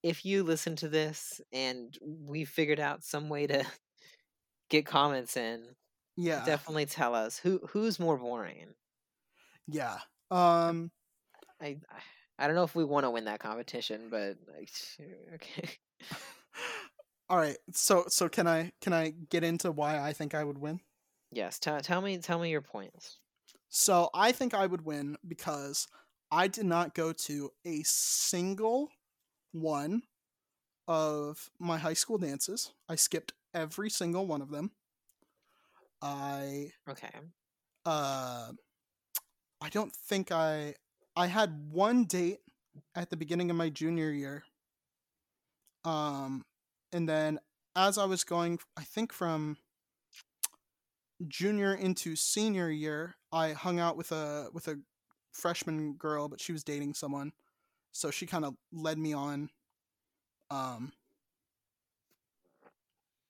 if 0.02 0.24
you 0.24 0.42
listen 0.42 0.76
to 0.76 0.88
this 0.88 1.40
and 1.52 1.98
we 2.02 2.44
figured 2.44 2.80
out 2.80 3.02
some 3.02 3.28
way 3.28 3.46
to 3.46 3.64
get 4.70 4.86
comments 4.86 5.36
in 5.36 5.62
yeah, 6.20 6.44
definitely 6.44 6.84
tell 6.84 7.14
us 7.14 7.38
who 7.38 7.60
who's 7.70 8.00
more 8.00 8.18
boring 8.18 8.74
yeah. 9.70 9.98
Um, 10.30 10.90
i 11.60 11.76
i 12.38 12.46
don't 12.46 12.56
know 12.56 12.64
if 12.64 12.74
we 12.74 12.84
want 12.84 13.04
to 13.04 13.10
win 13.10 13.24
that 13.26 13.40
competition 13.40 14.08
but 14.10 14.36
like 14.52 14.70
okay 15.34 15.68
all 17.28 17.36
right. 17.36 17.56
So 17.72 18.04
so 18.08 18.28
can 18.28 18.46
I 18.46 18.72
can 18.80 18.92
I 18.92 19.10
get 19.30 19.44
into 19.44 19.70
why 19.70 19.98
I 19.98 20.12
think 20.12 20.34
I 20.34 20.44
would 20.44 20.58
win? 20.58 20.80
Yes 21.30 21.58
tell, 21.58 21.80
tell 21.80 22.00
me 22.00 22.18
tell 22.18 22.38
me 22.38 22.50
your 22.50 22.62
points 22.62 23.18
So 23.68 24.10
I 24.14 24.32
think 24.32 24.54
I 24.54 24.66
would 24.66 24.84
win 24.84 25.16
because 25.26 25.86
I 26.30 26.48
did 26.48 26.66
not 26.66 26.94
go 26.94 27.12
to 27.12 27.50
a 27.64 27.82
single 27.84 28.90
one 29.52 30.02
of 30.86 31.50
my 31.58 31.78
high 31.78 31.94
school 31.94 32.18
dances. 32.18 32.72
I 32.88 32.96
skipped 32.96 33.32
every 33.54 33.90
single 33.90 34.26
one 34.26 34.42
of 34.42 34.50
them. 34.50 34.72
I 36.00 36.72
okay 36.88 37.10
uh 37.84 38.52
I 39.60 39.68
don't 39.68 39.92
think 39.94 40.30
I 40.32 40.74
I 41.16 41.26
had 41.26 41.70
one 41.70 42.04
date 42.04 42.40
at 42.94 43.10
the 43.10 43.16
beginning 43.16 43.50
of 43.50 43.56
my 43.56 43.68
junior 43.70 44.10
year. 44.10 44.44
Um 45.84 46.44
and 46.92 47.08
then 47.08 47.38
as 47.76 47.98
I 47.98 48.04
was 48.04 48.24
going 48.24 48.58
I 48.76 48.84
think 48.84 49.12
from 49.12 49.58
junior 51.26 51.74
into 51.74 52.14
senior 52.16 52.70
year, 52.70 53.16
I 53.32 53.52
hung 53.52 53.78
out 53.78 53.96
with 53.96 54.12
a 54.12 54.48
with 54.52 54.68
a 54.68 54.78
freshman 55.32 55.94
girl, 55.94 56.28
but 56.28 56.40
she 56.40 56.52
was 56.52 56.64
dating 56.64 56.94
someone. 56.94 57.32
So 57.92 58.10
she 58.10 58.26
kind 58.26 58.44
of 58.44 58.54
led 58.72 58.98
me 58.98 59.12
on 59.12 59.50
um 60.50 60.92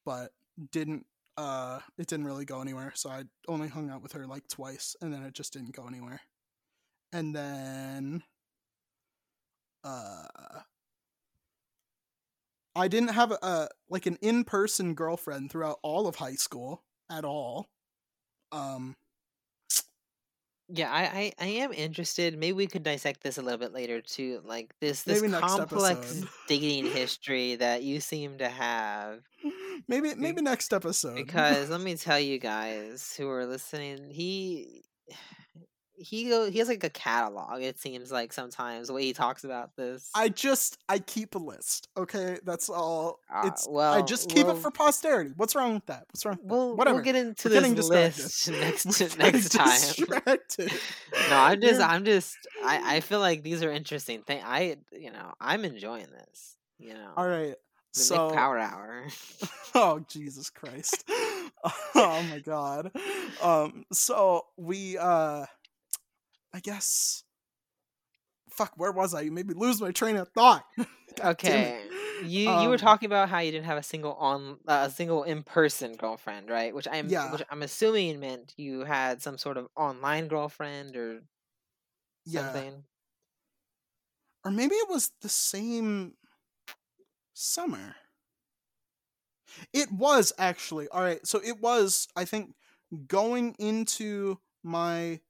but 0.04 0.32
didn't 0.72 1.06
uh 1.36 1.80
it 1.98 2.06
didn't 2.06 2.26
really 2.26 2.44
go 2.44 2.60
anywhere. 2.60 2.92
So 2.94 3.10
I 3.10 3.24
only 3.46 3.68
hung 3.68 3.90
out 3.90 4.02
with 4.02 4.12
her 4.12 4.26
like 4.26 4.48
twice 4.48 4.96
and 5.00 5.12
then 5.12 5.22
it 5.22 5.34
just 5.34 5.52
didn't 5.52 5.74
go 5.74 5.86
anywhere. 5.86 6.20
And 7.12 7.34
then 7.34 8.22
uh 9.84 10.60
I 12.76 12.86
didn't 12.86 13.08
have 13.08 13.32
a, 13.32 13.68
like 13.88 14.06
an 14.06 14.18
in-person 14.22 14.94
girlfriend 14.94 15.50
throughout 15.50 15.80
all 15.82 16.06
of 16.06 16.16
high 16.16 16.36
school 16.36 16.84
at 17.10 17.24
all. 17.24 17.66
Um 18.52 18.94
Yeah, 20.68 20.92
I, 20.92 21.02
I, 21.02 21.32
I 21.38 21.46
am 21.46 21.72
interested. 21.72 22.38
Maybe 22.38 22.52
we 22.52 22.66
could 22.66 22.82
dissect 22.82 23.22
this 23.22 23.38
a 23.38 23.42
little 23.42 23.58
bit 23.58 23.72
later 23.72 24.02
too. 24.02 24.42
Like 24.44 24.74
this 24.80 25.02
this 25.02 25.22
Maybe 25.22 25.32
complex 25.32 26.22
dating 26.46 26.86
history 26.92 27.56
that 27.56 27.82
you 27.82 28.00
seem 28.00 28.38
to 28.38 28.48
have. 28.48 29.20
maybe 29.88 30.14
maybe 30.14 30.42
next 30.42 30.72
episode. 30.72 31.14
Because 31.14 31.70
let 31.70 31.80
me 31.80 31.96
tell 31.96 32.20
you 32.20 32.38
guys 32.38 33.14
who 33.16 33.28
are 33.30 33.46
listening, 33.46 34.10
he 34.10 34.84
he 35.98 36.28
go 36.28 36.50
he 36.50 36.58
has 36.60 36.68
like 36.68 36.84
a 36.84 36.90
catalog, 36.90 37.60
it 37.62 37.78
seems 37.78 38.12
like 38.12 38.32
sometimes 38.32 38.86
the 38.88 38.94
way 38.94 39.02
he 39.02 39.12
talks 39.12 39.44
about 39.44 39.74
this. 39.76 40.10
I 40.14 40.28
just 40.28 40.78
I 40.88 40.98
keep 41.00 41.34
a 41.34 41.38
list. 41.38 41.88
Okay, 41.96 42.38
that's 42.44 42.68
all. 42.70 43.20
Ah, 43.30 43.46
It's 43.48 43.66
well, 43.68 43.92
I 43.92 44.02
just 44.02 44.28
keep 44.30 44.46
well- 44.46 44.56
it 44.56 44.60
for 44.60 44.70
posterity. 44.70 45.32
What's 45.36 45.54
wrong 45.54 45.74
with 45.74 45.86
that? 45.86 46.06
What's 46.10 46.24
wrong? 46.24 46.38
We'll, 46.42 46.76
Whatever. 46.76 46.96
we'll 46.96 47.04
get 47.04 47.16
into 47.16 47.48
We're 47.48 47.54
getting 47.54 47.74
this 47.74 47.88
list 47.88 48.50
next 48.50 49.18
next 49.18 49.48
time. 49.50 50.06
No, 51.30 51.36
I'm 51.36 51.60
just 51.60 51.80
I'm 51.80 52.04
just 52.04 52.36
I, 52.64 52.96
I 52.96 53.00
feel 53.00 53.20
like 53.20 53.42
these 53.42 53.62
are 53.62 53.70
interesting 53.70 54.22
things. 54.22 54.42
I 54.46 54.76
you 54.92 55.10
know, 55.10 55.32
I'm 55.40 55.64
enjoying 55.64 56.06
this. 56.10 56.56
You 56.78 56.94
know. 56.94 57.10
all 57.16 57.26
right. 57.26 57.54
The 57.94 58.00
So 58.00 58.28
Nick 58.28 58.36
Power 58.36 58.58
Hour. 58.58 59.06
oh 59.74 60.00
Jesus 60.08 60.50
Christ. 60.50 61.04
oh 61.94 62.26
my 62.30 62.40
god. 62.44 62.92
Um 63.42 63.84
so 63.92 64.44
we 64.56 64.96
uh 64.98 65.46
I 66.52 66.60
guess 66.60 67.24
fuck 68.50 68.72
where 68.76 68.92
was 68.92 69.14
I? 69.14 69.22
You 69.22 69.32
made 69.32 69.46
me 69.46 69.54
lose 69.54 69.80
my 69.80 69.92
train 69.92 70.16
of 70.16 70.28
thought. 70.30 70.64
Okay. 71.20 71.90
You 72.20 72.50
you 72.50 72.68
were 72.68 72.76
Um, 72.76 72.78
talking 72.78 73.06
about 73.06 73.28
how 73.28 73.38
you 73.38 73.50
didn't 73.52 73.66
have 73.66 73.78
a 73.78 73.82
single 73.82 74.14
on 74.14 74.58
uh, 74.66 74.84
a 74.88 74.90
single 74.90 75.22
in 75.22 75.42
person 75.44 75.96
girlfriend, 75.96 76.50
right? 76.50 76.74
Which 76.74 76.88
I'm 76.88 77.10
Yeah. 77.10 77.30
which 77.30 77.42
I'm 77.50 77.62
assuming 77.62 78.18
meant 78.20 78.54
you 78.56 78.80
had 78.84 79.22
some 79.22 79.38
sort 79.38 79.56
of 79.56 79.68
online 79.76 80.28
girlfriend 80.28 80.96
or 80.96 81.22
Yeah. 82.24 82.62
something. 82.62 82.84
Or 84.44 84.50
maybe 84.50 84.74
it 84.74 84.88
was 84.88 85.12
the 85.20 85.28
same 85.28 86.16
summer. 87.34 87.96
It 89.72 89.90
was 89.92 90.32
actually. 90.38 90.88
All 90.88 91.00
right. 91.02 91.24
So 91.26 91.40
it 91.42 91.60
was 91.60 92.08
I 92.16 92.24
think 92.24 92.54
going 93.06 93.54
into 93.58 94.38
my 94.62 95.20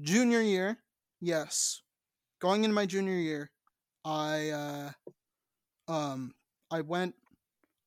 junior 0.00 0.40
year. 0.40 0.78
Yes. 1.20 1.82
Going 2.40 2.64
into 2.64 2.74
my 2.74 2.86
junior 2.86 3.14
year, 3.16 3.50
I 4.04 4.50
uh 4.50 4.90
um 5.88 6.34
I 6.70 6.80
went 6.80 7.14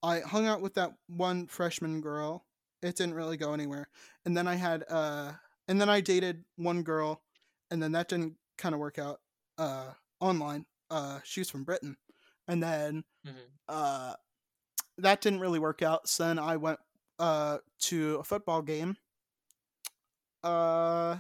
I 0.04 0.20
hung 0.22 0.48
out 0.48 0.62
with 0.62 0.76
that 0.76 0.94
one 1.08 1.48
freshman 1.48 2.02
girl. 2.02 2.46
It 2.82 2.96
didn't 2.96 3.16
really 3.16 3.38
go 3.38 3.54
anywhere. 3.54 3.90
And 4.26 4.36
then 4.36 4.48
I 4.48 4.56
had 4.56 4.84
uh 4.90 5.34
and 5.68 5.80
then 5.80 5.90
I 5.90 6.02
dated 6.02 6.46
one 6.56 6.84
girl 6.84 7.22
and 7.72 7.82
then 7.82 7.92
that 7.94 8.08
didn't 8.10 8.36
kind 8.58 8.74
of 8.74 8.80
work 8.80 8.98
out 9.00 9.22
uh 9.58 9.94
online. 10.20 10.66
Uh 10.90 11.20
she 11.24 11.42
was 11.42 11.50
from 11.50 11.64
Britain. 11.64 11.98
And 12.48 12.62
then 12.64 13.04
Mhm. 13.26 13.48
uh 13.68 14.16
that 14.98 15.22
didn't 15.22 15.40
really 15.40 15.60
work 15.60 15.82
out. 15.82 16.08
So 16.10 16.26
then 16.26 16.40
I 16.40 16.58
went 16.58 16.80
uh 17.20 17.60
to 17.82 18.16
a 18.18 18.24
football 18.24 18.62
game. 18.62 18.98
Uh 20.44 21.18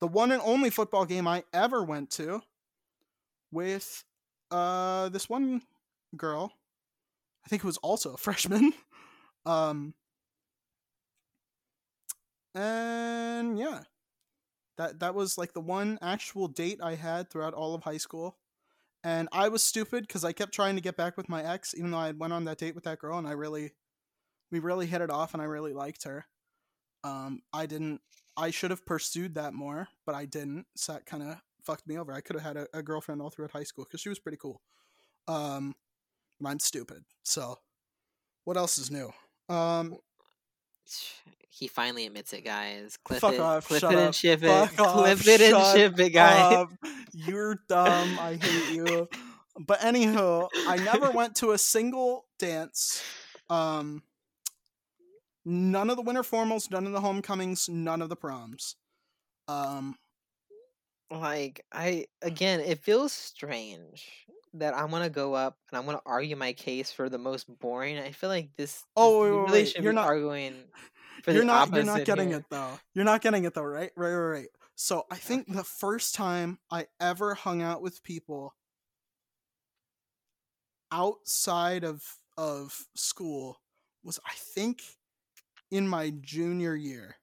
the 0.00 0.06
one 0.08 0.32
and 0.32 0.42
only 0.44 0.70
football 0.70 1.04
game 1.04 1.26
I 1.28 1.44
ever 1.52 1.82
went 1.82 2.10
to 2.12 2.42
with 3.52 4.04
uh 4.50 5.08
this 5.10 5.28
one 5.28 5.62
girl. 6.16 6.52
I 7.44 7.48
think 7.48 7.62
it 7.62 7.66
was 7.66 7.78
also 7.78 8.14
a 8.14 8.16
freshman. 8.18 8.72
Um 9.46 9.94
and 12.54 13.58
yeah. 13.58 13.82
That 14.78 15.00
that 15.00 15.14
was 15.14 15.36
like 15.36 15.52
the 15.52 15.60
one 15.60 15.98
actual 16.00 16.48
date 16.48 16.80
I 16.82 16.94
had 16.94 17.30
throughout 17.30 17.54
all 17.54 17.74
of 17.74 17.82
high 17.84 17.98
school. 17.98 18.38
And 19.04 19.28
I 19.32 19.48
was 19.48 19.62
stupid 19.62 20.06
because 20.06 20.24
I 20.24 20.32
kept 20.32 20.52
trying 20.52 20.76
to 20.76 20.82
get 20.82 20.96
back 20.96 21.16
with 21.16 21.28
my 21.28 21.42
ex, 21.42 21.74
even 21.76 21.90
though 21.90 21.98
I 21.98 22.12
went 22.12 22.32
on 22.32 22.44
that 22.44 22.58
date 22.58 22.74
with 22.74 22.84
that 22.84 22.98
girl, 22.98 23.18
and 23.18 23.26
I 23.26 23.32
really, 23.32 23.72
we 24.52 24.58
really 24.58 24.86
hit 24.86 25.00
it 25.00 25.10
off, 25.10 25.32
and 25.34 25.42
I 25.42 25.46
really 25.46 25.72
liked 25.72 26.04
her. 26.04 26.26
Um, 27.04 27.42
I 27.52 27.66
didn't. 27.66 28.02
I 28.40 28.50
should 28.50 28.70
have 28.70 28.86
pursued 28.86 29.34
that 29.34 29.52
more, 29.52 29.88
but 30.06 30.14
I 30.14 30.24
didn't. 30.24 30.64
So 30.74 30.94
that 30.94 31.04
kind 31.04 31.22
of 31.22 31.36
fucked 31.62 31.86
me 31.86 31.98
over. 31.98 32.12
I 32.12 32.22
could 32.22 32.36
have 32.36 32.42
had 32.44 32.56
a, 32.56 32.66
a 32.72 32.82
girlfriend 32.82 33.20
all 33.20 33.28
throughout 33.28 33.50
high 33.50 33.64
school 33.64 33.84
because 33.84 34.00
she 34.00 34.08
was 34.08 34.18
pretty 34.18 34.38
cool. 34.38 34.62
Um, 35.28 35.74
but 36.40 36.48
I'm 36.48 36.58
stupid. 36.58 37.04
So, 37.22 37.56
what 38.44 38.56
else 38.56 38.78
is 38.78 38.90
new? 38.90 39.12
Um, 39.48 39.96
He 41.52 41.66
finally 41.66 42.06
admits 42.06 42.32
it, 42.32 42.44
guys. 42.44 42.96
Clip 43.04 43.20
Fuck 43.20 43.34
it, 43.34 43.40
off, 43.40 43.66
clip 43.66 43.80
shut 43.80 43.92
it 43.92 43.98
up, 43.98 44.04
and 44.06 44.14
ship 44.14 44.42
it. 44.42 44.46
fuck 44.46 44.80
off, 44.80 44.94
clip 44.94 45.26
it 45.26 45.52
and 45.52 45.76
ship 45.76 45.98
it, 45.98 46.10
guys. 46.10 46.56
Um, 46.58 46.78
you're 47.12 47.58
dumb. 47.68 48.18
I 48.20 48.38
hate 48.40 48.76
you. 48.76 49.08
But 49.58 49.80
anywho, 49.80 50.48
I 50.68 50.76
never 50.76 51.10
went 51.10 51.34
to 51.36 51.50
a 51.50 51.58
single 51.58 52.24
dance. 52.38 53.02
Um, 53.50 54.04
none 55.44 55.90
of 55.90 55.96
the 55.96 56.02
winter 56.02 56.22
formals, 56.22 56.70
none 56.70 56.86
of 56.86 56.92
the 56.92 57.00
homecomings, 57.00 57.68
none 57.68 58.02
of 58.02 58.08
the 58.08 58.16
proms. 58.16 58.76
Um, 59.48 59.96
like 61.10 61.64
I 61.72 62.06
again, 62.22 62.60
it 62.60 62.78
feels 62.80 63.12
strange 63.12 64.26
that 64.54 64.76
I'm 64.76 64.90
gonna 64.90 65.10
go 65.10 65.34
up 65.34 65.56
and 65.70 65.78
I'm 65.78 65.86
gonna 65.86 66.00
argue 66.06 66.36
my 66.36 66.52
case 66.52 66.92
for 66.92 67.08
the 67.08 67.18
most 67.18 67.46
boring. 67.60 67.98
I 67.98 68.12
feel 68.12 68.28
like 68.28 68.50
this. 68.56 68.84
Oh, 68.96 69.22
this, 69.22 69.24
wait, 69.24 69.30
wait, 69.32 69.36
really 69.46 69.62
wait, 69.64 69.78
you're 69.80 69.92
not- 69.92 70.06
arguing 70.06 70.54
for 71.22 71.32
you're 71.32 71.44
not 71.44 71.72
you're 71.72 71.84
not 71.84 72.04
getting 72.04 72.28
here. 72.28 72.38
it 72.38 72.44
though. 72.50 72.78
You're 72.94 73.04
not 73.04 73.22
getting 73.22 73.44
it 73.44 73.54
though, 73.54 73.62
right? 73.62 73.90
Right, 73.96 74.12
right, 74.12 74.38
right. 74.38 74.48
So 74.76 75.04
I 75.10 75.16
think 75.16 75.52
the 75.52 75.64
first 75.64 76.14
time 76.14 76.58
I 76.70 76.86
ever 77.00 77.34
hung 77.34 77.60
out 77.60 77.82
with 77.82 78.02
people 78.02 78.54
outside 80.92 81.84
of 81.84 82.02
of 82.36 82.86
school 82.94 83.60
was 84.02 84.18
I 84.26 84.32
think 84.34 84.82
in 85.70 85.86
my 85.88 86.12
junior 86.20 86.74
year. 86.74 87.16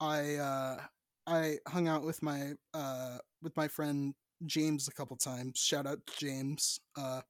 I 0.00 0.36
uh 0.36 0.80
I 1.26 1.58
hung 1.68 1.88
out 1.88 2.04
with 2.04 2.22
my 2.22 2.52
uh 2.72 3.18
with 3.42 3.56
my 3.56 3.68
friend 3.68 4.14
James 4.46 4.88
a 4.88 4.92
couple 4.92 5.16
times. 5.16 5.58
Shout 5.58 5.86
out 5.86 6.06
to 6.06 6.18
James. 6.18 6.80
Uh 6.96 7.22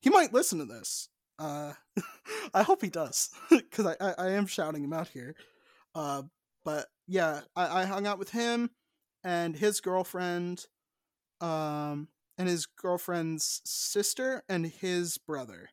he 0.00 0.10
might 0.10 0.32
listen 0.32 0.58
to 0.58 0.64
this. 0.64 1.08
Uh 1.38 1.74
I 2.54 2.62
hope 2.62 2.82
he 2.82 2.88
does 2.88 3.30
because 3.50 3.86
I, 3.86 3.96
I 4.00 4.14
I 4.18 4.30
am 4.30 4.46
shouting 4.46 4.84
him 4.84 4.92
out 4.92 5.08
here. 5.08 5.34
Uh 5.94 6.22
but 6.64 6.86
yeah, 7.06 7.40
I, 7.56 7.82
I 7.82 7.84
hung 7.86 8.06
out 8.06 8.18
with 8.18 8.30
him 8.30 8.70
and 9.24 9.56
his 9.56 9.80
girlfriend, 9.80 10.66
um, 11.40 12.08
and 12.36 12.48
his 12.48 12.66
girlfriend's 12.66 13.60
sister 13.64 14.42
and 14.48 14.66
his 14.66 15.18
brother. 15.18 15.70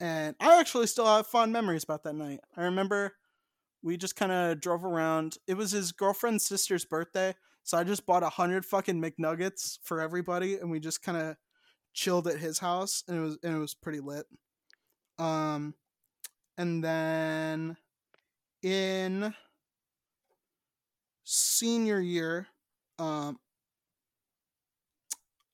And 0.00 0.34
I 0.40 0.58
actually 0.58 0.86
still 0.86 1.06
have 1.06 1.26
fond 1.26 1.52
memories 1.52 1.84
about 1.84 2.04
that 2.04 2.14
night. 2.14 2.40
I 2.56 2.64
remember 2.64 3.12
we 3.82 3.96
just 3.96 4.16
kind 4.16 4.32
of 4.32 4.60
drove 4.60 4.84
around. 4.84 5.36
It 5.46 5.54
was 5.54 5.72
his 5.72 5.92
girlfriend's 5.92 6.46
sister's 6.46 6.84
birthday, 6.84 7.34
so 7.62 7.76
I 7.76 7.84
just 7.84 8.06
bought 8.06 8.22
a 8.22 8.30
hundred 8.30 8.64
fucking 8.64 9.00
McNuggets 9.00 9.78
for 9.82 10.00
everybody, 10.00 10.56
and 10.56 10.70
we 10.70 10.80
just 10.80 11.02
kind 11.02 11.18
of 11.18 11.36
chilled 11.92 12.26
at 12.28 12.38
his 12.38 12.58
house, 12.58 13.04
and 13.08 13.18
it 13.18 13.20
was 13.20 13.38
and 13.42 13.54
it 13.54 13.58
was 13.58 13.74
pretty 13.74 14.00
lit. 14.00 14.26
Um, 15.18 15.74
and 16.56 16.82
then 16.82 17.76
in 18.62 19.34
senior 21.24 22.00
year, 22.00 22.46
um, 22.98 23.38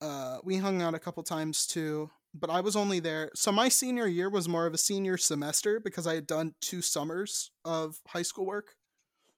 uh, 0.01 0.39
we 0.45 0.57
hung 0.57 0.83
out 0.83 0.95
a 0.95 0.99
couple 0.99 1.23
times 1.23 1.67
too, 1.67 2.11
but 2.41 2.51
I 2.51 2.61
was 2.61 2.77
only 2.77 3.01
there. 3.01 3.31
So 3.35 3.53
my 3.53 3.69
senior 3.69 4.07
year 4.07 4.29
was 4.31 4.49
more 4.49 4.67
of 4.67 4.75
a 4.75 4.79
senior 4.79 5.17
semester 5.17 5.81
because 5.81 6.07
I 6.07 6.15
had 6.15 6.27
done 6.27 6.55
two 6.61 6.83
summers 6.83 7.51
of 7.65 8.01
high 8.09 8.23
school 8.23 8.47
work. 8.47 8.77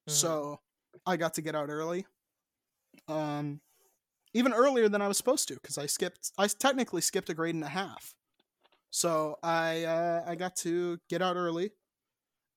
Mhm. 0.09 0.13
So 0.13 0.61
I 1.07 1.17
got 1.17 1.35
to 1.35 1.43
get 1.43 1.55
out 1.55 1.71
early. 1.71 2.07
Um, 3.07 3.61
even 4.35 4.53
earlier 4.53 4.89
than 4.89 5.03
I 5.03 5.09
was 5.09 5.17
supposed 5.17 5.49
to 5.49 5.55
because 5.55 5.79
I 5.79 5.87
skipped. 5.87 6.33
I 6.39 6.47
technically 6.49 7.01
skipped 7.01 7.31
a 7.31 7.35
grade 7.35 7.55
and 7.55 7.65
a 7.65 7.69
half. 7.69 8.15
So 8.91 9.39
I 9.43 9.85
uh, 9.85 10.25
I 10.27 10.35
got 10.35 10.57
to 10.57 10.99
get 11.09 11.23
out 11.23 11.37
early, 11.37 11.73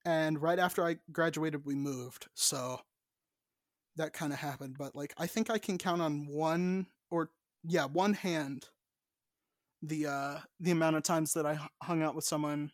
and 0.04 0.40
right 0.40 0.58
after 0.58 0.86
I 0.86 0.98
graduated, 1.12 1.64
we 1.66 1.74
moved. 1.74 2.28
So 2.34 2.80
that 3.96 4.12
kind 4.12 4.32
of 4.32 4.38
happened. 4.38 4.76
But 4.78 4.94
like, 4.94 5.14
I 5.18 5.26
think 5.26 5.50
I 5.50 5.58
can 5.58 5.78
count 5.78 6.02
on 6.02 6.26
one 6.26 6.86
or 7.10 7.30
yeah, 7.64 7.86
one 7.86 8.14
hand 8.14 8.68
the 9.82 10.06
uh 10.06 10.38
the 10.60 10.70
amount 10.70 10.96
of 10.96 11.02
times 11.02 11.32
that 11.34 11.46
I 11.46 11.58
hung 11.82 12.02
out 12.02 12.14
with 12.14 12.24
someone. 12.24 12.72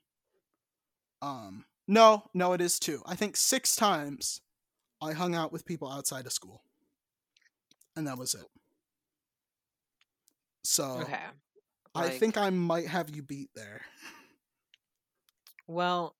Um, 1.22 1.64
no, 1.86 2.24
no, 2.34 2.52
it 2.52 2.60
is 2.60 2.78
two. 2.78 3.02
I 3.06 3.14
think 3.16 3.36
six 3.36 3.74
times 3.76 4.40
I 5.00 5.12
hung 5.12 5.34
out 5.34 5.52
with 5.52 5.64
people 5.64 5.90
outside 5.90 6.26
of 6.26 6.32
school, 6.32 6.62
and 7.96 8.06
that 8.06 8.18
was 8.18 8.34
it. 8.34 8.46
So 10.64 11.00
Okay. 11.02 11.24
I 11.94 12.10
think 12.10 12.36
I 12.36 12.50
might 12.50 12.86
have 12.88 13.10
you 13.10 13.22
beat 13.22 13.50
there. 13.54 13.82
Well, 15.68 16.16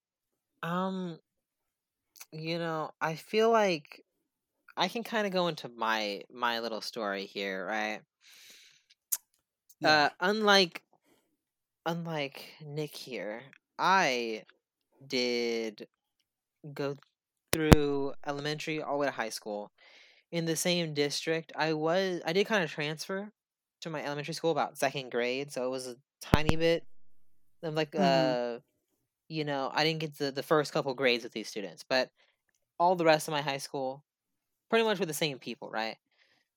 um, 0.62 1.20
you 2.32 2.58
know, 2.58 2.90
I 3.00 3.14
feel 3.16 3.50
like 3.50 4.04
I 4.76 4.88
can 4.88 5.04
kind 5.04 5.26
of 5.26 5.32
go 5.32 5.48
into 5.48 5.68
my 5.68 6.22
my 6.30 6.60
little 6.60 6.80
story 6.80 7.26
here, 7.26 7.66
right? 7.66 8.02
Uh, 9.84 10.10
unlike 10.20 10.82
unlike 11.86 12.44
Nick 12.64 12.94
here, 12.94 13.42
I 13.78 14.44
did 15.06 15.88
go 16.74 16.96
through 17.52 18.14
elementary 18.26 18.82
all 18.82 18.94
the 18.94 18.98
way 19.00 19.06
to 19.06 19.12
high 19.12 19.30
school 19.30 19.72
in 20.32 20.46
the 20.46 20.56
same 20.56 20.94
district. 20.94 21.52
I 21.56 21.72
was 21.74 22.20
I 22.26 22.32
did 22.32 22.46
kind 22.46 22.64
of 22.64 22.70
transfer 22.70 23.32
to 23.82 23.90
my 23.90 24.04
elementary 24.04 24.34
school 24.34 24.50
about 24.52 24.78
second 24.78 25.10
grade, 25.10 25.52
so 25.52 25.64
it 25.66 25.70
was 25.70 25.86
a 25.86 25.96
tiny 26.20 26.56
bit 26.56 26.86
of 27.62 27.74
like 27.74 27.92
Mhm. 27.94 28.38
uh 28.56 28.60
you 29.28 29.44
know, 29.44 29.70
I 29.74 29.84
didn't 29.84 30.00
get 30.00 30.18
the 30.18 30.32
the 30.32 30.42
first 30.42 30.72
couple 30.72 30.94
grades 30.94 31.24
with 31.24 31.32
these 31.32 31.48
students, 31.48 31.84
but 31.88 32.10
all 32.78 32.96
the 32.96 33.04
rest 33.06 33.28
of 33.28 33.32
my 33.32 33.42
high 33.42 33.58
school 33.58 34.04
pretty 34.70 34.84
much 34.84 34.98
with 35.00 35.08
the 35.08 35.14
same 35.14 35.38
people, 35.38 35.70
right? 35.70 35.98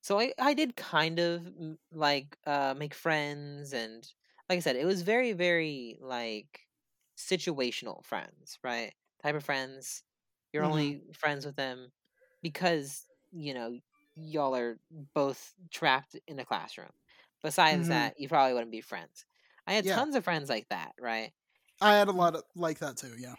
So 0.01 0.19
I 0.19 0.33
I 0.39 0.53
did 0.53 0.75
kind 0.75 1.19
of 1.19 1.41
mm, 1.43 1.77
like 1.91 2.37
uh 2.45 2.73
make 2.77 2.93
friends 2.93 3.73
and 3.73 4.07
like 4.49 4.57
I 4.57 4.59
said, 4.59 4.75
it 4.75 4.85
was 4.85 5.01
very 5.03 5.33
very 5.33 5.97
like 6.01 6.67
situational 7.17 8.03
friends, 8.05 8.59
right? 8.63 8.93
Type 9.23 9.35
of 9.35 9.43
friends. 9.43 10.03
You're 10.53 10.63
Mhm. 10.63 10.95
only 11.03 11.03
friends 11.13 11.45
with 11.45 11.55
them 11.55 11.91
because, 12.41 13.07
you 13.31 13.53
know, 13.53 13.79
y'all 14.15 14.55
are 14.55 14.79
both 15.13 15.53
trapped 15.71 16.15
in 16.27 16.39
a 16.39 16.45
classroom. 16.45 16.91
Besides 17.43 17.87
Mhm. 17.87 17.89
that, 17.89 18.19
you 18.19 18.27
probably 18.27 18.53
wouldn't 18.53 18.71
be 18.71 18.81
friends. 18.81 19.25
I 19.67 19.73
had 19.73 19.87
Yeah. 19.87 20.03
tons 20.03 20.15
of 20.15 20.23
friends 20.25 20.49
like 20.49 20.67
that, 20.69 20.93
right? 20.99 21.31
I 21.81 21.93
had 21.97 22.07
a 22.07 22.11
lot 22.13 22.35
of 22.35 22.43
like 22.55 22.79
that 22.79 22.97
too. 22.97 23.15
Yeah. 23.17 23.35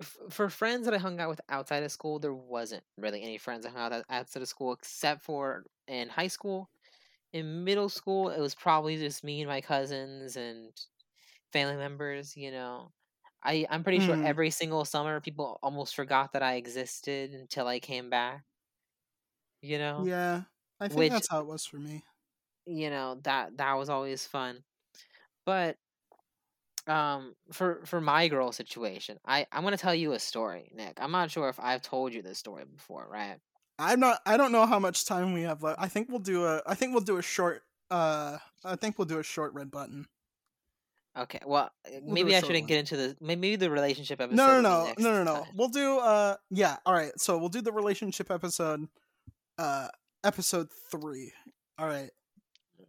F- 0.00 0.16
for 0.30 0.48
friends 0.50 0.84
that 0.86 0.94
I 0.94 0.98
hung 0.98 1.20
out 1.20 1.28
with 1.30 1.40
outside 1.48 1.82
of 1.82 1.92
school, 1.92 2.18
there 2.18 2.34
wasn't 2.34 2.84
really 2.96 3.22
any 3.22 3.38
friends 3.38 3.66
I 3.66 3.70
hung 3.70 3.92
out 3.92 4.04
outside 4.08 4.42
of 4.42 4.48
school 4.48 4.72
except 4.72 5.22
for 5.24 5.64
in 5.88 6.08
high 6.08 6.28
school. 6.28 6.70
In 7.32 7.64
middle 7.64 7.88
school, 7.90 8.30
it 8.30 8.40
was 8.40 8.54
probably 8.56 8.96
just 8.98 9.24
me 9.24 9.42
and 9.42 9.48
my 9.50 9.60
cousins 9.62 10.36
and 10.36 10.72
family 11.52 11.76
members. 11.76 12.36
You 12.36 12.52
know, 12.52 12.92
I 13.44 13.66
I'm 13.70 13.84
pretty 13.84 14.00
sure 14.00 14.18
Mhm. 14.18 14.22
every 14.22 14.50
single 14.50 14.84
summer 14.86 15.20
people 15.20 15.58
almost 15.62 15.94
forgot 15.96 16.32
that 16.34 16.42
I 16.44 16.56
existed 16.56 17.32
until 17.34 17.68
I 17.68 17.80
came 17.80 18.10
back. 18.10 18.44
You 19.60 19.78
know, 19.78 20.08
Yeah. 20.08 20.44
I 20.80 20.88
think 20.88 21.08
Which- 21.08 21.10
that's 21.10 21.28
how 21.30 21.40
it 21.40 21.46
was 21.46 21.66
for 21.66 21.78
me. 21.78 22.04
you 22.66 22.90
know 22.90 23.16
that 23.22 23.56
that 23.58 23.74
was 23.74 23.88
always 23.88 24.26
fun 24.26 24.64
but 25.46 25.78
um 26.86 27.34
for 27.52 27.80
for 27.84 28.00
my 28.00 28.28
girl 28.28 28.52
situation 28.52 29.18
i 29.24 29.46
i'm 29.52 29.64
gonna 29.64 29.76
tell 29.76 29.94
you 29.94 30.12
a 30.12 30.18
story 30.18 30.70
nick 30.74 30.96
i'm 31.00 31.10
not 31.10 31.30
sure 31.30 31.48
if 31.48 31.58
i've 31.60 31.82
told 31.82 32.12
you 32.14 32.22
this 32.22 32.38
story 32.38 32.64
before 32.64 33.06
right 33.10 33.38
I'm 33.78 34.00
not. 34.00 34.20
I 34.24 34.38
don't 34.38 34.52
know 34.52 34.64
how 34.64 34.78
much 34.78 35.04
time 35.04 35.34
we 35.34 35.42
have 35.42 35.62
left. 35.62 35.78
I 35.78 35.88
think 35.88 36.08
we'll 36.08 36.18
do 36.20 36.46
a. 36.46 36.62
I 36.66 36.74
think 36.74 36.92
we'll 36.94 37.02
do 37.04 37.18
a 37.18 37.22
short. 37.22 37.60
Uh, 37.90 38.38
I 38.64 38.74
think 38.76 38.96
we'll 38.96 39.04
do 39.04 39.18
a 39.18 39.22
short 39.22 39.52
red 39.52 39.70
button. 39.70 40.06
okay 41.18 41.40
well 41.44 41.70
uh, 41.86 41.90
We'll 42.00 42.14
maybe 42.14 42.34
i 42.34 42.40
shouldn't 42.40 42.62
one. 42.62 42.66
get 42.68 42.78
into 42.78 42.96
the 42.96 43.16
maybe 43.20 43.54
the 43.56 43.68
relationship 43.70 44.18
episode 44.18 44.36
No, 44.36 44.62
no, 44.62 44.92
no, 44.98 45.10
no, 45.10 45.12
no, 45.12 45.24
no. 45.24 45.44
time. 45.44 45.52
We'll 45.54 45.68
do. 45.68 45.98
Uh, 45.98 46.36
yeah. 46.50 46.76
All 46.86 46.94
right. 46.94 47.12
So 47.18 47.36
we'll 47.36 47.50
do 47.50 47.60
the 47.60 47.70
relationship 47.72 48.30
episode. 48.30 48.88
Uh, 49.58 49.88
episode 50.24 50.68
three. 50.90 51.34
All 51.78 51.86
right. 51.86 52.08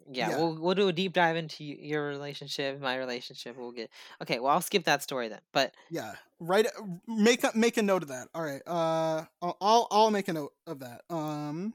Yeah, 0.10 0.30
yeah. 0.30 0.38
we'll 0.38 0.58
we'll 0.60 0.76
do 0.76 0.88
a 0.88 0.94
deep 0.94 1.14
dive 1.14 1.36
into 1.36 1.64
your 1.64 2.08
relationship 2.08 2.80
my 2.82 2.96
relationship 2.96 3.58
we'll 3.58 3.72
get 3.72 3.90
okay 4.22 4.40
well 4.40 4.54
i'll 4.54 4.62
skip 4.62 4.84
that 4.86 5.04
story 5.04 5.28
then 5.28 5.42
but 5.54 5.74
Yeah. 5.90 6.14
Right. 6.40 6.68
Make 7.08 7.44
a 7.44 7.52
make 7.56 7.78
a 7.78 7.82
note 7.82 8.04
of 8.04 8.10
that. 8.10 8.28
All 8.36 8.44
right. 8.44 8.62
Uh, 8.68 9.26
I'll 9.42 9.88
I'll, 9.90 10.12
make 10.12 10.28
a 10.28 10.34
note 10.34 10.54
of 10.68 10.80
that. 10.80 11.02
Um. 11.10 11.74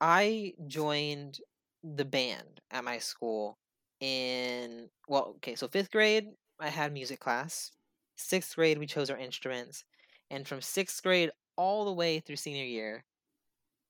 I 0.00 0.54
joined 0.66 1.40
the 1.82 2.04
band 2.04 2.60
at 2.70 2.84
my 2.84 2.98
school 2.98 3.58
in 4.00 4.88
well, 5.08 5.34
okay, 5.36 5.54
so 5.54 5.68
fifth 5.68 5.90
grade 5.90 6.28
I 6.60 6.68
had 6.68 6.92
music 6.92 7.20
class. 7.20 7.72
Sixth 8.16 8.54
grade 8.54 8.78
we 8.78 8.86
chose 8.86 9.10
our 9.10 9.18
instruments, 9.18 9.84
and 10.30 10.46
from 10.46 10.60
sixth 10.60 11.02
grade 11.02 11.30
all 11.56 11.84
the 11.84 11.92
way 11.92 12.20
through 12.20 12.36
senior 12.36 12.64
year, 12.64 13.04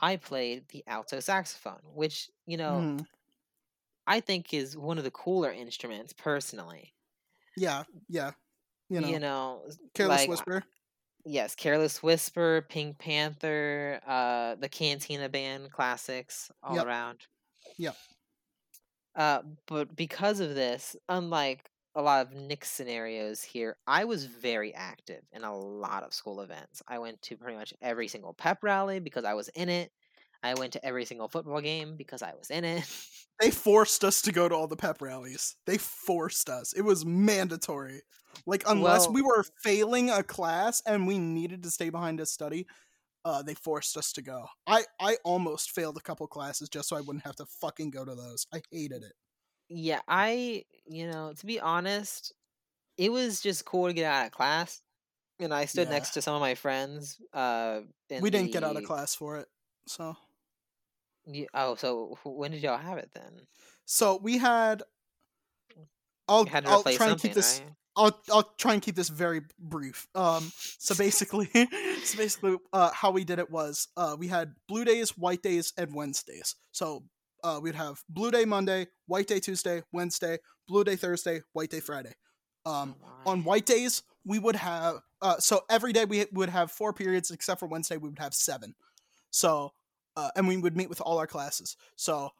I 0.00 0.16
played 0.16 0.68
the 0.68 0.82
alto 0.86 1.20
saxophone, 1.20 1.80
which 1.94 2.30
you 2.46 2.56
know 2.56 2.80
mhm. 2.82 3.06
I 4.06 4.20
think 4.20 4.52
is 4.54 4.76
one 4.76 4.98
of 4.98 5.04
the 5.04 5.10
cooler 5.10 5.50
instruments 5.52 6.12
personally. 6.12 6.94
Yeah. 7.56 7.84
Yeah. 8.08 8.32
You 8.90 9.00
know. 9.00 9.08
You 9.08 9.18
know, 9.18 9.62
Careless 9.94 10.20
like, 10.20 10.28
whisper. 10.28 10.62
yes, 11.24 11.54
Careless 11.54 12.02
Whisper, 12.02 12.66
Pink 12.68 12.98
Panther, 12.98 14.00
uh, 14.06 14.56
the 14.56 14.68
Cantina 14.68 15.28
Band 15.28 15.70
classics 15.72 16.50
all 16.62 16.76
Yep. 16.76 16.86
around. 16.86 17.26
Yep. 17.78 17.96
Uh, 19.16 19.42
but 19.66 19.94
because 19.96 20.40
of 20.40 20.54
this, 20.54 20.96
unlike 21.08 21.70
a 21.94 22.02
lot 22.02 22.26
of 22.26 22.32
Nick's 22.34 22.70
scenarios 22.70 23.42
here, 23.42 23.76
I 23.86 24.04
was 24.04 24.26
very 24.26 24.74
active 24.74 25.22
in 25.32 25.44
a 25.44 25.56
lot 25.56 26.02
of 26.02 26.12
school 26.12 26.40
events. 26.40 26.82
I 26.88 26.98
went 26.98 27.22
to 27.22 27.36
pretty 27.36 27.56
much 27.56 27.72
every 27.80 28.08
single 28.08 28.34
pep 28.34 28.62
rally 28.62 28.98
because 28.98 29.24
I 29.24 29.34
was 29.34 29.48
in 29.50 29.68
it. 29.68 29.92
I 30.44 30.54
went 30.54 30.72
to 30.74 30.84
every 30.86 31.04
single 31.06 31.28
football 31.28 31.60
game 31.60 31.96
because 31.96 32.22
I 32.22 32.32
was 32.38 32.50
in 32.50 32.64
it. 32.64 32.84
They 33.40 33.50
forced 33.50 34.04
us 34.04 34.22
to 34.22 34.30
go 34.32 34.48
to 34.48 34.54
all 34.54 34.68
the 34.68 34.76
pep 34.76 35.02
rallies. 35.02 35.56
They 35.66 35.76
forced 35.76 36.48
us. 36.48 36.72
It 36.72 36.82
was 36.82 37.04
mandatory. 37.04 38.02
Like 38.46 38.62
unless 38.68 39.06
Well- 39.06 39.14
we 39.14 39.22
were 39.22 39.44
failing 39.60 40.08
a 40.08 40.22
class 40.22 40.80
and 40.86 41.04
we 41.04 41.18
needed 41.18 41.64
to 41.64 41.70
stay 41.72 41.90
behind 41.90 42.18
to 42.18 42.26
study, 42.26 42.64
uh, 43.24 43.42
they 43.42 43.54
forced 43.54 43.96
us 43.96 44.12
to 44.12 44.22
go. 44.22 44.46
I 44.68 44.84
I 45.00 45.16
almost 45.24 45.72
failed 45.72 45.96
a 45.96 46.00
couple 46.00 46.28
classes 46.28 46.68
just 46.68 46.88
so 46.88 46.96
I 46.96 47.00
wouldn't 47.00 47.24
have 47.24 47.34
to 47.36 47.46
fucking 47.60 47.90
go 47.90 48.04
to 48.04 48.14
those. 48.14 48.46
I 48.54 48.62
hated 48.70 49.02
it. 49.02 49.14
Yeah, 49.68 50.02
I, 50.06 50.64
you 50.86 51.10
know, 51.10 51.32
to 51.32 51.44
be 51.46 51.58
honest, 51.58 52.32
it 52.98 53.10
was 53.10 53.40
just 53.40 53.64
cool 53.64 53.88
to 53.88 53.92
get 53.94 54.04
out 54.04 54.26
of 54.26 54.32
class. 54.32 54.80
And 55.40 55.52
I 55.52 55.64
stood 55.64 55.88
Yeah. 55.88 55.94
next 55.94 56.10
to 56.10 56.22
some 56.22 56.36
of 56.36 56.40
my 56.40 56.54
friends. 56.54 57.20
Uh, 57.32 57.80
in 58.10 58.22
we 58.22 58.30
didn't 58.30 58.52
get 58.52 58.62
out 58.62 58.76
of 58.76 58.84
class 58.84 59.12
for 59.16 59.38
it. 59.38 59.48
So 59.88 60.16
You, 61.26 61.46
oh, 61.54 61.74
so 61.74 62.18
when 62.24 62.50
did 62.50 62.62
y'all 62.62 62.78
have 62.78 62.98
it 62.98 63.10
then? 63.14 63.46
so 63.84 64.18
we 64.22 64.38
had. 64.38 64.82
I'll 66.26 66.46
had 66.46 66.66
I'll 66.66 66.82
try 66.82 67.10
and 67.10 67.20
keep 67.20 67.34
this. 67.34 67.60
right? 67.62 67.72
I'll 67.96 68.22
I'll 68.32 68.54
try 68.58 68.72
and 68.72 68.82
keep 68.82 68.96
this 68.96 69.08
very 69.08 69.42
brief. 69.58 70.06
Um, 70.14 70.50
so 70.78 70.94
basically, 70.94 71.48
so 72.04 72.16
basically, 72.16 72.56
uh, 72.72 72.90
how 72.92 73.10
we 73.10 73.24
did 73.24 73.38
it 73.38 73.50
was, 73.50 73.88
uh, 73.96 74.16
we 74.18 74.26
had 74.28 74.54
blue 74.68 74.84
days, 74.84 75.16
white 75.16 75.42
days, 75.42 75.72
and 75.76 75.94
Wednesdays. 75.94 76.56
So, 76.72 77.04
uh, 77.42 77.60
we'd 77.62 77.74
have 77.74 78.02
blue 78.08 78.30
day 78.30 78.44
Monday, 78.46 78.86
white 79.06 79.26
day 79.26 79.38
Tuesday, 79.38 79.82
Wednesday, 79.92 80.38
blue 80.66 80.82
day 80.82 80.96
Thursday, 80.96 81.42
white 81.52 81.70
day 81.70 81.80
Friday. 81.80 82.14
Um, 82.66 82.96
Oh, 83.04 83.30
on 83.30 83.44
white 83.44 83.66
days, 83.66 84.02
we 84.24 84.38
would 84.38 84.56
have, 84.56 84.96
uh, 85.20 85.38
so 85.38 85.62
every 85.68 85.92
day 85.92 86.04
we 86.04 86.24
would 86.32 86.48
have 86.48 86.70
four 86.70 86.92
periods, 86.92 87.30
except 87.30 87.60
for 87.60 87.66
Wednesday, 87.66 87.96
we 87.96 88.08
would 88.08 88.18
have 88.18 88.34
seven. 88.34 88.74
So, 89.30 89.72
uh, 90.16 90.30
and 90.36 90.48
we 90.48 90.56
would 90.56 90.76
meet 90.76 90.88
with 90.88 91.00
all 91.00 91.18
our 91.18 91.26
classes. 91.26 91.76
So, 91.96 92.30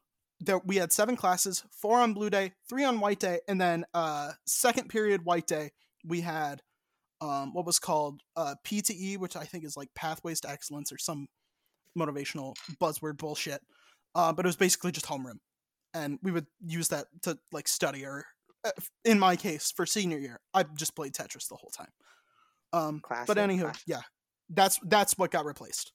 there 0.41 0.61
we 0.65 0.77
had 0.77 0.93
seven 0.93 1.17
classes, 1.17 1.65
four 1.71 1.99
on 2.01 2.13
blue 2.13 2.31
day, 2.31 2.53
three 2.69 2.85
on 2.85 3.01
white 3.01 3.21
day, 3.21 3.41
and 3.49 3.61
then 3.61 3.85
uh 3.95 4.33
second 4.47 4.89
period 4.89 5.25
white 5.25 5.47
day 5.47 5.71
we 6.05 6.21
had 6.23 6.61
um 7.21 7.55
what 7.55 7.65
was 7.65 7.79
called 7.79 8.21
uh 8.37 8.55
PTE, 8.67 9.19
which 9.19 9.37
I 9.37 9.45
think 9.45 9.65
is 9.65 9.77
like 9.77 9.89
pathways 9.95 10.41
to 10.41 10.51
excellence 10.51 10.93
or 10.93 10.99
some 10.99 11.27
motivational 11.97 12.55
buzzword 12.81 13.17
bullshit. 13.17 13.61
Uh, 14.15 14.33
but 14.33 14.45
it 14.45 14.49
was 14.49 14.57
basically 14.57 14.93
just 14.93 15.07
homeroom, 15.07 15.39
and 15.93 16.19
we 16.23 16.31
would 16.33 16.47
use 16.65 16.89
that 16.89 17.07
to 17.23 17.39
like 17.53 17.67
study 17.69 18.05
or, 18.05 18.25
uh, 18.65 18.71
in 19.05 19.19
my 19.19 19.37
case, 19.37 19.73
for 19.75 19.87
senior 19.87 20.19
year, 20.19 20.41
I 20.53 20.65
just 20.77 20.95
played 20.95 21.15
Tetris 21.15 21.49
the 21.49 21.57
whole 21.57 21.71
time. 21.71 21.91
Um, 22.73 23.03
but 23.27 23.37
Classic, 23.37 23.37
anywho, 23.37 23.61
classic. 23.63 23.83
yeah, 23.87 24.03
that's 24.51 24.79
that's 24.85 25.17
what 25.19 25.31
got 25.31 25.45
replaced. 25.45 25.93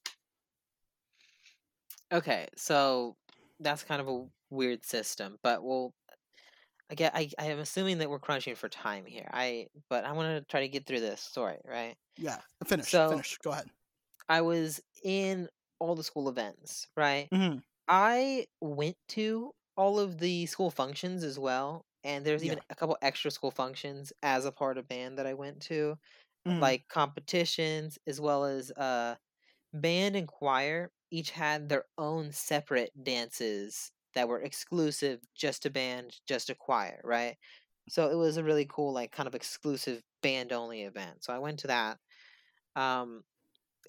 Okay, 2.11 2.47
so 2.55 3.15
that's 3.59 3.83
kind 3.83 4.01
of 4.01 4.07
a 4.07 4.25
weird 4.49 4.83
system, 4.83 5.37
but 5.43 5.63
we'll. 5.63 5.93
I 6.91 6.95
get. 6.95 7.13
I. 7.15 7.29
I 7.39 7.45
am 7.47 7.59
assuming 7.59 7.99
that 7.99 8.09
we're 8.09 8.19
crunching 8.19 8.55
for 8.55 8.69
time 8.69 9.05
here. 9.05 9.29
I. 9.33 9.67
But 9.89 10.05
I 10.05 10.13
want 10.13 10.39
to 10.43 10.51
try 10.51 10.61
to 10.61 10.69
get 10.69 10.85
through 10.87 11.01
this 11.01 11.21
story, 11.21 11.59
right? 11.65 11.97
Yeah, 12.17 12.41
finish, 12.65 12.89
So- 12.91 13.09
finish. 13.09 13.37
Go 13.39 13.51
ahead. 13.51 13.69
I 14.29 14.41
was 14.41 14.81
in 15.03 15.49
all 15.79 15.95
the 15.95 16.03
school 16.03 16.29
events, 16.29 16.87
right? 16.97 17.31
Mhm. 17.31 17.63
I 17.87 18.47
went 18.61 18.97
to 19.09 19.53
all 19.77 19.99
of 19.99 20.19
the 20.19 20.45
school 20.47 20.71
functions 20.71 21.23
as 21.23 21.39
well, 21.39 21.85
and 22.03 22.25
there's 22.25 22.43
Yeah. 22.43 22.53
even 22.53 22.61
a 22.69 22.75
couple 22.75 22.97
extra 23.01 23.31
school 23.31 23.51
functions 23.51 24.13
as 24.23 24.45
a 24.45 24.51
part 24.51 24.77
of 24.77 24.87
band 24.87 25.17
that 25.19 25.27
I 25.27 25.33
went 25.35 25.61
to, 25.63 25.97
Mhm. 26.47 26.59
like 26.61 26.87
competitions 26.89 27.97
as 28.07 28.21
well 28.21 28.45
as 28.45 28.71
uh 28.71 29.15
band 29.73 30.15
and 30.15 30.27
choir 30.27 30.91
each 31.11 31.31
had 31.31 31.69
their 31.69 31.85
own 31.97 32.31
separate 32.31 32.91
dances 33.03 33.91
that 34.15 34.27
were 34.27 34.41
exclusive 34.41 35.19
just 35.35 35.63
to 35.63 35.69
band, 35.69 36.15
just 36.27 36.47
to 36.47 36.55
choir, 36.55 36.99
right? 37.03 37.37
So 37.89 38.09
it 38.09 38.15
was 38.15 38.37
a 38.37 38.43
really 38.43 38.67
cool 38.69 38.93
like 38.93 39.11
kind 39.11 39.27
of 39.27 39.35
exclusive 39.35 40.01
band 40.21 40.51
only 40.51 40.83
event. 40.83 41.23
So 41.23 41.33
I 41.33 41.39
went 41.39 41.59
to 41.59 41.67
that. 41.67 41.97
Um 42.75 43.23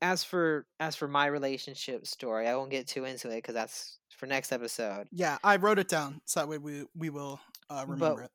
as 0.02 0.24
for 0.24 0.66
as 0.78 0.96
for 0.96 1.08
my 1.08 1.26
relationship 1.26 2.06
story, 2.06 2.48
I 2.48 2.56
won't 2.56 2.70
get 2.70 2.86
too 2.86 3.04
into 3.04 3.28
it 3.30 3.36
because 3.36 3.54
that's 3.54 3.98
for 4.16 4.26
next 4.26 4.52
episode. 4.52 5.08
Yeah, 5.12 5.38
I 5.44 5.56
wrote 5.56 5.78
it 5.78 5.88
down 5.88 6.20
so 6.24 6.40
that 6.40 6.48
way 6.48 6.58
we 6.58 6.84
we 6.96 7.10
will 7.10 7.40
uh, 7.68 7.84
remember 7.86 8.22
it. 8.22 8.30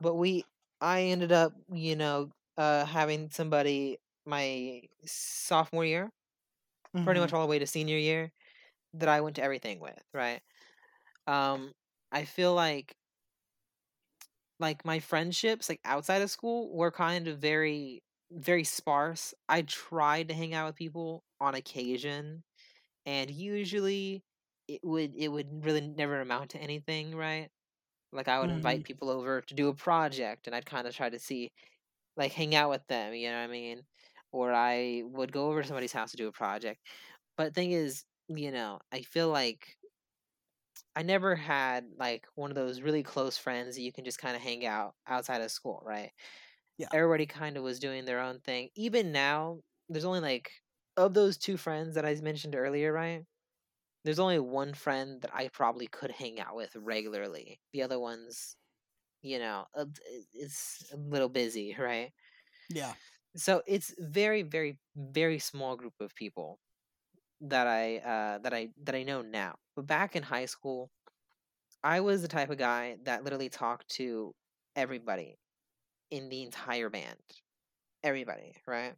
But 0.00 0.14
we, 0.14 0.44
I 0.80 1.02
ended 1.02 1.32
up, 1.32 1.52
you 1.72 1.94
know, 1.96 2.30
uh, 2.56 2.84
having 2.86 3.28
somebody 3.30 3.98
my 4.24 4.82
sophomore 5.04 5.84
year, 5.84 6.10
pretty 7.04 7.20
Mhm. 7.20 7.20
much 7.20 7.32
all 7.32 7.42
the 7.42 7.50
way 7.50 7.58
to 7.58 7.66
senior 7.66 7.98
year, 7.98 8.32
that 8.94 9.08
I 9.10 9.20
went 9.22 9.36
to 9.36 9.42
everything 9.42 9.80
with, 9.80 10.02
right? 10.14 10.42
Um, 11.28 11.72
I 12.12 12.24
feel 12.26 12.54
like, 12.54 12.96
like 14.58 14.84
my 14.84 14.98
friendships, 15.00 15.68
like 15.68 15.80
outside 15.84 16.22
of 16.22 16.30
school, 16.30 16.74
were 16.76 16.90
kind 16.90 17.28
of 17.28 17.38
very, 17.38 18.02
very 18.30 18.64
sparse. 18.64 19.34
I 19.48 19.62
tried 19.62 20.28
to 20.28 20.34
hang 20.34 20.54
out 20.54 20.66
with 20.66 20.76
people 20.76 21.24
on 21.40 21.54
occasion, 21.54 22.44
and 23.06 23.30
usually 23.30 24.22
it 24.68 24.80
would 24.84 25.14
it 25.16 25.28
would 25.30 25.64
really 25.64 25.82
never 25.82 26.20
amount 26.20 26.50
to 26.52 26.58
anything, 26.60 27.16
right? 27.16 27.50
Like 28.12 28.28
I 28.28 28.40
would 28.40 28.50
invite 28.50 28.84
people 28.84 29.10
over 29.10 29.42
to 29.42 29.54
do 29.54 29.68
a 29.68 29.74
project, 29.74 30.46
and 30.48 30.56
I'd 30.56 30.66
kind 30.66 30.86
of 30.88 30.94
try 30.96 31.10
to 31.10 31.18
see, 31.20 31.52
like, 32.16 32.32
hang 32.32 32.54
out 32.56 32.70
with 32.70 32.86
them. 32.88 33.14
You 33.14 33.30
know 33.30 33.38
what 33.38 33.44
I 33.44 33.48
mean? 33.48 33.82
Or 34.32 34.52
I 34.52 35.02
would 35.06 35.32
go 35.32 35.48
over 35.48 35.62
to 35.62 35.68
somebody's 35.68 35.92
house 35.92 36.12
to 36.12 36.16
do 36.16 36.28
a 36.28 36.32
project. 36.32 36.80
But 37.36 37.54
thing 37.54 37.72
is, 37.72 38.04
you 38.28 38.52
know, 38.52 38.80
I 38.92 39.02
feel 39.02 39.28
like 39.30 39.76
I 40.96 41.02
never 41.02 41.34
had 41.36 41.92
like 41.96 42.26
one 42.34 42.50
of 42.50 42.54
those 42.54 42.80
really 42.80 43.02
close 43.02 43.36
friends 43.38 43.76
that 43.76 43.82
you 43.82 43.92
can 43.92 44.04
just 44.04 44.18
kind 44.18 44.36
of 44.36 44.42
hang 44.42 44.66
out 44.66 44.94
outside 45.06 45.40
of 45.40 45.50
school, 45.50 45.82
right? 45.84 46.12
Yeah. 46.78 46.88
Everybody 46.92 47.26
kind 47.26 47.56
of 47.56 47.62
was 47.62 47.80
doing 47.80 48.04
their 48.04 48.20
own 48.20 48.40
thing. 48.40 48.70
Even 48.76 49.12
now, 49.12 49.60
there's 49.88 50.04
only 50.06 50.20
like 50.20 50.52
of 50.96 51.14
those 51.14 51.38
two 51.38 51.56
friends 51.56 51.94
that 51.96 52.06
I 52.06 52.14
mentioned 52.16 52.56
earlier, 52.56 52.92
right? 52.92 53.24
There's 54.04 54.20
only 54.20 54.40
one 54.40 54.74
friend 54.74 55.22
that 55.22 55.34
I 55.34 55.48
probably 55.48 55.88
could 55.88 56.12
hang 56.12 56.40
out 56.40 56.56
with 56.56 56.76
regularly. 56.76 57.60
The 57.72 57.82
other 57.82 58.00
ones, 58.00 58.56
you 59.22 59.38
know, 59.38 59.66
uh, 59.74 59.86
it's 60.34 60.92
a 60.92 60.96
little 60.98 61.28
busy, 61.30 61.76
right? 61.80 62.12
Yeah, 62.68 62.94
so 63.36 63.62
it's 63.66 63.94
very 63.98 64.42
very 64.42 64.78
very 64.96 65.38
small 65.38 65.76
group 65.76 65.94
of 66.00 66.14
people 66.14 66.58
that 67.40 67.66
i 67.66 67.98
uh 67.98 68.38
that 68.38 68.52
i 68.52 68.68
that 68.82 68.94
i 68.94 69.02
know 69.02 69.22
now 69.22 69.54
but 69.76 69.86
back 69.86 70.16
in 70.16 70.22
high 70.22 70.46
school 70.46 70.90
i 71.82 72.00
was 72.00 72.22
the 72.22 72.28
type 72.28 72.50
of 72.50 72.58
guy 72.58 72.96
that 73.04 73.24
literally 73.24 73.48
talked 73.48 73.88
to 73.88 74.34
everybody 74.76 75.38
in 76.10 76.28
the 76.28 76.42
entire 76.42 76.90
band 76.90 77.16
everybody 78.02 78.54
right 78.66 78.94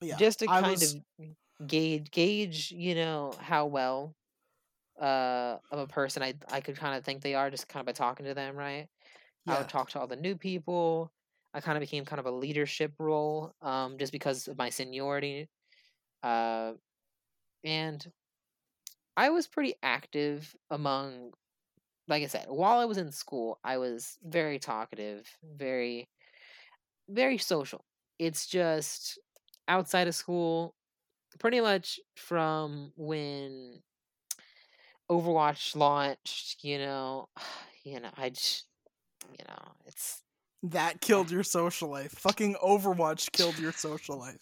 yeah. 0.00 0.16
just 0.16 0.40
to 0.40 0.46
I 0.48 0.60
kind 0.60 0.72
was- 0.72 0.94
of 0.94 1.66
gauge 1.66 2.10
gauge 2.10 2.72
you 2.72 2.94
know 2.94 3.32
how 3.38 3.66
well 3.66 4.14
uh 5.00 5.58
of 5.70 5.78
a 5.78 5.86
person 5.86 6.22
i 6.22 6.34
i 6.50 6.60
could 6.60 6.76
kind 6.76 6.96
of 6.96 7.04
think 7.04 7.22
they 7.22 7.34
are 7.34 7.50
just 7.50 7.68
kind 7.68 7.80
of 7.80 7.86
by 7.86 7.92
talking 7.92 8.26
to 8.26 8.34
them 8.34 8.56
right 8.56 8.88
yeah. 9.46 9.54
I 9.54 9.58
would 9.58 9.68
talk 9.68 9.90
to 9.90 10.00
all 10.00 10.06
the 10.06 10.16
new 10.16 10.36
people. 10.36 11.12
I 11.54 11.60
kind 11.60 11.78
of 11.78 11.80
became 11.80 12.04
kind 12.04 12.20
of 12.20 12.26
a 12.26 12.32
leadership 12.32 12.94
role, 12.98 13.54
um, 13.62 13.98
just 13.98 14.12
because 14.12 14.48
of 14.48 14.58
my 14.58 14.70
seniority. 14.70 15.48
Uh, 16.22 16.74
and 17.64 18.06
I 19.16 19.30
was 19.30 19.46
pretty 19.48 19.74
active 19.82 20.56
among, 20.70 21.32
like 22.08 22.22
I 22.22 22.28
said, 22.28 22.46
while 22.50 22.78
I 22.80 22.86
was 22.86 22.98
in 22.98 23.12
school, 23.12 23.60
I 23.64 23.78
was 23.78 24.18
very 24.24 24.58
talkative, 24.58 25.28
very, 25.42 26.08
very 27.08 27.38
social. 27.38 27.84
It's 28.18 28.46
just 28.46 29.18
outside 29.68 30.08
of 30.08 30.14
school, 30.14 30.74
pretty 31.40 31.60
much 31.60 32.00
from 32.16 32.92
when 32.96 33.82
Overwatch 35.10 35.76
launched, 35.76 36.64
you 36.64 36.78
know, 36.78 37.28
you 37.84 38.00
know, 38.00 38.10
I 38.16 38.30
just, 38.30 38.66
you 39.38 39.46
know, 39.48 39.74
it's 39.86 40.23
That 40.64 41.00
killed 41.00 41.30
your 41.30 41.44
social 41.44 41.88
life. 41.90 42.12
Fucking 42.12 42.56
Overwatch 42.56 43.30
killed 43.32 43.58
your 43.58 43.72
social 43.72 44.18
life. 44.18 44.38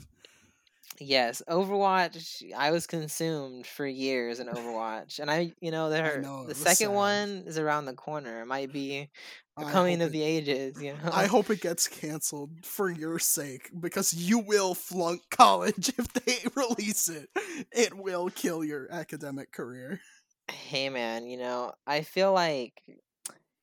Yes, 1.01 1.43
Overwatch. 1.49 2.53
I 2.55 2.71
was 2.71 2.87
consumed 2.87 3.67
for 3.67 3.87
years 3.87 4.39
in 4.41 4.47
Overwatch, 4.47 5.19
and 5.19 5.31
I, 5.31 5.53
you 5.61 5.71
know, 5.71 5.91
there 5.91 6.21
know, 6.21 6.47
the 6.47 6.55
second 6.55 6.89
sad. 6.89 6.95
one 6.95 7.29
is 7.47 7.59
around 7.59 7.87
the 7.87 7.95
corner. 7.95 8.43
It 8.43 8.47
might 8.47 8.73
be 8.73 9.11
the 9.57 9.65
coming 9.65 10.01
of 10.03 10.11
it- 10.11 10.13
the 10.13 10.23
ages. 10.23 10.81
You 10.81 10.93
know, 10.95 11.11
I 11.13 11.27
hope 11.27 11.51
it 11.51 11.61
gets 11.61 11.89
canceled 11.89 12.65
for 12.65 12.91
your 12.91 13.19
sake 13.19 13.71
because 13.81 14.13
you 14.13 14.39
will 14.39 14.75
flunk 14.75 15.23
college 15.31 15.89
if 15.99 16.09
they 16.13 16.39
release 16.55 17.09
it. 17.09 17.29
It 17.73 17.95
will 17.95 18.29
kill 18.31 18.63
your 18.63 18.87
academic 18.93 19.51
career. 19.51 20.01
hey 20.51 20.89
man, 20.89 21.27
you 21.27 21.37
know, 21.39 21.73
I 21.87 22.03
feel 22.03 22.33
like 22.33 22.81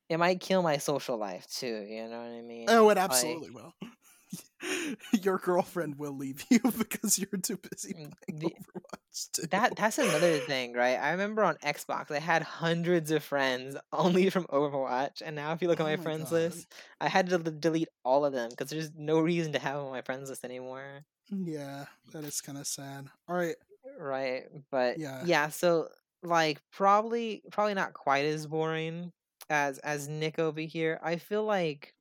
it 0.09 0.17
might 0.17 0.39
kill 0.41 0.61
my 0.63 0.77
social 0.77 1.17
life 1.17 1.47
too. 1.47 1.85
You 1.87 2.07
know 2.09 2.19
what 2.19 2.31
I 2.31 2.41
mean? 2.41 2.65
Oh, 2.67 2.89
it 2.89 2.95
Like, 2.97 3.05
absolutely 3.05 3.51
will. 3.51 3.73
your 5.21 5.37
girlfriend 5.39 5.97
will 5.97 6.15
leave 6.15 6.43
you 6.49 6.59
because 6.77 7.17
you're 7.17 7.39
too 7.41 7.57
busy 7.57 7.93
Mm, 7.93 8.13
playing 8.27 8.39
the- 8.39 8.45
Overwatch. 8.47 9.31
Too. 9.33 9.47
That 9.47 9.75
that's 9.75 9.97
another 9.97 10.37
thing, 10.37 10.73
right? 10.73 10.95
I 10.97 11.11
remember 11.11 11.43
on 11.43 11.55
Xbox 11.57 12.09
I 12.11 12.19
had 12.19 12.41
hundreds 12.43 13.11
of 13.11 13.23
friends 13.23 13.75
only 13.91 14.29
from 14.29 14.45
Overwatch, 14.45 15.21
and 15.25 15.35
now 15.35 15.51
if 15.51 15.61
you 15.61 15.67
look 15.67 15.79
at 15.79 15.83
Oh 15.85 15.89
my 15.89 15.95
my 15.97 16.03
friends 16.03 16.29
God. 16.29 16.35
list, 16.35 16.73
I 17.01 17.09
had 17.09 17.27
to 17.29 17.37
del- 17.39 17.53
delete 17.59 17.89
all 18.05 18.23
of 18.23 18.33
them 18.33 18.49
because 18.49 18.69
there's 18.69 18.91
no 18.95 19.19
reason 19.19 19.53
to 19.53 19.59
have 19.59 19.75
them 19.77 19.85
on 19.87 19.91
my 19.91 20.01
friends 20.03 20.29
list 20.29 20.45
anymore, 20.45 21.05
yeah, 21.31 21.85
that 22.13 22.23
is 22.23 22.39
kind 22.39 22.57
of 22.57 22.65
sad. 22.67 23.07
All 23.27 23.35
right, 23.35 23.55
right? 23.99 24.43
But 24.71 24.99
Yeah. 24.99 25.23
yeah, 25.25 25.49
so 25.49 25.89
like 26.23 26.61
probably 26.71 27.41
probably 27.51 27.73
not 27.73 27.93
quite 27.93 28.25
as 28.25 28.45
boring 28.47 29.11
as 29.49 29.79
as 29.79 30.07
Nick 30.07 30.39
over 30.39 30.61
here. 30.61 30.99
I 31.03 31.17
feel 31.17 31.43
like 31.43 31.95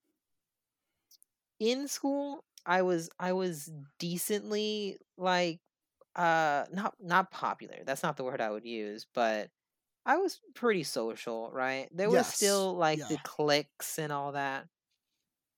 in 1.58 1.88
school 1.88 2.44
I 2.66 2.82
was 2.82 3.10
I 3.18 3.32
was 3.32 3.70
decently 3.98 4.98
like 5.16 5.60
uh 6.16 6.66
not 6.72 6.96
not 7.00 7.30
popular. 7.30 7.84
That's 7.84 8.02
not 8.02 8.16
the 8.16 8.24
word 8.24 8.40
I 8.40 8.50
would 8.50 8.64
use, 8.64 9.06
but 9.14 9.50
I 10.06 10.18
was 10.18 10.40
pretty 10.54 10.84
social, 10.84 11.52
right? 11.52 11.88
There 11.92 12.10
was 12.10 12.28
Yes, 12.28 12.28
still 12.28 12.74
like 12.76 13.08
the 13.08 13.18
cliques 13.18 13.98
and 13.98 14.12
all 14.12 14.32
that. 14.32 14.68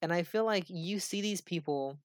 And 0.03 0.13
I 0.13 0.25
feel 0.25 0.45
like 0.47 0.71
you 0.71 1.01
see 1.01 1.23
these 1.23 1.41
people 1.43 2.01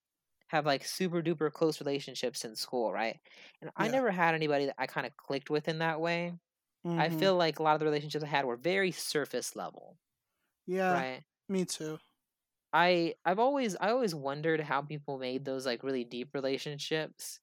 have 0.49 0.65
like 0.67 0.85
super 0.85 1.21
duper 1.23 1.51
close 1.53 1.81
relationships 1.81 2.45
in 2.45 2.55
school, 2.55 2.93
right? 2.93 3.19
And 3.61 3.71
I 3.77 3.89
never 3.89 4.11
had 4.11 4.35
anybody 4.35 4.65
that 4.67 4.75
I 4.79 4.87
kind 4.87 5.07
of 5.07 5.17
clicked 5.17 5.49
with 5.51 5.67
in 5.69 5.79
that 5.79 6.01
way. 6.01 6.35
I 6.97 7.09
Mhm. 7.09 7.09
feel 7.09 7.35
like 7.35 7.59
a 7.59 7.63
lot 7.63 7.73
of 7.75 7.79
the 7.79 7.85
relationships 7.85 8.23
I 8.23 8.27
had 8.27 8.45
were 8.45 8.55
very 8.57 8.91
surface 8.91 9.55
level, 9.55 9.99
yeah, 10.67 11.05
right? 11.05 11.23
me 11.47 11.65
too. 11.65 11.99
I 12.73 13.15
I've 13.25 13.39
always 13.39 13.75
I 13.77 13.89
always 13.91 14.13
wondered 14.13 14.59
how 14.61 14.81
people 14.81 15.17
made 15.17 15.45
those 15.45 15.65
like 15.65 15.83
really 15.83 16.03
deep 16.03 16.33
relationships. 16.33 17.39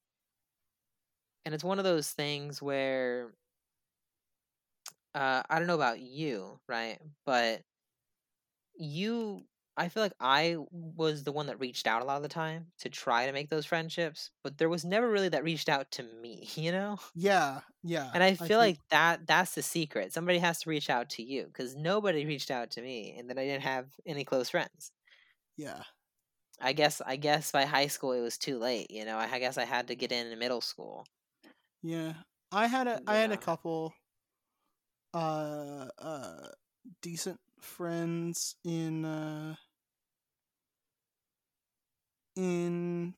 And 1.44 1.54
it's 1.54 1.64
one 1.64 1.78
of 1.78 1.84
those 1.84 2.10
things 2.12 2.62
where 2.62 3.34
uh 5.14 5.42
I 5.48 5.58
don't 5.58 5.66
know 5.68 5.74
about 5.74 6.00
you, 6.00 6.60
right? 6.68 7.00
But 7.24 7.62
you 8.74 9.46
I 9.76 9.88
feel 9.88 10.02
like 10.02 10.12
I 10.20 10.56
was 10.70 11.24
the 11.24 11.32
one 11.32 11.46
that 11.46 11.58
reached 11.60 11.86
out 11.86 12.02
a 12.02 12.04
lot 12.04 12.16
of 12.18 12.22
the 12.22 12.28
time 12.28 12.66
to 12.80 12.90
try 12.90 13.26
to 13.26 13.32
make 13.32 13.48
those 13.48 13.64
friendships, 13.64 14.30
but 14.44 14.58
there 14.58 14.68
was 14.68 14.84
never 14.84 15.08
really 15.10 15.30
that 15.30 15.44
reached 15.44 15.68
out 15.70 15.90
to 15.92 16.02
me, 16.02 16.48
you 16.56 16.72
know? 16.72 16.98
Yeah, 17.14 17.60
yeah. 17.82 18.10
And 18.14 18.22
I 18.22 18.34
feel 18.34 18.60
think- 18.60 18.78
like 18.78 18.78
that 18.90 19.26
that's 19.26 19.54
the 19.54 19.62
secret. 19.62 20.12
Somebody 20.12 20.38
has 20.40 20.60
to 20.60 20.70
reach 20.70 20.90
out 20.90 21.08
to 21.10 21.22
you 21.22 21.48
cuz 21.54 21.74
nobody 21.74 22.26
reached 22.26 22.50
out 22.50 22.70
to 22.72 22.82
me 22.82 23.16
and 23.18 23.30
then 23.30 23.38
I 23.38 23.44
didn't 23.46 23.62
have 23.64 23.88
any 24.06 24.24
close 24.24 24.50
friends. 24.50 24.92
yeah, 25.56 25.84
I 26.60 26.72
guess 26.74 27.00
I 27.00 27.16
guess 27.16 27.50
by 27.52 27.64
high 27.64 27.88
school 27.88 28.12
it 28.12 28.20
was 28.20 28.38
too 28.38 28.58
late, 28.58 28.90
you 28.90 29.04
know. 29.04 29.16
I, 29.18 29.28
I 29.32 29.38
guess 29.38 29.58
I 29.58 29.64
had 29.64 29.88
to 29.88 29.94
get 29.96 30.12
in 30.12 30.26
in 30.28 30.38
middle 30.38 30.60
school. 30.60 31.06
yeah. 31.82 32.14
I 32.52 32.66
had 32.66 32.86
a 32.86 33.00
I 33.06 33.16
had 33.16 33.32
a 33.32 33.36
couple 33.38 33.94
uh 35.14 35.88
uh 35.98 36.48
decent 37.02 37.38
friends 37.62 38.56
in 38.64 39.04
uh 39.04 39.54
in 42.36 43.14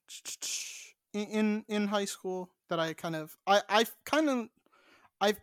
in 1.12 1.64
in, 1.68 1.86
high 1.88 2.04
school 2.04 2.50
that 2.68 2.80
I 2.80 2.92
kind 2.94 3.16
of 3.16 3.36
I 3.46 3.62
I 3.68 3.84
kind 4.04 4.28
of 4.28 4.48
I 5.20 5.36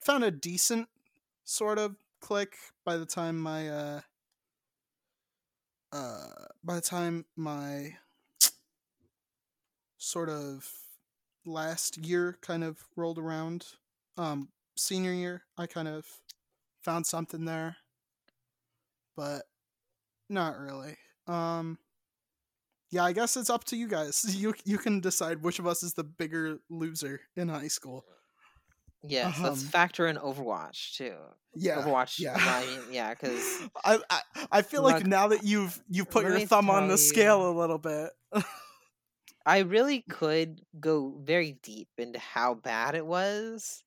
found 0.00 0.24
a 0.24 0.30
decent 0.30 0.88
sort 1.44 1.78
of 1.78 1.96
click 2.20 2.56
by 2.84 2.96
the 2.96 3.06
time 3.06 3.38
my 3.38 3.68
uh 3.68 4.00
uh 5.92 6.26
by 6.64 6.74
the 6.74 6.80
time 6.80 7.24
my 7.36 7.96
sort 9.98 10.28
of 10.28 10.68
last 11.46 11.96
year 11.98 12.38
kind 12.40 12.62
of 12.62 12.84
rolled 12.96 13.18
around 13.18 13.66
um 14.16 14.48
senior 14.76 15.12
year 15.12 15.42
i 15.56 15.66
kind 15.66 15.88
of 15.88 16.06
found 16.82 17.06
something 17.06 17.44
there 17.46 17.76
but 19.18 19.42
not 20.30 20.58
really 20.58 20.96
um 21.28 21.78
yeah 22.90 23.04
i 23.04 23.12
guess 23.12 23.36
it's 23.36 23.50
up 23.50 23.64
to 23.64 23.76
you 23.76 23.88
guys 23.88 24.24
you 24.36 24.54
you 24.64 24.78
can 24.78 25.00
decide 25.00 25.42
which 25.42 25.58
of 25.58 25.66
us 25.66 25.82
is 25.82 25.94
the 25.94 26.04
bigger 26.04 26.58
loser 26.70 27.20
in 27.36 27.48
high 27.48 27.68
school 27.68 28.04
Yes, 29.06 29.38
let's 29.40 29.62
Um, 29.62 29.68
factor 29.68 30.08
in 30.08 30.16
Overwatch 30.16 30.96
too. 30.96 31.14
yeah 31.54 31.76
Overwatch, 31.82 32.18
yeah. 32.18 32.34
well, 32.36 32.64
I 32.64 32.66
mean, 32.66 32.80
yeah, 32.92 33.14
because 33.14 33.62
I, 33.84 33.98
I 34.10 34.20
I 34.50 34.62
feel 34.62 34.82
like 34.82 35.06
now 35.06 35.28
that 35.28 35.44
you've 35.44 35.80
you've 35.88 36.10
put 36.10 36.24
your 36.24 36.40
thumb 36.40 36.68
on 36.68 36.88
the 36.88 36.98
scale 36.98 37.42
you. 37.42 37.48
a 37.48 37.54
little 37.56 37.78
bit. 37.78 38.10
I 39.46 39.60
really 39.60 40.02
could 40.02 40.62
go 40.80 41.18
very 41.22 41.52
deep 41.62 41.88
into 41.96 42.18
how 42.18 42.54
bad 42.54 42.94
it 42.96 43.06
was 43.06 43.82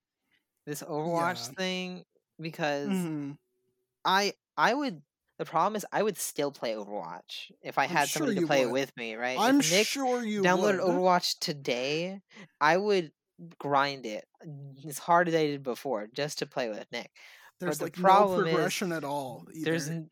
this 0.65 0.82
Overwatch 0.84 1.47
Yeah. 1.49 1.53
thing 1.57 2.05
because 2.39 2.88
Mhm. 2.89 3.38
I 4.05 4.34
I 4.57 4.73
would 4.73 5.01
the 5.41 5.45
problem 5.45 5.75
is 5.75 5.83
I 5.91 6.03
would 6.03 6.17
still 6.17 6.51
play 6.51 6.75
Overwatch 6.75 7.51
if 7.63 7.79
I 7.79 7.87
had 7.87 8.07
sure 8.07 8.19
somebody 8.27 8.41
to 8.41 8.45
play 8.45 8.61
it 8.61 8.69
with 8.69 8.95
me, 8.95 9.15
right? 9.15 9.39
I'm 9.39 9.59
if 9.59 9.71
Nick 9.71 9.87
sure 9.87 10.23
you 10.23 10.43
downloaded 10.43 10.85
would. 10.85 10.95
Overwatch 10.95 11.39
today, 11.39 12.21
I 12.61 12.77
would 12.77 13.11
grind 13.57 14.05
it 14.05 14.25
as 14.87 14.99
hard 14.99 15.29
as 15.29 15.33
I 15.33 15.47
did 15.47 15.63
before 15.63 16.07
just 16.13 16.37
to 16.39 16.45
play 16.45 16.69
with 16.69 16.85
Nick. 16.91 17.09
There's 17.59 17.79
the 17.79 17.85
like 17.85 17.97
no 17.97 18.03
problem 18.03 18.45
is 18.45 18.53
progression 18.53 18.91
at 18.91 19.03
all. 19.03 19.47
There's 19.51 19.87
either. 19.87 19.95
n- 19.95 20.09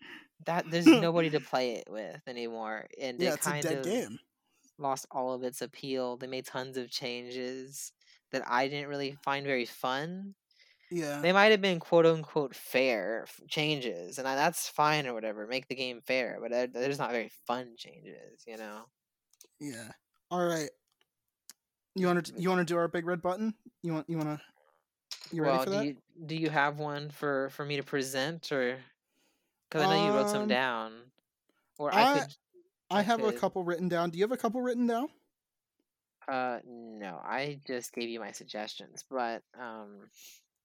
that 0.48 0.66
there's 0.72 0.88
nobody 0.88 1.30
to 1.30 1.40
play 1.40 1.74
it 1.76 1.88
with 1.92 2.20
anymore, 2.26 2.88
and 3.00 3.22
yeah, 3.22 3.30
it 3.30 3.34
it's 3.36 3.46
a 3.46 3.50
kind 3.52 3.62
dead 3.62 3.78
of 3.78 3.84
game. 3.86 4.18
lost 4.80 5.06
all 5.12 5.32
of 5.34 5.44
its 5.44 5.62
appeal. 5.62 6.18
They 6.18 6.26
made 6.26 6.48
tons 6.48 6.76
of 6.76 6.90
changes 6.90 7.92
that 8.32 8.42
I 8.48 8.68
didn't 8.68 8.90
really 8.90 9.16
find 9.22 9.46
very 9.46 9.66
fun. 9.66 10.34
Yeah, 10.92 11.22
They 11.22 11.32
might 11.32 11.52
have 11.52 11.62
been 11.62 11.80
quote 11.80 12.06
unquote 12.08 12.56
fair 12.56 13.28
changes, 13.48 14.18
and 14.18 14.26
that's 14.26 14.68
fine 14.70 15.06
or 15.06 15.14
whatever. 15.14 15.46
Make 15.46 15.68
the 15.68 15.76
game 15.76 16.02
fair, 16.02 16.40
but 16.42 16.52
just 16.74 17.00
not 17.00 17.12
very 17.12 17.32
fun 17.46 17.76
changes, 17.78 18.44
you 18.48 18.58
know. 18.58 18.82
yeah. 19.60 19.92
All 20.32 20.46
right. 20.46 20.70
You 21.96 22.08
want 22.08 22.26
to 22.26 22.34
you 22.42 22.50
want 22.50 22.60
to 22.68 22.72
do 22.74 22.78
our 22.78 22.88
big 22.88 23.06
red 23.06 23.22
button? 23.22 23.54
You 23.84 23.94
want 23.94 24.10
you 24.10 24.18
want 24.18 24.30
to? 24.40 24.42
You 25.36 25.44
ready 25.44 25.56
well, 25.58 25.64
for 25.64 25.70
do 25.70 25.76
that? 25.78 25.86
you 25.86 25.96
do 26.26 26.36
you 26.36 26.50
have 26.50 26.80
one 26.80 27.10
for 27.10 27.50
for 27.52 27.66
me 27.66 27.78
to 27.78 27.84
present, 27.84 28.52
or 28.52 28.78
because 29.70 29.86
I 29.86 29.94
know 29.96 30.06
you 30.08 30.12
wrote 30.14 30.30
some 30.30 30.44
Um, 30.44 30.48
down, 30.48 30.94
or 31.78 31.94
I, 31.94 32.02
I- 32.04 32.20
could. 32.20 32.36
I 32.92 33.00
I 33.00 33.02
have 33.04 33.24
a 33.24 33.32
couple 33.32 33.64
written 33.64 33.88
down. 33.88 34.10
Do 34.10 34.18
you 34.18 34.24
have 34.24 34.32
a 34.32 34.38
couple 34.38 34.62
written 34.62 34.88
down? 34.88 35.10
Uh, 36.28 36.60
no, 36.66 37.20
I 37.24 37.60
just 37.68 37.94
gave 37.94 38.10
you 38.10 38.20
my 38.20 38.32
suggestions, 38.32 39.04
but 39.10 39.44
um, 39.60 40.10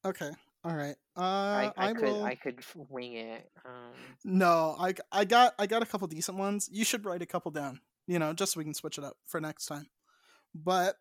Okay. 0.05 0.31
All 0.65 0.75
right. 0.75 0.97
Uh, 1.17 1.21
I, 1.21 1.73
I, 1.77 1.93
could 1.93 2.03
will. 2.03 2.25
I 2.25 2.35
could 2.35 2.61
wing 2.89 3.15
it. 3.15 3.51
Um, 3.65 3.93
No, 4.25 4.77
I 4.79 4.95
I 5.13 5.25
got 5.25 5.55
I 5.59 5.67
got 5.67 5.83
a 5.83 5.87
couple 5.87 6.07
decent 6.09 6.39
ones. 6.39 6.69
You 6.73 6.85
should 6.85 7.05
write 7.05 7.23
a 7.23 7.27
couple 7.27 7.51
down. 7.51 7.81
You 8.07 8.19
know, 8.19 8.33
just 8.33 8.53
so 8.53 8.59
we 8.59 8.65
can 8.65 8.75
switch 8.75 8.99
it 8.99 9.05
up 9.05 9.17
for 9.27 9.41
next 9.41 9.67
time. 9.67 9.87
But 10.55 10.97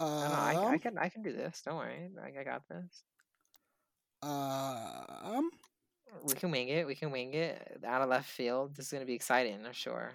no, 0.00 0.06
no, 0.06 0.34
I, 0.34 0.54
I 0.54 0.72
um, 0.72 0.78
can 0.78 0.98
I 0.98 1.08
can 1.08 1.22
do 1.22 1.32
this. 1.32 1.62
Don't 1.64 1.76
worry, 1.76 2.10
I, 2.20 2.40
I 2.40 2.44
got 2.44 2.62
this. 2.68 3.02
um, 4.22 5.50
We 6.24 6.34
can 6.34 6.50
wing 6.50 6.68
it. 6.68 6.86
We 6.86 6.94
can 6.94 7.10
wing 7.10 7.34
it 7.34 7.80
out 7.86 8.02
of 8.02 8.08
left 8.08 8.28
field. 8.28 8.76
This 8.76 8.86
is 8.86 8.92
gonna 8.92 9.04
be 9.04 9.14
exciting, 9.14 9.64
I'm 9.64 9.72
sure. 9.72 10.12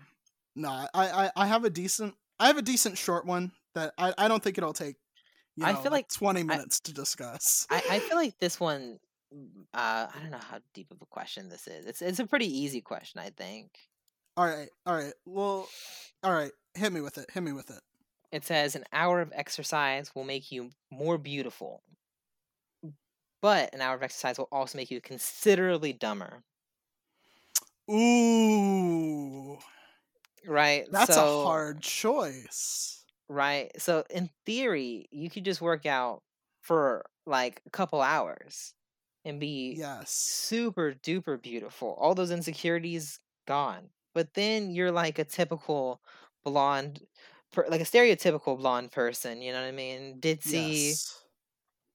no, 0.55 0.69
I, 0.69 0.89
I 0.93 1.31
I 1.35 1.45
have 1.47 1.63
a 1.63 1.69
decent 1.69 2.15
I 2.39 2.47
have 2.47 2.57
a 2.57 2.61
decent 2.61 2.97
short 2.97 3.25
one 3.25 3.51
that 3.75 3.93
I, 3.97 4.13
I 4.17 4.27
don't 4.27 4.43
think 4.43 4.57
it'll 4.57 4.73
take. 4.73 4.95
You 5.57 5.65
I 5.65 5.73
feel 5.73 5.91
like 5.91 6.07
twenty 6.09 6.43
minutes 6.43 6.79
to 6.81 6.93
discuss. 6.93 7.65
I, 7.69 7.81
I 7.89 7.99
feel 7.99 8.15
like 8.23 8.37
this 8.39 8.59
one. 8.59 8.99
mm, 9.35 9.47
Uh, 9.73 10.07
I 10.13 10.19
don't 10.21 10.29
know 10.31 10.37
how 10.37 10.59
deep 10.73 10.91
of 10.91 11.01
a 11.01 11.05
question 11.07 11.49
this 11.49 11.67
is. 11.67 11.85
It's 11.85 12.01
it's 12.01 12.19
a 12.19 12.27
pretty 12.27 12.45
easy 12.45 12.79
question, 12.81 13.19
I 13.19 13.31
think. 13.31 13.71
all 14.37 14.45
right, 14.45 14.69
all 14.85 14.95
right. 14.95 15.13
Well, 15.25 15.67
all 16.23 16.31
right. 16.33 16.51
Hit 16.75 16.93
me 16.93 17.01
with 17.01 17.17
it. 17.17 17.25
Hit 17.33 17.41
me 17.41 17.51
with 17.53 17.69
it. 17.71 17.81
It 18.31 18.45
says 18.45 18.75
an 18.75 18.83
hour 18.93 19.19
of 19.21 19.31
exercise 19.33 20.13
will 20.13 20.25
make 20.25 20.51
you 20.51 20.69
more 20.91 21.17
beautiful, 21.17 21.81
but 23.41 23.73
an 23.73 23.81
hour 23.81 23.95
of 23.95 24.03
exercise 24.03 24.37
will 24.37 24.49
also 24.51 24.77
make 24.77 24.91
you 24.91 25.01
considerably 25.01 25.91
dumber. 25.93 26.43
Ooh, 27.89 29.57
Right? 30.45 30.85
that's 30.91 31.15
So- 31.15 31.41
a 31.41 31.45
hard 31.45 31.81
choice. 31.81 32.96
Right. 33.29 33.71
So 33.79 34.03
in 34.09 34.29
theory, 34.45 35.07
you 35.11 35.29
could 35.29 35.43
just 35.45 35.61
work 35.61 35.85
out 35.85 36.23
for 36.61 37.05
like 37.25 37.61
a 37.65 37.69
couple 37.69 38.01
hours 38.01 38.73
and 39.25 39.39
be 39.39 39.81
Yes. 39.81 40.05
super 40.05 40.93
duper 40.93 41.41
beautiful. 41.41 41.93
All 41.95 42.15
those 42.15 42.31
insecurities 42.31 43.19
gone. 43.45 43.89
But 44.13 44.33
then 44.33 44.71
you're 44.71 44.91
like 44.91 45.19
a 45.19 45.25
typical 45.25 46.01
blonde, 46.45 47.05
per, 47.51 47.67
like 47.67 47.81
a 47.81 47.83
stereotypical 47.85 48.57
blonde 48.57 48.91
person. 48.91 49.41
You 49.41 49.51
know 49.51 49.61
what 49.61 49.67
I 49.67 49.71
mean? 49.71 50.19
Ditzy, 50.21 50.99
Yes. 50.99 51.27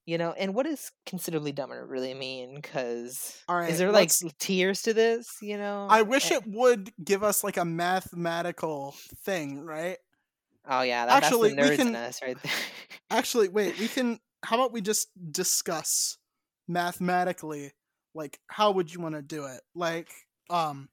You 0.07 0.18
know, 0.18 0.33
and 0.33 0.55
what 0.55 0.64
does 0.64 0.91
considerably 1.07 1.53
dumber 1.53 1.87
really 1.87 2.14
mean? 2.14 2.57
Because 2.57 3.47
right. 3.49 3.66
is 3.66 3.78
there 3.78 3.93
like 3.93 4.16
tiers 4.39 4.83
to 4.83 4.93
this? 4.95 5.39
You 5.41 5.59
know, 5.59 5.89
I 5.89 6.03
wish 6.03 6.30
Eh, 6.30 6.33
it 6.33 6.47
would 6.47 6.93
give 7.05 7.22
us 7.22 7.45
like 7.45 7.57
a 7.57 7.64
mathematical 7.64 9.01
thing, 9.14 9.61
right? 9.61 9.99
Oh 10.65 10.83
yeah, 10.83 11.07
that, 11.07 11.21
Actually, 11.25 11.51
we 11.51 11.57
that's 11.57 11.57
the 11.57 11.63
nerds 11.63 11.77
can- 11.77 11.89
in 11.89 11.95
us 11.97 12.23
right 12.23 12.41
there. 12.43 12.53
Actually, 13.11 13.49
wait, 13.49 13.77
we 13.79 13.89
can 13.89 14.19
how 14.45 14.57
about 14.57 14.73
we 14.73 14.81
just 14.81 15.09
discuss 15.33 16.19
mathematically 16.67 17.73
like 18.15 18.41
how 18.49 18.71
would 18.73 18.93
you 18.93 19.01
want 19.01 19.15
to 19.15 19.23
do 19.23 19.47
it? 19.47 19.61
Like 19.75 20.11
um 20.51 20.89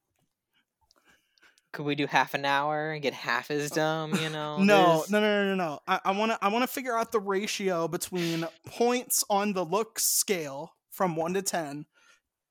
Could 1.72 1.86
we 1.86 1.93
do 1.95 2.07
half 2.07 2.34
an 2.34 2.45
hour 2.45 2.91
and 2.91 3.01
get 3.01 3.13
half 3.13 3.51
as 3.51 3.70
dumb? 3.70 4.17
You 4.17 4.30
know, 4.30 4.61
Uh, 4.61 4.63
no, 4.65 5.05
no, 5.07 5.20
no, 5.20 5.45
no, 5.45 5.55
no, 5.55 5.55
no. 5.55 5.80
I, 5.88 5.99
I 6.05 6.11
want 6.17 6.32
to. 6.32 6.39
I 6.43 6.47
want 6.49 6.63
to 6.63 6.67
figure 6.67 6.97
out 6.97 7.11
the 7.11 7.20
ratio 7.20 7.88
between 7.88 8.45
points 8.65 9.24
on 9.30 9.53
the 9.53 9.63
look 9.63 9.99
scale 9.99 10.76
from 10.89 11.15
one 11.15 11.34
to 11.36 11.41
ten 11.41 11.86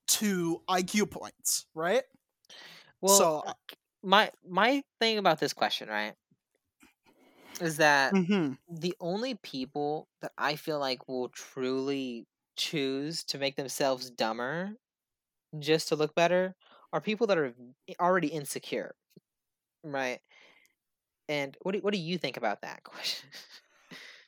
to 0.08 0.62
IQ 0.68 1.06
points, 1.06 1.66
right? 1.74 2.04
Well, 3.00 3.18
so, 3.18 3.42
uh, 3.46 3.52
my 4.02 4.30
my 4.48 4.82
thing 5.00 5.18
about 5.18 5.40
this 5.40 5.52
question, 5.52 5.88
right, 5.88 6.14
is 7.60 7.78
that 7.78 8.12
mhm. 8.14 8.58
the 8.70 8.94
only 9.00 9.34
people 9.34 10.08
that 10.22 10.32
I 10.38 10.56
feel 10.56 10.78
like 10.78 11.08
will 11.08 11.28
truly 11.28 12.26
choose 12.56 13.24
to 13.24 13.38
make 13.38 13.56
themselves 13.56 14.10
dumber 14.10 14.74
just 15.58 15.88
to 15.88 15.96
look 15.96 16.14
better 16.14 16.54
are 16.92 17.00
people 17.00 17.26
that 17.28 17.38
are 17.38 17.54
already 18.00 18.28
insecure, 18.28 18.94
right? 19.82 20.20
And 21.28 21.56
what 21.62 21.72
do 21.72 21.80
what 21.80 21.92
do 21.92 22.00
you 22.00 22.18
think 22.18 22.36
about 22.36 22.62
that 22.62 22.82
question? 22.84 23.28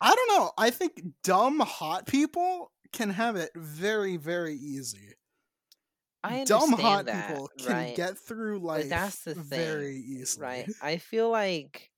I 0.00 0.14
don't 0.14 0.38
know. 0.38 0.52
I 0.56 0.70
think 0.70 1.02
dumb 1.22 1.60
hot 1.60 2.06
people 2.06 2.72
can 2.92 3.10
have 3.10 3.36
it 3.36 3.50
very, 3.54 4.16
very 4.16 4.54
easy. 4.54 5.14
I 6.22 6.40
understand. 6.40 6.70
Dumb 6.70 6.80
hot 6.80 7.06
that, 7.06 7.28
people 7.28 7.50
can 7.58 7.72
right? 7.72 7.96
get 7.96 8.18
through 8.18 8.58
life 8.60 8.88
that's 8.88 9.24
the 9.24 9.34
thing, 9.34 9.44
very 9.44 9.96
easily. 9.96 10.44
right? 10.44 10.68
I 10.82 10.98
feel 10.98 11.30
like 11.30 11.90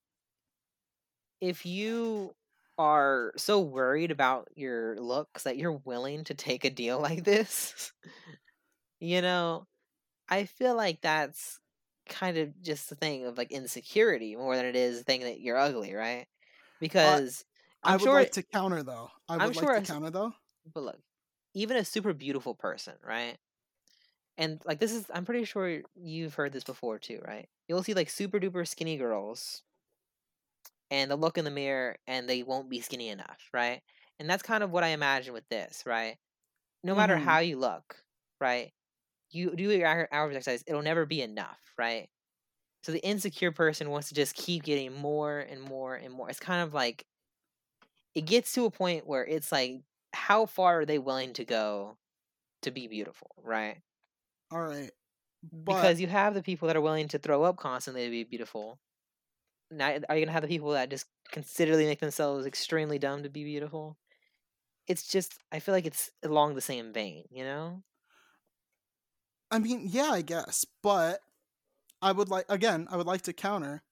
if 1.43 1.65
you 1.65 2.35
are 2.79 3.33
so 3.37 3.61
worried 3.61 4.11
about 4.11 4.49
your 4.55 4.97
looks 4.99 5.43
that 5.43 5.57
you're 5.57 5.73
willing 5.73 6.23
to 6.25 6.35
take 6.35 6.65
a 6.65 6.71
deal 6.71 6.99
like 7.01 7.25
this, 7.25 7.93
you 8.99 9.21
know, 9.21 9.67
I 10.29 10.45
feel 10.45 10.75
like 10.75 11.01
that's 11.01 11.59
kind 12.09 12.37
of 12.37 12.61
just 12.61 12.89
the 12.89 12.95
thing 12.95 13.25
of 13.25 13.37
like 13.37 13.51
insecurity 13.51 14.35
more 14.35 14.55
than 14.57 14.65
it 14.67 14.75
is 14.77 14.99
the 14.99 15.03
thing 15.05 15.21
that 15.21 15.41
you're 15.41 15.57
ugly, 15.57 15.93
right? 15.93 16.27
Because 16.79 17.45
I 17.85 17.95
I'm 17.95 17.97
would 17.97 18.09
sure, 18.09 18.11
like 18.11 18.31
to 18.31 18.43
counter 18.43 18.83
though. 18.83 19.09
I 19.29 19.37
would 19.37 19.45
I'm 19.45 19.53
like 19.55 19.71
sure 19.71 19.73
to 19.73 19.81
counter 19.81 20.09
though. 20.09 20.33
but 20.73 20.83
look, 20.83 20.99
even 21.53 21.77
a 21.77 21.85
super 21.85 22.13
beautiful 22.13 22.55
person, 22.55 22.97
right? 23.03 23.37
And 24.37 24.61
like 24.65 24.79
this 24.79 24.93
is, 24.93 25.09
I'm 25.13 25.25
pretty 25.25 25.45
sure 25.45 25.83
you've 25.95 26.33
heard 26.35 26.53
this 26.53 26.63
before 26.63 26.99
too, 26.99 27.21
right? 27.25 27.49
You'll 27.67 27.83
see 27.83 27.93
like 27.93 28.09
super 28.09 28.39
duper 28.39 28.67
skinny 28.67 28.97
girls, 28.97 29.63
and 30.93 31.11
they'll 31.11 31.19
look 31.19 31.39
in 31.39 31.45
the 31.45 31.51
mirror 31.51 31.97
and 32.07 32.29
they 32.29 32.43
won't 32.43 32.69
be 32.71 32.81
skinny 32.81 33.09
enough, 33.09 33.49
right? 33.53 33.83
And 34.19 34.29
that's 34.29 34.43
kind 34.43 34.63
of 34.63 34.71
what 34.71 34.85
I 34.85 34.89
imagine 34.89 35.33
with 35.33 35.49
this, 35.49 35.83
right? 35.87 36.19
No 36.83 36.95
matter 36.95 37.17
Mhm. 37.17 37.17
how 37.17 37.39
you 37.39 37.57
look, 37.59 38.03
right? 38.41 38.73
You 39.31 39.55
do 39.55 39.63
your 39.71 39.87
hour- 39.87 40.09
hours 40.13 40.31
of 40.31 40.37
exercise, 40.37 40.63
it'll 40.67 40.83
never 40.83 41.05
be 41.05 41.21
enough, 41.21 41.73
right? 41.77 42.09
So 42.83 42.91
the 42.93 43.05
insecure 43.05 43.51
person 43.51 43.89
wants 43.91 44.09
to 44.09 44.15
just 44.15 44.35
keep 44.35 44.63
getting 44.63 44.93
more 44.93 45.39
and 45.39 45.61
more 45.61 45.95
and 45.95 46.13
more. 46.13 46.29
It's 46.29 46.39
kind 46.39 46.63
of 46.63 46.73
like 46.73 47.07
it 48.15 48.21
gets 48.21 48.53
to 48.53 48.65
a 48.65 48.71
point 48.71 49.07
where 49.07 49.25
it's 49.25 49.51
like, 49.51 49.81
how 50.13 50.45
far 50.45 50.81
are 50.81 50.85
they 50.85 50.99
willing 50.99 51.33
to 51.33 51.45
go 51.45 51.97
to 52.63 52.71
be 52.71 52.87
beautiful, 52.87 53.31
right? 53.43 53.81
All 54.51 54.61
right. 54.61 54.91
But 55.65 55.93
because 55.93 55.99
you 55.99 56.07
have 56.07 56.33
the 56.33 56.43
people 56.43 56.67
that 56.67 56.77
are 56.77 56.81
willing 56.81 57.07
to 57.09 57.19
throw 57.19 57.43
up 57.43 57.57
constantly 57.57 58.05
to 58.05 58.11
be 58.11 58.23
beautiful. 58.23 58.79
Now, 59.77 59.97
are 60.09 60.17
you 60.17 60.25
gonna 60.25 60.31
have 60.31 60.41
the 60.43 60.47
people 60.47 60.71
that 60.71 60.89
just 60.89 61.07
considerably 61.31 61.85
make 61.85 61.99
themselves 61.99 62.45
extremely 62.45 62.99
dumb 62.99 63.23
to 63.23 63.29
be 63.29 63.43
beautiful? 63.43 63.97
It's 64.87 65.07
just, 65.07 65.33
I 65.51 65.59
feel 65.59 65.73
like 65.75 65.85
it's 65.85 66.11
along 66.23 66.55
the 66.55 66.61
same 66.61 66.93
vein, 66.93 67.25
you 67.31 67.43
know? 67.43 67.83
I 69.51 69.59
mean, 69.59 69.81
yeah, 69.85 70.09
I 70.11 70.21
guess, 70.21 70.65
but 70.81 71.19
I 72.01 72.11
would 72.11 72.29
like 72.29 72.45
again, 72.49 72.87
I 72.91 72.97
would 72.97 73.07
like 73.07 73.23
to 73.23 73.33
counter 73.33 73.83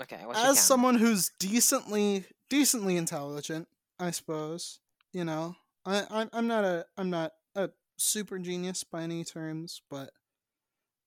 Okay, 0.00 0.24
as 0.34 0.58
someone 0.58 0.96
who's 0.96 1.30
decently 1.38 2.24
decently 2.48 2.96
intelligent, 2.96 3.68
I 3.98 4.10
suppose. 4.10 4.80
You 5.12 5.24
know, 5.24 5.54
I 5.84 6.06
I'm, 6.10 6.30
I'm 6.32 6.46
not 6.46 6.64
a 6.64 6.86
I'm 6.96 7.10
not 7.10 7.32
a 7.54 7.70
super 7.98 8.38
genius 8.38 8.84
by 8.84 9.02
any 9.02 9.22
terms, 9.24 9.82
but 9.90 10.10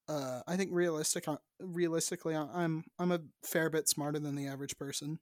uh, 0.08 0.43
I 0.47 0.58
think 0.58 0.72
realistic 0.74 1.26
realistically, 1.60 2.36
I- 2.36 2.64
I'm 2.64 2.86
I'm 2.99 3.12
a 3.12 3.22
fair 3.43 3.70
bit 3.70 3.88
smarter 3.89 4.20
than 4.20 4.36
the 4.36 4.47
average 4.47 4.78
person. 4.78 5.20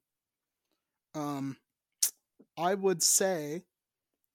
Um, 1.15 1.57
I 2.57 2.75
would 2.75 3.03
say 3.03 3.65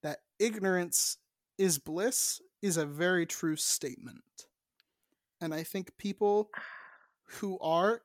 that 0.03 0.21
ignorance 0.39 1.17
is 1.57 1.79
bliss 1.79 2.41
is 2.61 2.77
a 2.77 2.85
very 2.85 3.25
true 3.25 3.55
statement, 3.55 4.47
and 5.41 5.53
I 5.53 5.63
think 5.63 5.97
people 5.97 6.51
who 7.25 7.59
are 7.59 8.03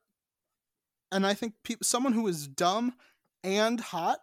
and 1.13 1.27
I 1.27 1.35
think 1.35 1.55
people, 1.63 1.85
someone 1.85 2.13
who 2.13 2.27
is 2.27 2.49
dumb 2.49 2.97
and 3.43 3.79
hot 3.81 4.21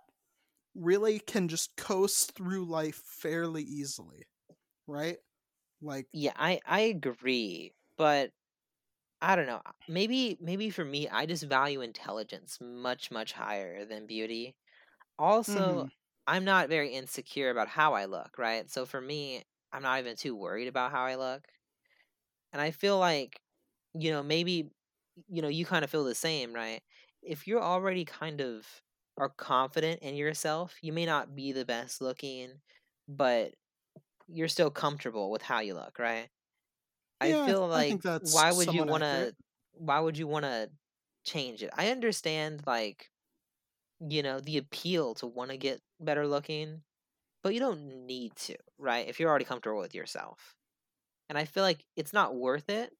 really 0.75 1.19
can 1.19 1.47
just 1.47 1.77
coast 1.77 2.33
through 2.33 2.65
life 2.65 2.97
fairly 2.97 3.63
easily, 3.63 4.25
right? 4.87 5.19
Like, 5.81 6.07
Yeah, 6.13 6.33
I 6.35 6.59
I 6.65 6.79
agree, 6.81 7.73
but 8.01 8.31
I 9.21 9.35
don't 9.35 9.47
know. 9.47 9.61
Maybe 9.87 10.37
maybe 10.41 10.69
for 10.71 10.85
me, 10.85 11.09
I 11.09 11.25
just 11.27 11.43
value 11.45 11.81
intelligence 11.81 12.59
much 12.61 13.11
much 13.11 13.33
higher 13.33 13.85
than 13.85 14.07
beauty. 14.07 14.55
Also, 15.19 15.85
Mhm. 15.85 15.91
I'm 16.27 16.45
not 16.45 16.69
very 16.69 16.91
insecure 16.93 17.49
about 17.51 17.69
how 17.69 17.93
I 17.95 18.05
look, 18.05 18.37
right? 18.39 18.69
So 18.71 18.85
for 18.87 19.01
me, 19.01 19.43
I'm 19.73 19.83
not 19.83 19.99
even 19.99 20.15
too 20.17 20.35
worried 20.35 20.67
about 20.69 20.91
how 20.91 21.05
I 21.05 21.15
look. 21.15 21.47
And 22.53 22.61
I 22.61 22.71
feel 22.71 22.97
like, 22.99 23.41
you 23.93 24.11
know, 24.11 24.23
maybe 24.23 24.71
you 25.27 25.41
know, 25.41 25.49
you 25.49 25.65
kind 25.65 25.83
of 25.83 25.91
feel 25.91 26.05
the 26.05 26.15
same, 26.15 26.53
right? 26.53 26.81
If 27.21 27.47
you're 27.47 27.61
already 27.63 28.05
kind 28.05 28.41
of 28.41 28.81
are 29.17 29.29
confident 29.29 30.01
in 30.01 30.15
yourself, 30.15 30.77
you 30.81 30.93
may 30.93 31.05
not 31.05 31.35
be 31.35 31.51
the 31.51 31.65
best 31.65 32.01
looking, 32.01 32.61
but 33.07 33.55
you're 34.27 34.47
still 34.49 34.71
comfortable 34.71 35.31
with 35.31 35.43
how 35.43 35.59
you 35.61 35.75
look, 35.75 35.99
right? 35.99 36.29
Yeah, 37.21 37.37
I 37.45 37.83
feel 37.83 38.01
like 38.01 38.01
that's 38.03 38.45
why 38.45 38.51
would 38.51 38.71
you 38.71 38.83
want 38.83 39.03
to 39.03 39.35
why 39.73 39.99
would 39.99 40.17
you 40.17 40.27
want 40.27 40.43
to 40.45 40.71
change 41.23 41.63
it? 41.63 41.69
I 41.73 41.91
understand 41.91 42.65
like 42.67 43.11
you 43.99 44.23
know 44.23 44.39
the 44.41 44.57
appeal 44.57 45.15
to 45.15 45.27
want 45.27 45.51
to 45.51 45.57
get 45.57 45.81
better 45.99 46.27
looking, 46.27 46.83
but 47.43 47.53
you 47.55 47.61
don't 47.61 48.05
need 48.07 48.35
to, 48.37 48.57
right? 48.79 49.07
If 49.07 49.19
you're 49.19 49.29
already 49.29 49.45
comfortable 49.45 49.79
with 49.81 49.95
yourself. 49.95 50.55
And 51.29 51.37
I 51.37 51.45
feel 51.45 51.63
like 51.63 51.85
it's 51.97 52.13
not 52.13 52.35
worth 52.35 52.69
it 52.69 52.93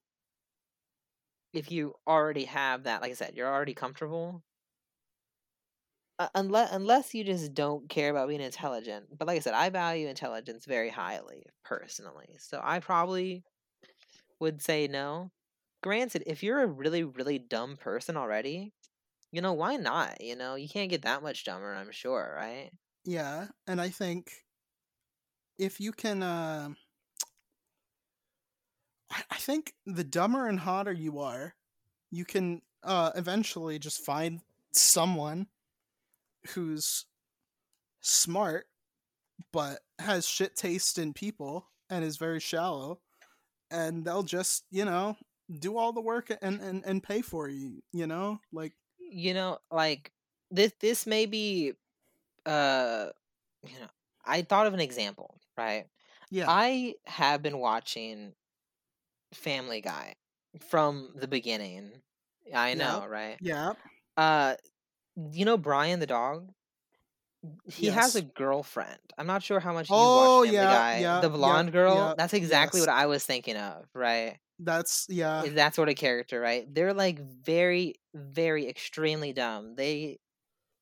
if 1.53 1.71
you 1.71 1.95
already 2.07 2.45
have 2.45 2.83
that 2.83 3.01
like 3.01 3.11
I 3.11 3.15
said, 3.15 3.35
you're 3.35 3.47
already 3.51 3.73
comfortable. 3.73 4.43
Uh, 6.19 6.29
unless 6.35 6.71
unless 6.71 7.13
you 7.15 7.23
just 7.23 7.53
don't 7.53 7.89
care 7.89 8.11
about 8.11 8.27
being 8.27 8.41
intelligent. 8.41 9.17
But 9.17 9.27
like 9.27 9.37
I 9.37 9.39
said, 9.39 9.53
I 9.55 9.69
value 9.69 10.07
intelligence 10.07 10.65
very 10.65 10.89
highly 10.89 11.45
personally. 11.63 12.35
So 12.39 12.61
I 12.63 12.79
probably 12.79 13.43
would 14.41 14.61
say 14.61 14.87
no. 14.87 15.31
Granted, 15.81 16.23
if 16.27 16.43
you're 16.43 16.61
a 16.61 16.67
really, 16.67 17.03
really 17.03 17.39
dumb 17.39 17.77
person 17.77 18.17
already, 18.17 18.73
you 19.31 19.41
know, 19.41 19.53
why 19.53 19.77
not? 19.77 20.21
You 20.21 20.35
know, 20.35 20.55
you 20.55 20.67
can't 20.67 20.89
get 20.89 21.03
that 21.03 21.23
much 21.23 21.45
dumber, 21.45 21.73
I'm 21.73 21.91
sure, 21.91 22.33
right? 22.35 22.71
Yeah, 23.05 23.47
and 23.65 23.79
I 23.79 23.89
think 23.89 24.31
if 25.57 25.79
you 25.79 25.91
can, 25.91 26.21
uh, 26.21 26.69
I, 29.09 29.37
think 29.37 29.73
the 29.85 30.03
dumber 30.03 30.47
and 30.47 30.59
hotter 30.59 30.91
you 30.91 31.19
are, 31.19 31.55
you 32.11 32.25
can 32.25 32.61
uh, 32.83 33.11
eventually 33.15 33.79
just 33.79 34.05
find 34.05 34.41
someone 34.71 35.47
who's 36.53 37.05
smart 38.01 38.67
but 39.51 39.79
has 39.99 40.27
shit 40.27 40.55
taste 40.55 40.97
in 40.97 41.13
people 41.13 41.67
and 41.89 42.05
is 42.05 42.17
very 42.17 42.39
shallow, 42.39 42.99
and 43.71 44.05
they'll 44.05 44.23
just 44.23 44.65
you 44.71 44.85
know 44.85 45.17
do 45.59 45.77
all 45.77 45.93
the 45.93 46.01
work 46.01 46.31
and 46.41 46.61
and, 46.61 46.85
and 46.85 47.03
pay 47.03 47.21
for 47.21 47.49
you. 47.49 47.83
You 47.93 48.07
know, 48.07 48.41
like 48.53 48.73
You 48.99 49.33
know, 49.33 49.59
like 49.71 50.11
this 50.51 50.73
this 50.79 51.05
may 51.05 51.25
be 51.25 51.73
uh 52.45 53.09
you 53.67 53.79
know, 53.79 53.89
I 54.25 54.41
thought 54.43 54.67
of 54.67 54.73
an 54.73 54.79
example, 54.81 55.39
right? 55.57 55.87
yeah, 56.31 56.47
I 56.47 56.95
have 57.05 57.41
been 57.41 57.59
watching 57.59 58.33
Family 59.33 59.81
Guy 59.81 60.15
from 60.59 61.11
the 61.15 61.27
beginning. 61.27 62.01
I 62.53 62.73
Yep. 62.73 63.03
know, 63.03 63.05
right? 63.05 63.39
yeah, 63.39 63.73
Uh 64.17 64.55
you 65.31 65.45
know 65.45 65.57
Brian 65.57 65.99
the 65.99 66.07
dog? 66.07 66.51
He 67.65 67.87
has 67.87 68.15
a 68.15 68.21
girlfriend. 68.21 68.99
I'm 69.17 69.27
not 69.27 69.43
sure 69.43 69.59
how 69.59 69.73
much 69.73 69.89
you 69.89 69.95
Oh 69.97 70.39
watched 70.41 70.49
him, 70.49 70.55
the 70.55 70.61
yeah, 70.61 70.73
guy, 70.73 70.99
yeah, 70.99 71.21
the 71.21 71.29
yeah, 71.29 71.35
blonde 71.35 71.71
girl. 71.71 71.95
yeah. 71.95 72.13
That's 72.17 72.33
exactly 72.33 72.79
Yes. 72.79 72.87
what 72.87 72.95
I 72.95 73.05
was 73.07 73.25
thinking 73.25 73.57
of, 73.57 73.85
right? 73.95 74.37
That's 74.59 75.07
yeah. 75.09 75.43
Is 75.43 75.55
that 75.55 75.73
sort 75.75 75.89
of 75.89 75.95
character, 75.95 76.39
right? 76.39 76.71
They're 76.73 76.93
like 76.93 77.19
very, 77.19 77.95
very 78.13 78.67
extremely 78.67 79.33
dumb. 79.33 79.75
They 79.75 80.19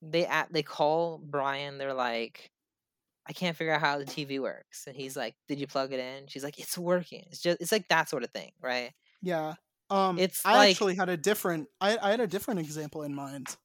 they 0.01 0.25
at 0.25 0.51
they 0.51 0.63
call 0.63 1.17
Brian. 1.17 1.77
They're 1.77 1.93
like, 1.93 2.51
I 3.27 3.31
can't 3.33 3.55
figure 3.55 3.73
out 3.73 3.81
how 3.81 3.97
the 3.99 4.05
TV 4.05 4.39
works, 4.39 4.85
and 4.87 4.95
he's 4.97 5.15
like, 5.15 5.35
Did 5.47 5.59
you 5.59 5.67
plug 5.67 5.93
it 5.93 5.99
in? 5.99 6.27
She's 6.27 6.43
like, 6.43 6.59
It's 6.59 6.77
working. 6.77 7.25
It's 7.31 7.41
just 7.41 7.61
it's 7.61 7.71
like 7.71 7.87
that 7.89 8.09
sort 8.09 8.23
of 8.23 8.31
thing, 8.31 8.51
right? 8.61 8.91
Yeah. 9.21 9.53
Um 9.89 10.19
It's 10.19 10.45
I 10.45 10.55
like- 10.57 10.71
actually 10.71 10.95
had 10.95 11.07
a 11.09 11.17
different 11.17 11.69
I, 11.79 11.97
I 12.01 12.11
had 12.11 12.19
a 12.19 12.27
different 12.27 12.59
example 12.59 13.03
in 13.03 13.15
mind. 13.15 13.55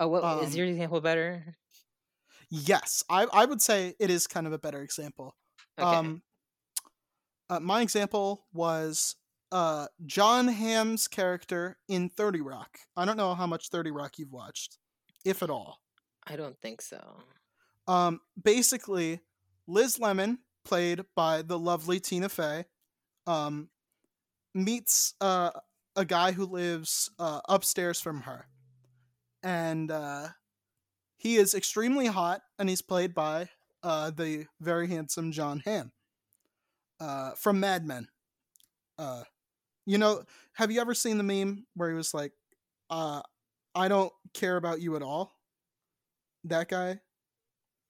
Oh, 0.00 0.08
what 0.08 0.42
is 0.44 0.52
Um, 0.52 0.56
your 0.58 0.66
example 0.66 1.00
better? 1.02 1.56
Yes. 2.50 3.02
I 3.08 3.26
I 3.32 3.44
would 3.44 3.60
say 3.60 3.94
it 3.98 4.10
is 4.10 4.26
kind 4.26 4.46
of 4.46 4.52
a 4.52 4.58
better 4.58 4.82
example. 4.82 5.36
Okay. 5.78 5.88
Um 5.88 6.22
uh, 7.48 7.60
my 7.60 7.80
example 7.80 8.46
was 8.52 9.16
uh 9.52 9.86
Jon 10.04 10.48
Hamm's 10.48 11.06
character 11.08 11.78
in 11.88 12.08
30 12.08 12.40
Rock. 12.40 12.78
I 12.96 13.04
don't 13.04 13.16
know 13.16 13.34
how 13.34 13.46
much 13.46 13.68
30 13.68 13.90
Rock 13.90 14.18
you've 14.18 14.32
watched, 14.32 14.78
if 15.24 15.42
at 15.42 15.50
all. 15.50 15.80
I 16.26 16.36
don't 16.36 16.58
think 16.60 16.80
so. 16.82 17.18
Um 17.86 18.20
basically 18.42 19.20
Liz 19.66 19.98
Lemon, 19.98 20.38
played 20.64 21.04
by 21.14 21.42
the 21.42 21.58
lovely 21.58 22.00
Tina 22.00 22.28
Fey, 22.28 22.64
um 23.26 23.68
meets 24.54 25.14
uh 25.20 25.50
a 25.96 26.04
guy 26.04 26.32
who 26.32 26.44
lives 26.46 27.10
uh 27.18 27.40
upstairs 27.48 28.00
from 28.00 28.22
her. 28.22 28.46
And 29.42 29.90
uh 29.90 30.28
he 31.26 31.36
is 31.38 31.54
extremely 31.54 32.06
hot 32.06 32.40
and 32.56 32.68
he's 32.68 32.82
played 32.82 33.12
by 33.12 33.48
uh 33.82 34.10
the 34.10 34.46
very 34.60 34.86
handsome 34.86 35.32
Jon 35.32 35.60
Hamm. 35.64 35.90
Uh 37.00 37.32
from 37.32 37.58
Mad 37.58 37.84
Men. 37.84 38.06
Uh 38.96 39.24
you 39.86 39.98
know, 39.98 40.22
have 40.54 40.70
you 40.70 40.80
ever 40.80 40.94
seen 40.94 41.18
the 41.18 41.24
meme 41.24 41.66
where 41.74 41.90
he 41.90 41.96
was 41.96 42.14
like 42.14 42.32
uh 42.90 43.22
I 43.74 43.88
don't 43.88 44.12
care 44.34 44.56
about 44.56 44.80
you 44.80 44.94
at 44.94 45.02
all? 45.02 45.34
That 46.44 46.68
guy? 46.68 47.00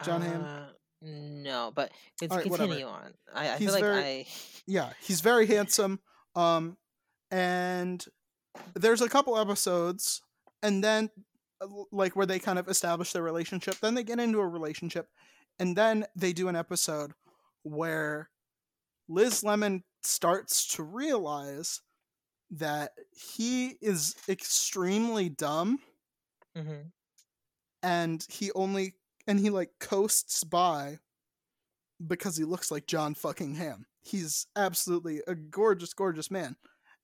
Jon 0.03 0.23
Hamm? 0.23 0.43
Uh, 0.43 0.67
no, 1.03 1.73
but 1.75 1.93
it's 2.23 2.35
whatever. 2.35 2.57
continue 2.57 2.87
on. 2.87 3.13
I, 3.35 3.53
I 3.53 3.59
feel 3.59 3.73
like 3.73 3.83
very- 3.83 4.03
I 4.03 4.27
yeah 4.67 4.93
he's 5.03 5.21
very 5.21 5.47
handsome 5.47 6.01
um 6.35 6.79
and 7.31 8.03
there's 8.75 9.03
a 9.03 9.11
couple 9.11 9.37
episodes 9.37 10.23
and 10.63 10.83
then 10.83 11.11
like 11.93 12.17
where 12.17 12.27
they 12.27 12.39
kind 12.39 12.59
of 12.59 12.69
establish 12.69 13.13
their 13.13 13.23
relationship 13.23 13.77
then 13.81 13.95
they 13.95 14.05
get 14.05 14.21
into 14.21 14.41
a 14.41 14.47
relationship 14.47 15.09
and 15.59 15.77
then 15.77 16.05
they 16.15 16.33
do 16.33 16.49
an 16.49 16.57
episode 16.57 17.13
where 17.63 18.31
liz 19.09 19.43
lemon 19.45 19.83
starts 20.03 20.67
to 20.67 20.83
realize 20.83 21.81
that 22.51 22.93
he 23.13 23.77
is 23.81 24.15
extremely 24.29 25.29
dumb 25.29 25.79
Mhm. 26.55 26.93
and 27.83 28.25
he 28.29 28.53
only 28.53 28.95
and 29.27 29.41
he 29.41 29.51
like 29.51 29.71
coasts 29.81 30.45
by 30.45 30.99
because 32.07 32.37
he 32.37 32.45
looks 32.45 32.71
like 32.71 32.87
Jon 32.87 33.15
fucking 33.15 33.55
Hamm. 33.55 33.87
He's 34.03 34.47
absolutely 34.55 35.23
a 35.27 35.35
gorgeous, 35.35 35.95
gorgeous 35.95 36.31
man, 36.31 36.57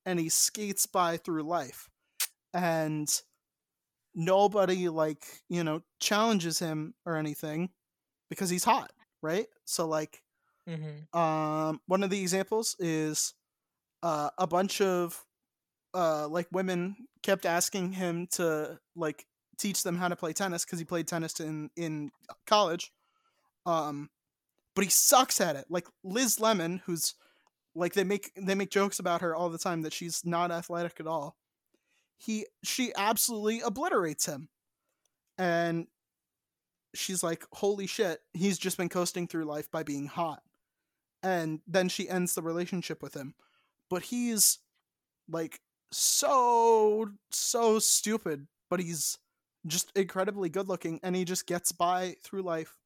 and 0.04 0.20
he 0.20 0.28
skates 0.28 0.86
by 0.86 1.16
through 1.16 1.42
life, 1.42 1.88
and 2.54 3.22
nobody 4.14 4.88
like 4.88 5.42
you 5.48 5.64
know 5.64 5.82
challenges 6.00 6.58
him 6.58 6.94
or 7.06 7.16
anything 7.16 7.70
because 8.30 8.50
he's 8.50 8.64
hot, 8.64 8.92
right? 9.22 9.46
So 9.66 9.86
like, 9.88 10.22
Mhm. 10.66 11.06
um, 11.12 11.80
one 11.86 12.02
of 12.02 12.10
the 12.10 12.20
examples 12.20 12.76
is 12.78 13.34
uh, 14.02 14.30
a 14.38 14.46
bunch 14.46 14.80
of 14.80 15.24
uh, 15.94 16.28
like 16.28 16.48
women 16.52 16.96
kept 17.22 17.46
asking 17.46 17.92
him 17.94 18.26
to 18.28 18.78
like 18.96 19.26
teach 19.58 19.82
them 19.82 19.96
how 19.96 20.08
to 20.08 20.16
play 20.16 20.32
tennis 20.32 20.64
because 20.64 20.78
he 20.78 20.84
played 20.84 21.08
tennis 21.08 21.40
in 21.40 21.70
in 21.76 22.10
college. 22.46 22.92
Um, 23.66 24.10
but 24.74 24.84
he 24.84 24.90
sucks 24.90 25.40
at 25.40 25.56
it. 25.56 25.66
Like 25.70 25.86
Liz 26.04 26.40
Lemon, 26.40 26.82
who's 26.86 27.14
like 27.74 27.94
they 27.94 28.04
make 28.04 28.32
they 28.36 28.54
make 28.56 28.70
jokes 28.70 28.98
about 29.00 29.22
her 29.22 29.34
all 29.36 29.50
the 29.50 29.58
time 29.58 29.82
that 29.82 29.92
she's 29.94 30.24
not 30.24 30.50
athletic 30.52 31.00
at 31.00 31.08
all. 31.08 31.36
He 32.18 32.46
she 32.62 32.92
absolutely 32.94 33.60
obliterates 33.60 34.26
him, 34.26 34.48
and 35.38 35.86
she's 36.94 37.22
like, 37.22 37.44
"Holy 37.52 37.86
shit!" 37.86 38.20
He's 38.32 38.58
just 38.58 38.76
been 38.76 38.88
coasting 38.88 39.26
through 39.26 39.44
life 39.44 39.70
by 39.70 39.82
being 39.82 40.06
hot, 40.06 40.42
and 41.22 41.60
then 41.66 41.88
she 41.88 42.08
ends 42.08 42.34
the 42.34 42.42
relationship 42.42 43.02
with 43.02 43.14
him. 43.14 43.34
But 43.90 44.02
he's 44.02 44.58
like 45.28 45.60
so 45.90 47.08
so 47.30 47.78
stupid, 47.78 48.46
but 48.70 48.80
he's 48.80 49.18
just 49.66 49.92
incredibly 49.96 50.48
good 50.48 50.68
looking, 50.68 51.00
and 51.02 51.16
he 51.16 51.24
just 51.24 51.46
gets 51.46 51.72
by 51.72 52.16
through 52.22 52.42
life 52.42 52.76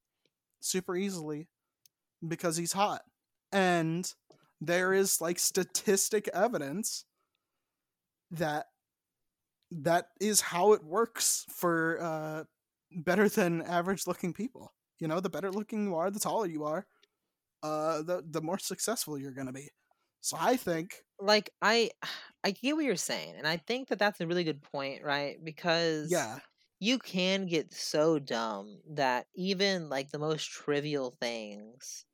super 0.60 0.96
easily 0.96 1.48
because 2.26 2.56
he's 2.56 2.72
hot. 2.72 3.02
And 3.52 4.12
there 4.60 4.92
is 4.92 5.20
like 5.20 5.38
statistic 5.38 6.28
evidence 6.32 7.04
that 8.30 8.66
that 9.70 10.08
is 10.20 10.40
how 10.40 10.72
it 10.72 10.84
works 10.84 11.44
for 11.50 12.00
uh 12.00 12.44
better 12.92 13.28
than 13.28 13.62
average 13.62 14.06
looking 14.06 14.32
people. 14.32 14.72
You 14.98 15.08
know, 15.08 15.20
the 15.20 15.30
better 15.30 15.50
looking 15.50 15.84
you 15.84 15.94
are, 15.96 16.10
the 16.10 16.20
taller 16.20 16.46
you 16.46 16.64
are, 16.64 16.86
uh 17.62 18.02
the 18.02 18.24
the 18.28 18.42
more 18.42 18.58
successful 18.58 19.18
you're 19.18 19.32
going 19.32 19.48
to 19.48 19.52
be. 19.52 19.70
So 20.20 20.36
I 20.40 20.56
think 20.56 21.04
like 21.20 21.50
I 21.62 21.90
I 22.44 22.52
get 22.52 22.76
what 22.76 22.84
you're 22.84 22.96
saying, 22.96 23.34
and 23.36 23.46
I 23.46 23.56
think 23.56 23.88
that 23.88 23.98
that's 23.98 24.20
a 24.20 24.26
really 24.26 24.44
good 24.44 24.62
point, 24.62 25.02
right? 25.02 25.42
Because 25.42 26.10
yeah, 26.10 26.40
you 26.80 26.98
can 26.98 27.46
get 27.46 27.72
so 27.72 28.18
dumb 28.18 28.80
that 28.90 29.26
even 29.36 29.88
like 29.88 30.10
the 30.10 30.18
most 30.18 30.50
trivial 30.50 31.16
things 31.20 32.04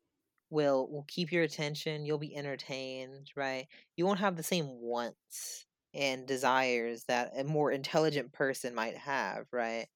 will 0.51 0.89
will 0.91 1.05
keep 1.09 1.33
your 1.33 1.43
attention 1.45 2.05
you'll 2.07 2.19
be 2.19 2.37
entertained 2.37 3.33
right 3.37 3.69
you 3.97 4.07
won't 4.07 4.21
have 4.21 4.37
the 4.37 4.43
same 4.43 4.69
wants 4.69 5.67
and 5.95 6.27
desires 6.27 7.05
that 7.07 7.33
a 7.39 7.45
more 7.45 7.71
intelligent 7.73 8.33
person 8.33 8.75
might 8.75 8.97
have 8.97 9.47
right? 9.53 9.89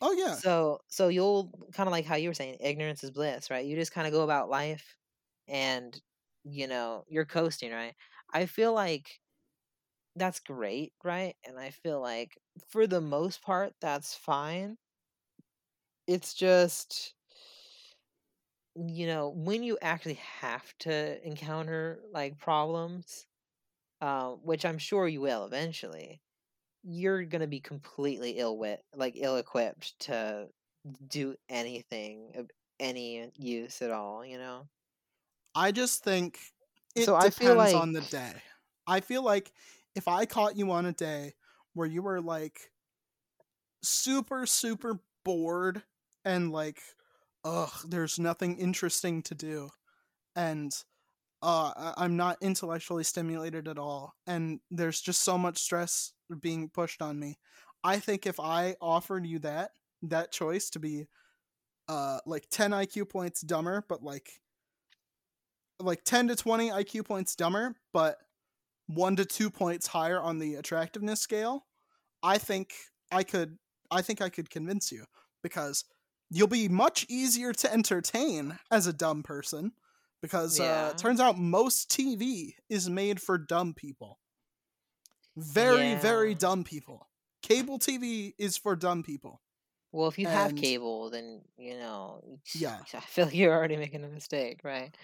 Oh 0.00 0.12
yeah. 0.12 0.40
so 0.40 0.80
so 0.88 1.08
you'll 1.08 1.52
kind 1.74 1.88
of 1.88 1.92
like 1.92 2.04
how 2.06 2.16
you 2.16 2.28
were 2.30 2.34
saying 2.34 2.58
ignorance 2.60 3.04
is 3.04 3.10
bliss 3.10 3.50
right? 3.50 3.66
You 3.66 3.76
just 3.76 3.92
kind 3.92 4.06
of 4.06 4.12
go 4.12 4.22
about 4.24 4.50
life 4.50 4.96
and 5.48 6.00
you 6.44 6.66
know 6.68 7.04
you're 7.08 7.26
coasting 7.26 7.72
right? 7.72 7.94
I 8.32 8.46
feel 8.46 8.72
like 8.74 9.20
that's 10.16 10.40
great 10.40 10.92
right? 11.04 11.36
And 11.44 11.58
i 11.58 11.70
feel 11.70 12.00
like 12.00 12.38
for 12.68 12.86
the 12.86 13.00
most 13.00 13.42
part 13.42 13.74
that's 13.80 14.16
fine. 14.16 14.78
It's 16.06 16.34
just 16.34 17.14
you 18.76 19.06
know 19.06 19.28
when 19.28 19.62
you 19.62 19.78
actually 19.82 20.14
have 20.14 20.76
to 20.78 21.24
encounter 21.26 22.02
like 22.12 22.38
problems 22.38 23.26
um 24.00 24.38
which 24.42 24.64
i'm 24.64 24.78
sure 24.78 25.06
you 25.08 25.20
will 25.20 25.44
eventually 25.44 26.20
you're 26.82 27.24
gonna 27.24 27.46
be 27.46 27.60
completely 27.60 28.32
ill 28.38 28.56
wit 28.56 28.82
like 28.94 29.14
ill 29.16 29.36
equipped 29.36 29.98
to 30.00 30.46
do 31.08 31.34
anything 31.48 32.32
of 32.36 32.50
any 32.78 33.30
use 33.36 33.82
at 33.82 33.90
all 33.90 34.24
you 34.24 34.38
know 34.38 34.66
I 35.54 35.72
just 35.72 36.04
think 36.04 36.38
it 36.94 37.04
So 37.06 37.16
I 37.16 37.22
depends 37.28 37.38
feel 37.38 37.54
like- 37.56 37.74
on 37.74 37.92
the 37.92 38.02
day. 38.02 38.34
I 38.86 39.00
feel 39.00 39.22
like 39.24 39.50
if 39.96 40.06
I 40.06 40.24
caught 40.24 40.56
you 40.56 40.70
on 40.70 40.86
a 40.86 40.92
day 40.92 41.34
where 41.74 41.88
you 41.88 42.02
were 42.02 42.20
like 42.20 42.70
super 43.82 44.46
super 44.46 45.00
bored 45.24 45.82
and 46.24 46.52
like 46.52 46.80
ugh 47.44 47.72
there's 47.88 48.18
nothing 48.18 48.58
interesting 48.58 49.22
to 49.22 49.34
do 49.34 49.70
and 50.36 50.72
uh 51.42 51.92
I'm 51.96 52.16
not 52.16 52.38
intellectually 52.40 53.04
stimulated 53.04 53.68
at 53.68 53.78
all 53.78 54.14
and 54.26 54.60
there's 54.70 55.00
just 55.00 55.22
so 55.22 55.38
much 55.38 55.58
stress 55.58 56.12
being 56.40 56.68
pushed 56.68 57.02
on 57.02 57.18
me. 57.18 57.38
I 57.82 57.98
think 57.98 58.26
if 58.26 58.38
I 58.38 58.76
offered 58.80 59.26
you 59.26 59.38
that 59.40 59.70
that 60.02 60.32
choice 60.32 60.70
to 60.70 60.78
be 60.78 61.06
uh 61.88 62.18
like 62.26 62.46
10 62.50 62.72
IQ 62.72 63.08
points 63.08 63.40
dumber 63.40 63.84
but 63.88 64.02
like 64.02 64.30
like 65.80 66.04
10 66.04 66.28
to 66.28 66.36
20 66.36 66.70
IQ 66.70 67.04
points 67.04 67.34
dumber, 67.34 67.74
but 67.92 68.18
1 68.86 69.16
to 69.16 69.24
2 69.24 69.50
points 69.50 69.86
higher 69.86 70.20
on 70.20 70.38
the 70.38 70.56
attractiveness 70.56 71.20
scale, 71.20 71.66
I 72.22 72.38
think 72.38 72.72
I 73.10 73.22
could 73.22 73.58
I 73.90 74.02
think 74.02 74.20
I 74.20 74.28
could 74.28 74.50
convince 74.50 74.92
you 74.92 75.04
because 75.42 75.84
you'll 76.30 76.46
be 76.46 76.68
much 76.68 77.06
easier 77.08 77.52
to 77.52 77.72
entertain 77.72 78.58
as 78.70 78.86
a 78.86 78.92
dumb 78.92 79.22
person 79.22 79.72
because 80.22 80.60
uh 80.60 80.92
turns 80.96 81.20
out 81.20 81.38
most 81.38 81.90
TV 81.90 82.54
is 82.68 82.88
made 82.90 83.20
for 83.20 83.38
dumb 83.38 83.74
people. 83.74 84.18
Very 85.36 85.94
very 85.94 86.34
dumb 86.34 86.64
people. 86.64 87.08
Cable 87.42 87.78
TV 87.78 88.34
is 88.38 88.56
for 88.56 88.76
dumb 88.76 89.02
people. 89.02 89.40
Well, 89.92 90.08
if 90.08 90.18
you 90.18 90.26
have 90.26 90.54
cable, 90.54 91.10
then 91.10 91.42
you 91.56 91.76
know. 91.76 92.22
Yeah. 92.54 92.78
I 92.94 93.00
feel 93.00 93.26
like 93.26 93.34
you're 93.34 93.54
already 93.54 93.76
making 93.76 94.04
a 94.04 94.08
mistake, 94.08 94.60
right? 94.62 94.94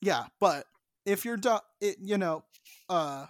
Yeah, 0.00 0.24
but 0.40 0.66
if 1.04 1.24
you're 1.24 1.36
dumb, 1.36 1.60
it 1.80 1.96
you 2.00 2.18
know, 2.18 2.44
uh, 2.88 3.26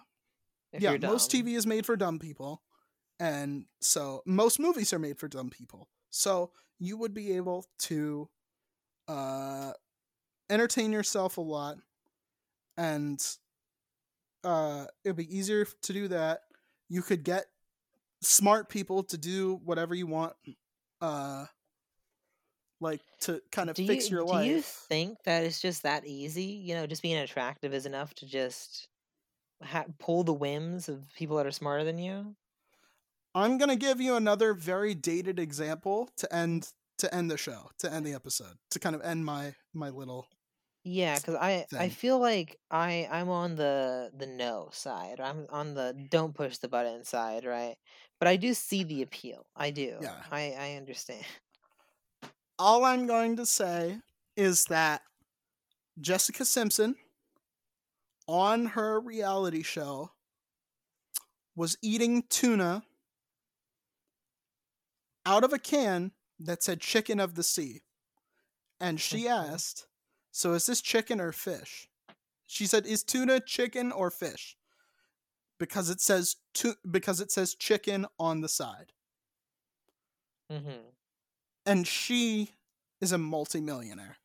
If 0.72 0.82
yeah, 0.82 0.96
most. 0.96 1.30
TV 1.30 1.54
is 1.56 1.66
made 1.66 1.86
for 1.86 1.96
dumb 1.96 2.18
people, 2.18 2.62
and 3.20 3.66
so 3.80 4.22
most 4.26 4.58
movies 4.58 4.92
are 4.92 4.98
made 4.98 5.18
for 5.18 5.28
dumb 5.28 5.50
people. 5.50 5.88
So 6.10 6.52
you 6.78 6.96
would 6.96 7.14
be 7.14 7.36
able 7.36 7.66
to 7.80 8.28
uh, 9.08 9.72
entertain 10.50 10.92
yourself 10.92 11.38
a 11.38 11.40
lot, 11.42 11.78
and 12.76 13.24
uh, 14.44 14.86
it'd 15.04 15.16
be 15.16 15.36
easier 15.36 15.66
to 15.82 15.92
do 15.92 16.08
that. 16.08 16.42
You 16.88 17.02
could 17.02 17.24
get 17.24 17.46
smart 18.22 18.68
people 18.68 19.02
to 19.04 19.18
do 19.18 19.60
whatever 19.64 19.94
you 19.94 20.06
want, 20.06 20.34
uh, 21.00 21.46
like 22.80 23.00
to 23.22 23.40
kind 23.50 23.70
of 23.70 23.76
do 23.76 23.86
fix 23.86 24.10
you, 24.10 24.18
your 24.18 24.26
do 24.26 24.32
life. 24.32 24.46
you 24.46 24.62
think 24.62 25.18
that 25.24 25.44
it's 25.44 25.60
just 25.60 25.82
that 25.82 26.06
easy? 26.06 26.44
You 26.44 26.74
know, 26.74 26.86
just 26.86 27.02
being 27.02 27.16
attractive 27.16 27.74
is 27.74 27.86
enough 27.86 28.14
to 28.14 28.26
just 28.26 28.88
ha- 29.62 29.86
pull 29.98 30.24
the 30.24 30.32
whims 30.32 30.88
of 30.88 31.02
people 31.14 31.36
that 31.36 31.46
are 31.46 31.52
smarter 31.52 31.84
than 31.84 31.98
you? 31.98 32.36
I'm 33.34 33.58
gonna 33.58 33.76
give 33.76 34.00
you 34.00 34.16
another 34.16 34.54
very 34.54 34.94
dated 34.94 35.38
example 35.38 36.08
to 36.16 36.34
end 36.34 36.72
to 36.98 37.14
end 37.14 37.30
the 37.30 37.36
show, 37.36 37.70
to 37.78 37.92
end 37.92 38.06
the 38.06 38.14
episode, 38.14 38.56
to 38.70 38.78
kind 38.78 38.94
of 38.94 39.02
end 39.02 39.24
my 39.24 39.54
my 39.74 39.90
little. 39.90 40.26
Yeah, 40.88 41.16
because 41.16 41.34
I 41.34 41.66
I 41.76 41.88
feel 41.88 42.20
like 42.20 42.60
I 42.70 43.08
I'm 43.10 43.28
on 43.28 43.56
the 43.56 44.12
the 44.16 44.28
no 44.28 44.68
side. 44.70 45.18
I'm 45.18 45.48
on 45.50 45.74
the 45.74 45.96
don't 46.10 46.32
push 46.32 46.58
the 46.58 46.68
button 46.68 47.02
side, 47.02 47.44
right? 47.44 47.74
But 48.20 48.28
I 48.28 48.36
do 48.36 48.54
see 48.54 48.84
the 48.84 48.94
mm-hmm. 48.94 49.02
appeal. 49.02 49.46
I 49.56 49.72
do. 49.72 49.96
Yeah. 50.00 50.14
I 50.30 50.54
I 50.56 50.74
understand. 50.76 51.24
All 52.56 52.84
I'm 52.84 53.08
going 53.08 53.34
to 53.34 53.44
say 53.44 53.98
is 54.36 54.66
that 54.66 55.02
Jessica 56.00 56.44
Simpson 56.44 56.94
on 58.28 58.66
her 58.66 59.00
reality 59.00 59.64
show 59.64 60.12
was 61.56 61.76
eating 61.82 62.22
tuna 62.30 62.84
out 65.26 65.42
of 65.42 65.52
a 65.52 65.58
can 65.58 66.12
that 66.38 66.62
said 66.62 66.80
chicken 66.80 67.18
of 67.18 67.34
the 67.34 67.42
sea. 67.42 67.82
And 68.78 69.00
she 69.00 69.26
asked, 69.26 69.88
So 70.36 70.52
is 70.52 70.66
this 70.66 70.82
chicken 70.82 71.18
or 71.18 71.32
fish? 71.32 71.88
She 72.46 72.66
said, 72.66 72.84
Is 72.84 73.02
tuna 73.02 73.40
chicken 73.40 73.90
or 73.90 74.10
fish? 74.10 74.54
Because 75.58 75.88
it 75.88 75.98
says 75.98 76.36
tu- 76.52 76.74
because 76.90 77.22
it 77.22 77.32
says 77.32 77.54
chicken 77.54 78.04
on 78.18 78.42
the 78.42 78.48
side. 78.50 78.92
hmm 80.50 80.90
And 81.64 81.86
she 81.86 82.50
is 83.00 83.12
a 83.12 83.18
multimillionaire. 83.18 84.18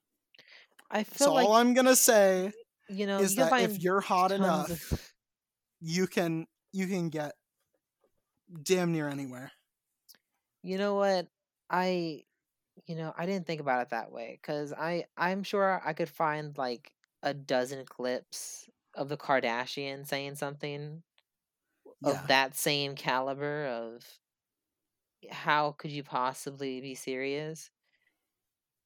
I 0.89 1.05
feel 1.05 1.27
So 1.27 1.33
like 1.33 1.47
all 1.47 1.53
I'm 1.55 1.73
gonna 1.73 1.95
say 1.95 2.51
you 2.89 3.07
know 3.07 3.19
is 3.19 3.37
you 3.37 3.45
that 3.45 3.61
if 3.61 3.81
you're 3.81 4.01
hot 4.01 4.33
enough, 4.33 4.69
of- 4.69 5.13
you 5.79 6.07
can 6.07 6.45
you 6.73 6.87
can 6.87 7.07
get 7.07 7.35
damn 8.63 8.91
near 8.91 9.07
anywhere. 9.07 9.53
You 10.61 10.77
know 10.77 10.95
what? 10.95 11.27
I 11.69 12.25
you 12.85 12.95
know, 12.95 13.13
I 13.17 13.25
didn't 13.25 13.47
think 13.47 13.61
about 13.61 13.81
it 13.83 13.89
that 13.89 14.11
way 14.11 14.39
cuz 14.43 14.73
I 14.73 15.05
I'm 15.17 15.43
sure 15.43 15.81
I 15.85 15.93
could 15.93 16.09
find 16.09 16.57
like 16.57 16.93
a 17.23 17.33
dozen 17.33 17.85
clips 17.85 18.69
of 18.95 19.09
the 19.09 19.17
Kardashian 19.17 20.05
saying 20.07 20.35
something 20.35 21.03
Yeah. 22.01 22.21
of 22.21 22.27
that 22.27 22.55
same 22.55 22.95
caliber 22.95 23.65
of 23.67 24.19
how 25.31 25.71
could 25.73 25.91
you 25.91 26.03
possibly 26.03 26.81
be 26.81 26.95
serious? 26.95 27.71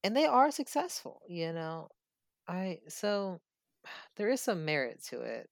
And 0.02 0.16
they 0.16 0.26
are 0.26 0.50
successful, 0.50 1.22
you 1.28 1.52
know. 1.52 1.88
I 2.48 2.80
so 2.88 3.40
there 4.16 4.30
is 4.30 4.40
some 4.40 4.64
merit 4.64 5.02
to 5.04 5.22
it. 5.22 5.50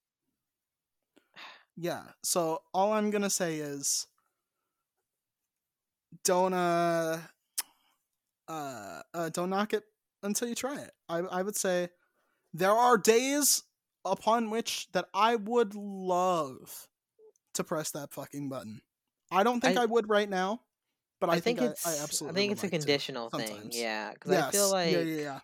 Yeah. 1.75 2.11
So 2.23 2.63
all 2.73 2.93
I'm 2.93 3.09
gonna 3.11 3.29
say 3.29 3.57
is 3.59 4.07
don't 6.23 6.53
uh 6.53 7.21
uh, 8.47 9.01
uh 9.13 9.29
don't 9.29 9.49
knock 9.49 9.73
it 9.73 9.83
until 10.23 10.47
you 10.47 10.55
try 10.55 10.79
it. 10.79 10.91
I 11.09 11.19
I 11.19 11.41
would 11.43 11.55
say 11.55 11.89
there 12.53 12.71
are 12.71 12.97
days 12.97 13.63
upon 14.05 14.49
which 14.49 14.87
that 14.93 15.07
I 15.13 15.35
would 15.35 15.75
love 15.75 16.87
to 17.55 17.63
press 17.63 17.91
that 17.91 18.13
fucking 18.13 18.49
button. 18.49 18.81
I 19.31 19.43
don't 19.43 19.61
think 19.61 19.77
I, 19.77 19.83
I- 19.83 19.85
would 19.85 20.09
right 20.09 20.29
now, 20.29 20.61
but 21.19 21.29
I, 21.29 21.33
I, 21.33 21.39
think, 21.39 21.59
think, 21.59 21.71
it's 21.71 21.85
I, 21.87 21.95
I 21.95 22.03
absolutely 22.03 22.41
I 22.41 22.41
think 22.41 22.51
it's 22.53 22.63
a 22.63 22.65
like 22.65 22.71
to 22.73 22.77
conditional 22.77 23.29
thing. 23.29 23.47
sometimes. 23.47 23.79
Yeah, 23.79 24.13
cuz 24.19 24.31
Yes. 24.31 24.47
I 24.47 24.51
feel 24.51 24.69
like 24.69 24.91
yeah, 24.93 24.99
yeah, 25.01 25.21
yeah. 25.21 25.39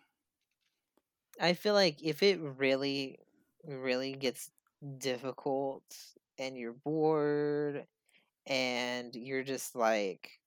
I 1.39 1.53
feel 1.53 1.73
like 1.73 2.03
if 2.03 2.23
it 2.23 2.39
really, 2.39 3.19
really 3.65 4.13
gets 4.13 4.51
difficult 4.97 5.83
and 6.37 6.57
you're 6.57 6.73
bored 6.73 7.87
and 8.47 9.15
you're 9.15 9.43
just 9.43 9.75
like 9.75 10.40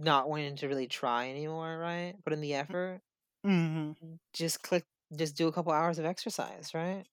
not 0.00 0.28
wanting 0.28 0.56
to 0.56 0.68
really 0.68 0.88
try 0.88 1.30
anymore, 1.30 1.78
right? 1.78 2.14
Put 2.24 2.32
in 2.32 2.40
the 2.40 2.54
effort, 2.54 3.00
hmm 3.44 3.92
just 4.34 4.62
click, 4.62 4.84
just 5.16 5.36
do 5.36 5.48
a 5.48 5.52
couple 5.52 5.72
hours 5.72 5.98
of 5.98 6.04
exercise, 6.04 6.72
right? 6.74 7.04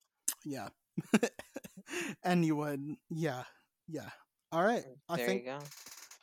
Yeah. 0.45 0.69
and 2.23 2.45
you 2.45 2.55
would, 2.55 2.81
yeah, 3.09 3.43
yeah. 3.87 4.09
All 4.51 4.63
right. 4.63 4.85
I 5.09 5.17
there 5.17 5.25
think 5.27 5.43
you 5.43 5.51
go. 5.51 5.59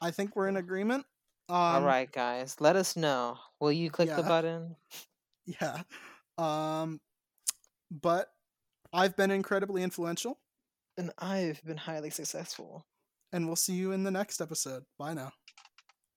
I 0.01 0.11
think 0.11 0.37
we're 0.37 0.49
in 0.49 0.57
agreement. 0.57 1.07
Um, 1.49 1.57
All 1.57 1.83
right, 1.83 2.11
guys, 2.11 2.57
let 2.61 2.77
us 2.77 2.97
know. 2.97 3.39
Will 3.61 3.73
you 3.73 3.91
click 3.91 4.09
the 4.17 4.23
button? 4.23 4.77
Yeah. 5.47 5.83
Um, 6.39 7.01
but 7.91 8.29
I've 8.95 9.15
been 9.17 9.31
incredibly 9.31 9.83
influential, 9.83 10.39
And 10.97 11.13
I've 11.19 11.63
been 11.65 11.77
highly 11.77 12.11
successful. 12.11 12.87
and 13.33 13.47
we'll 13.47 13.57
see 13.57 13.75
you 13.75 13.93
in 13.93 14.05
the 14.05 14.11
next 14.11 14.41
episode. 14.41 14.85
Bye 14.99 15.15
now. 15.15 15.33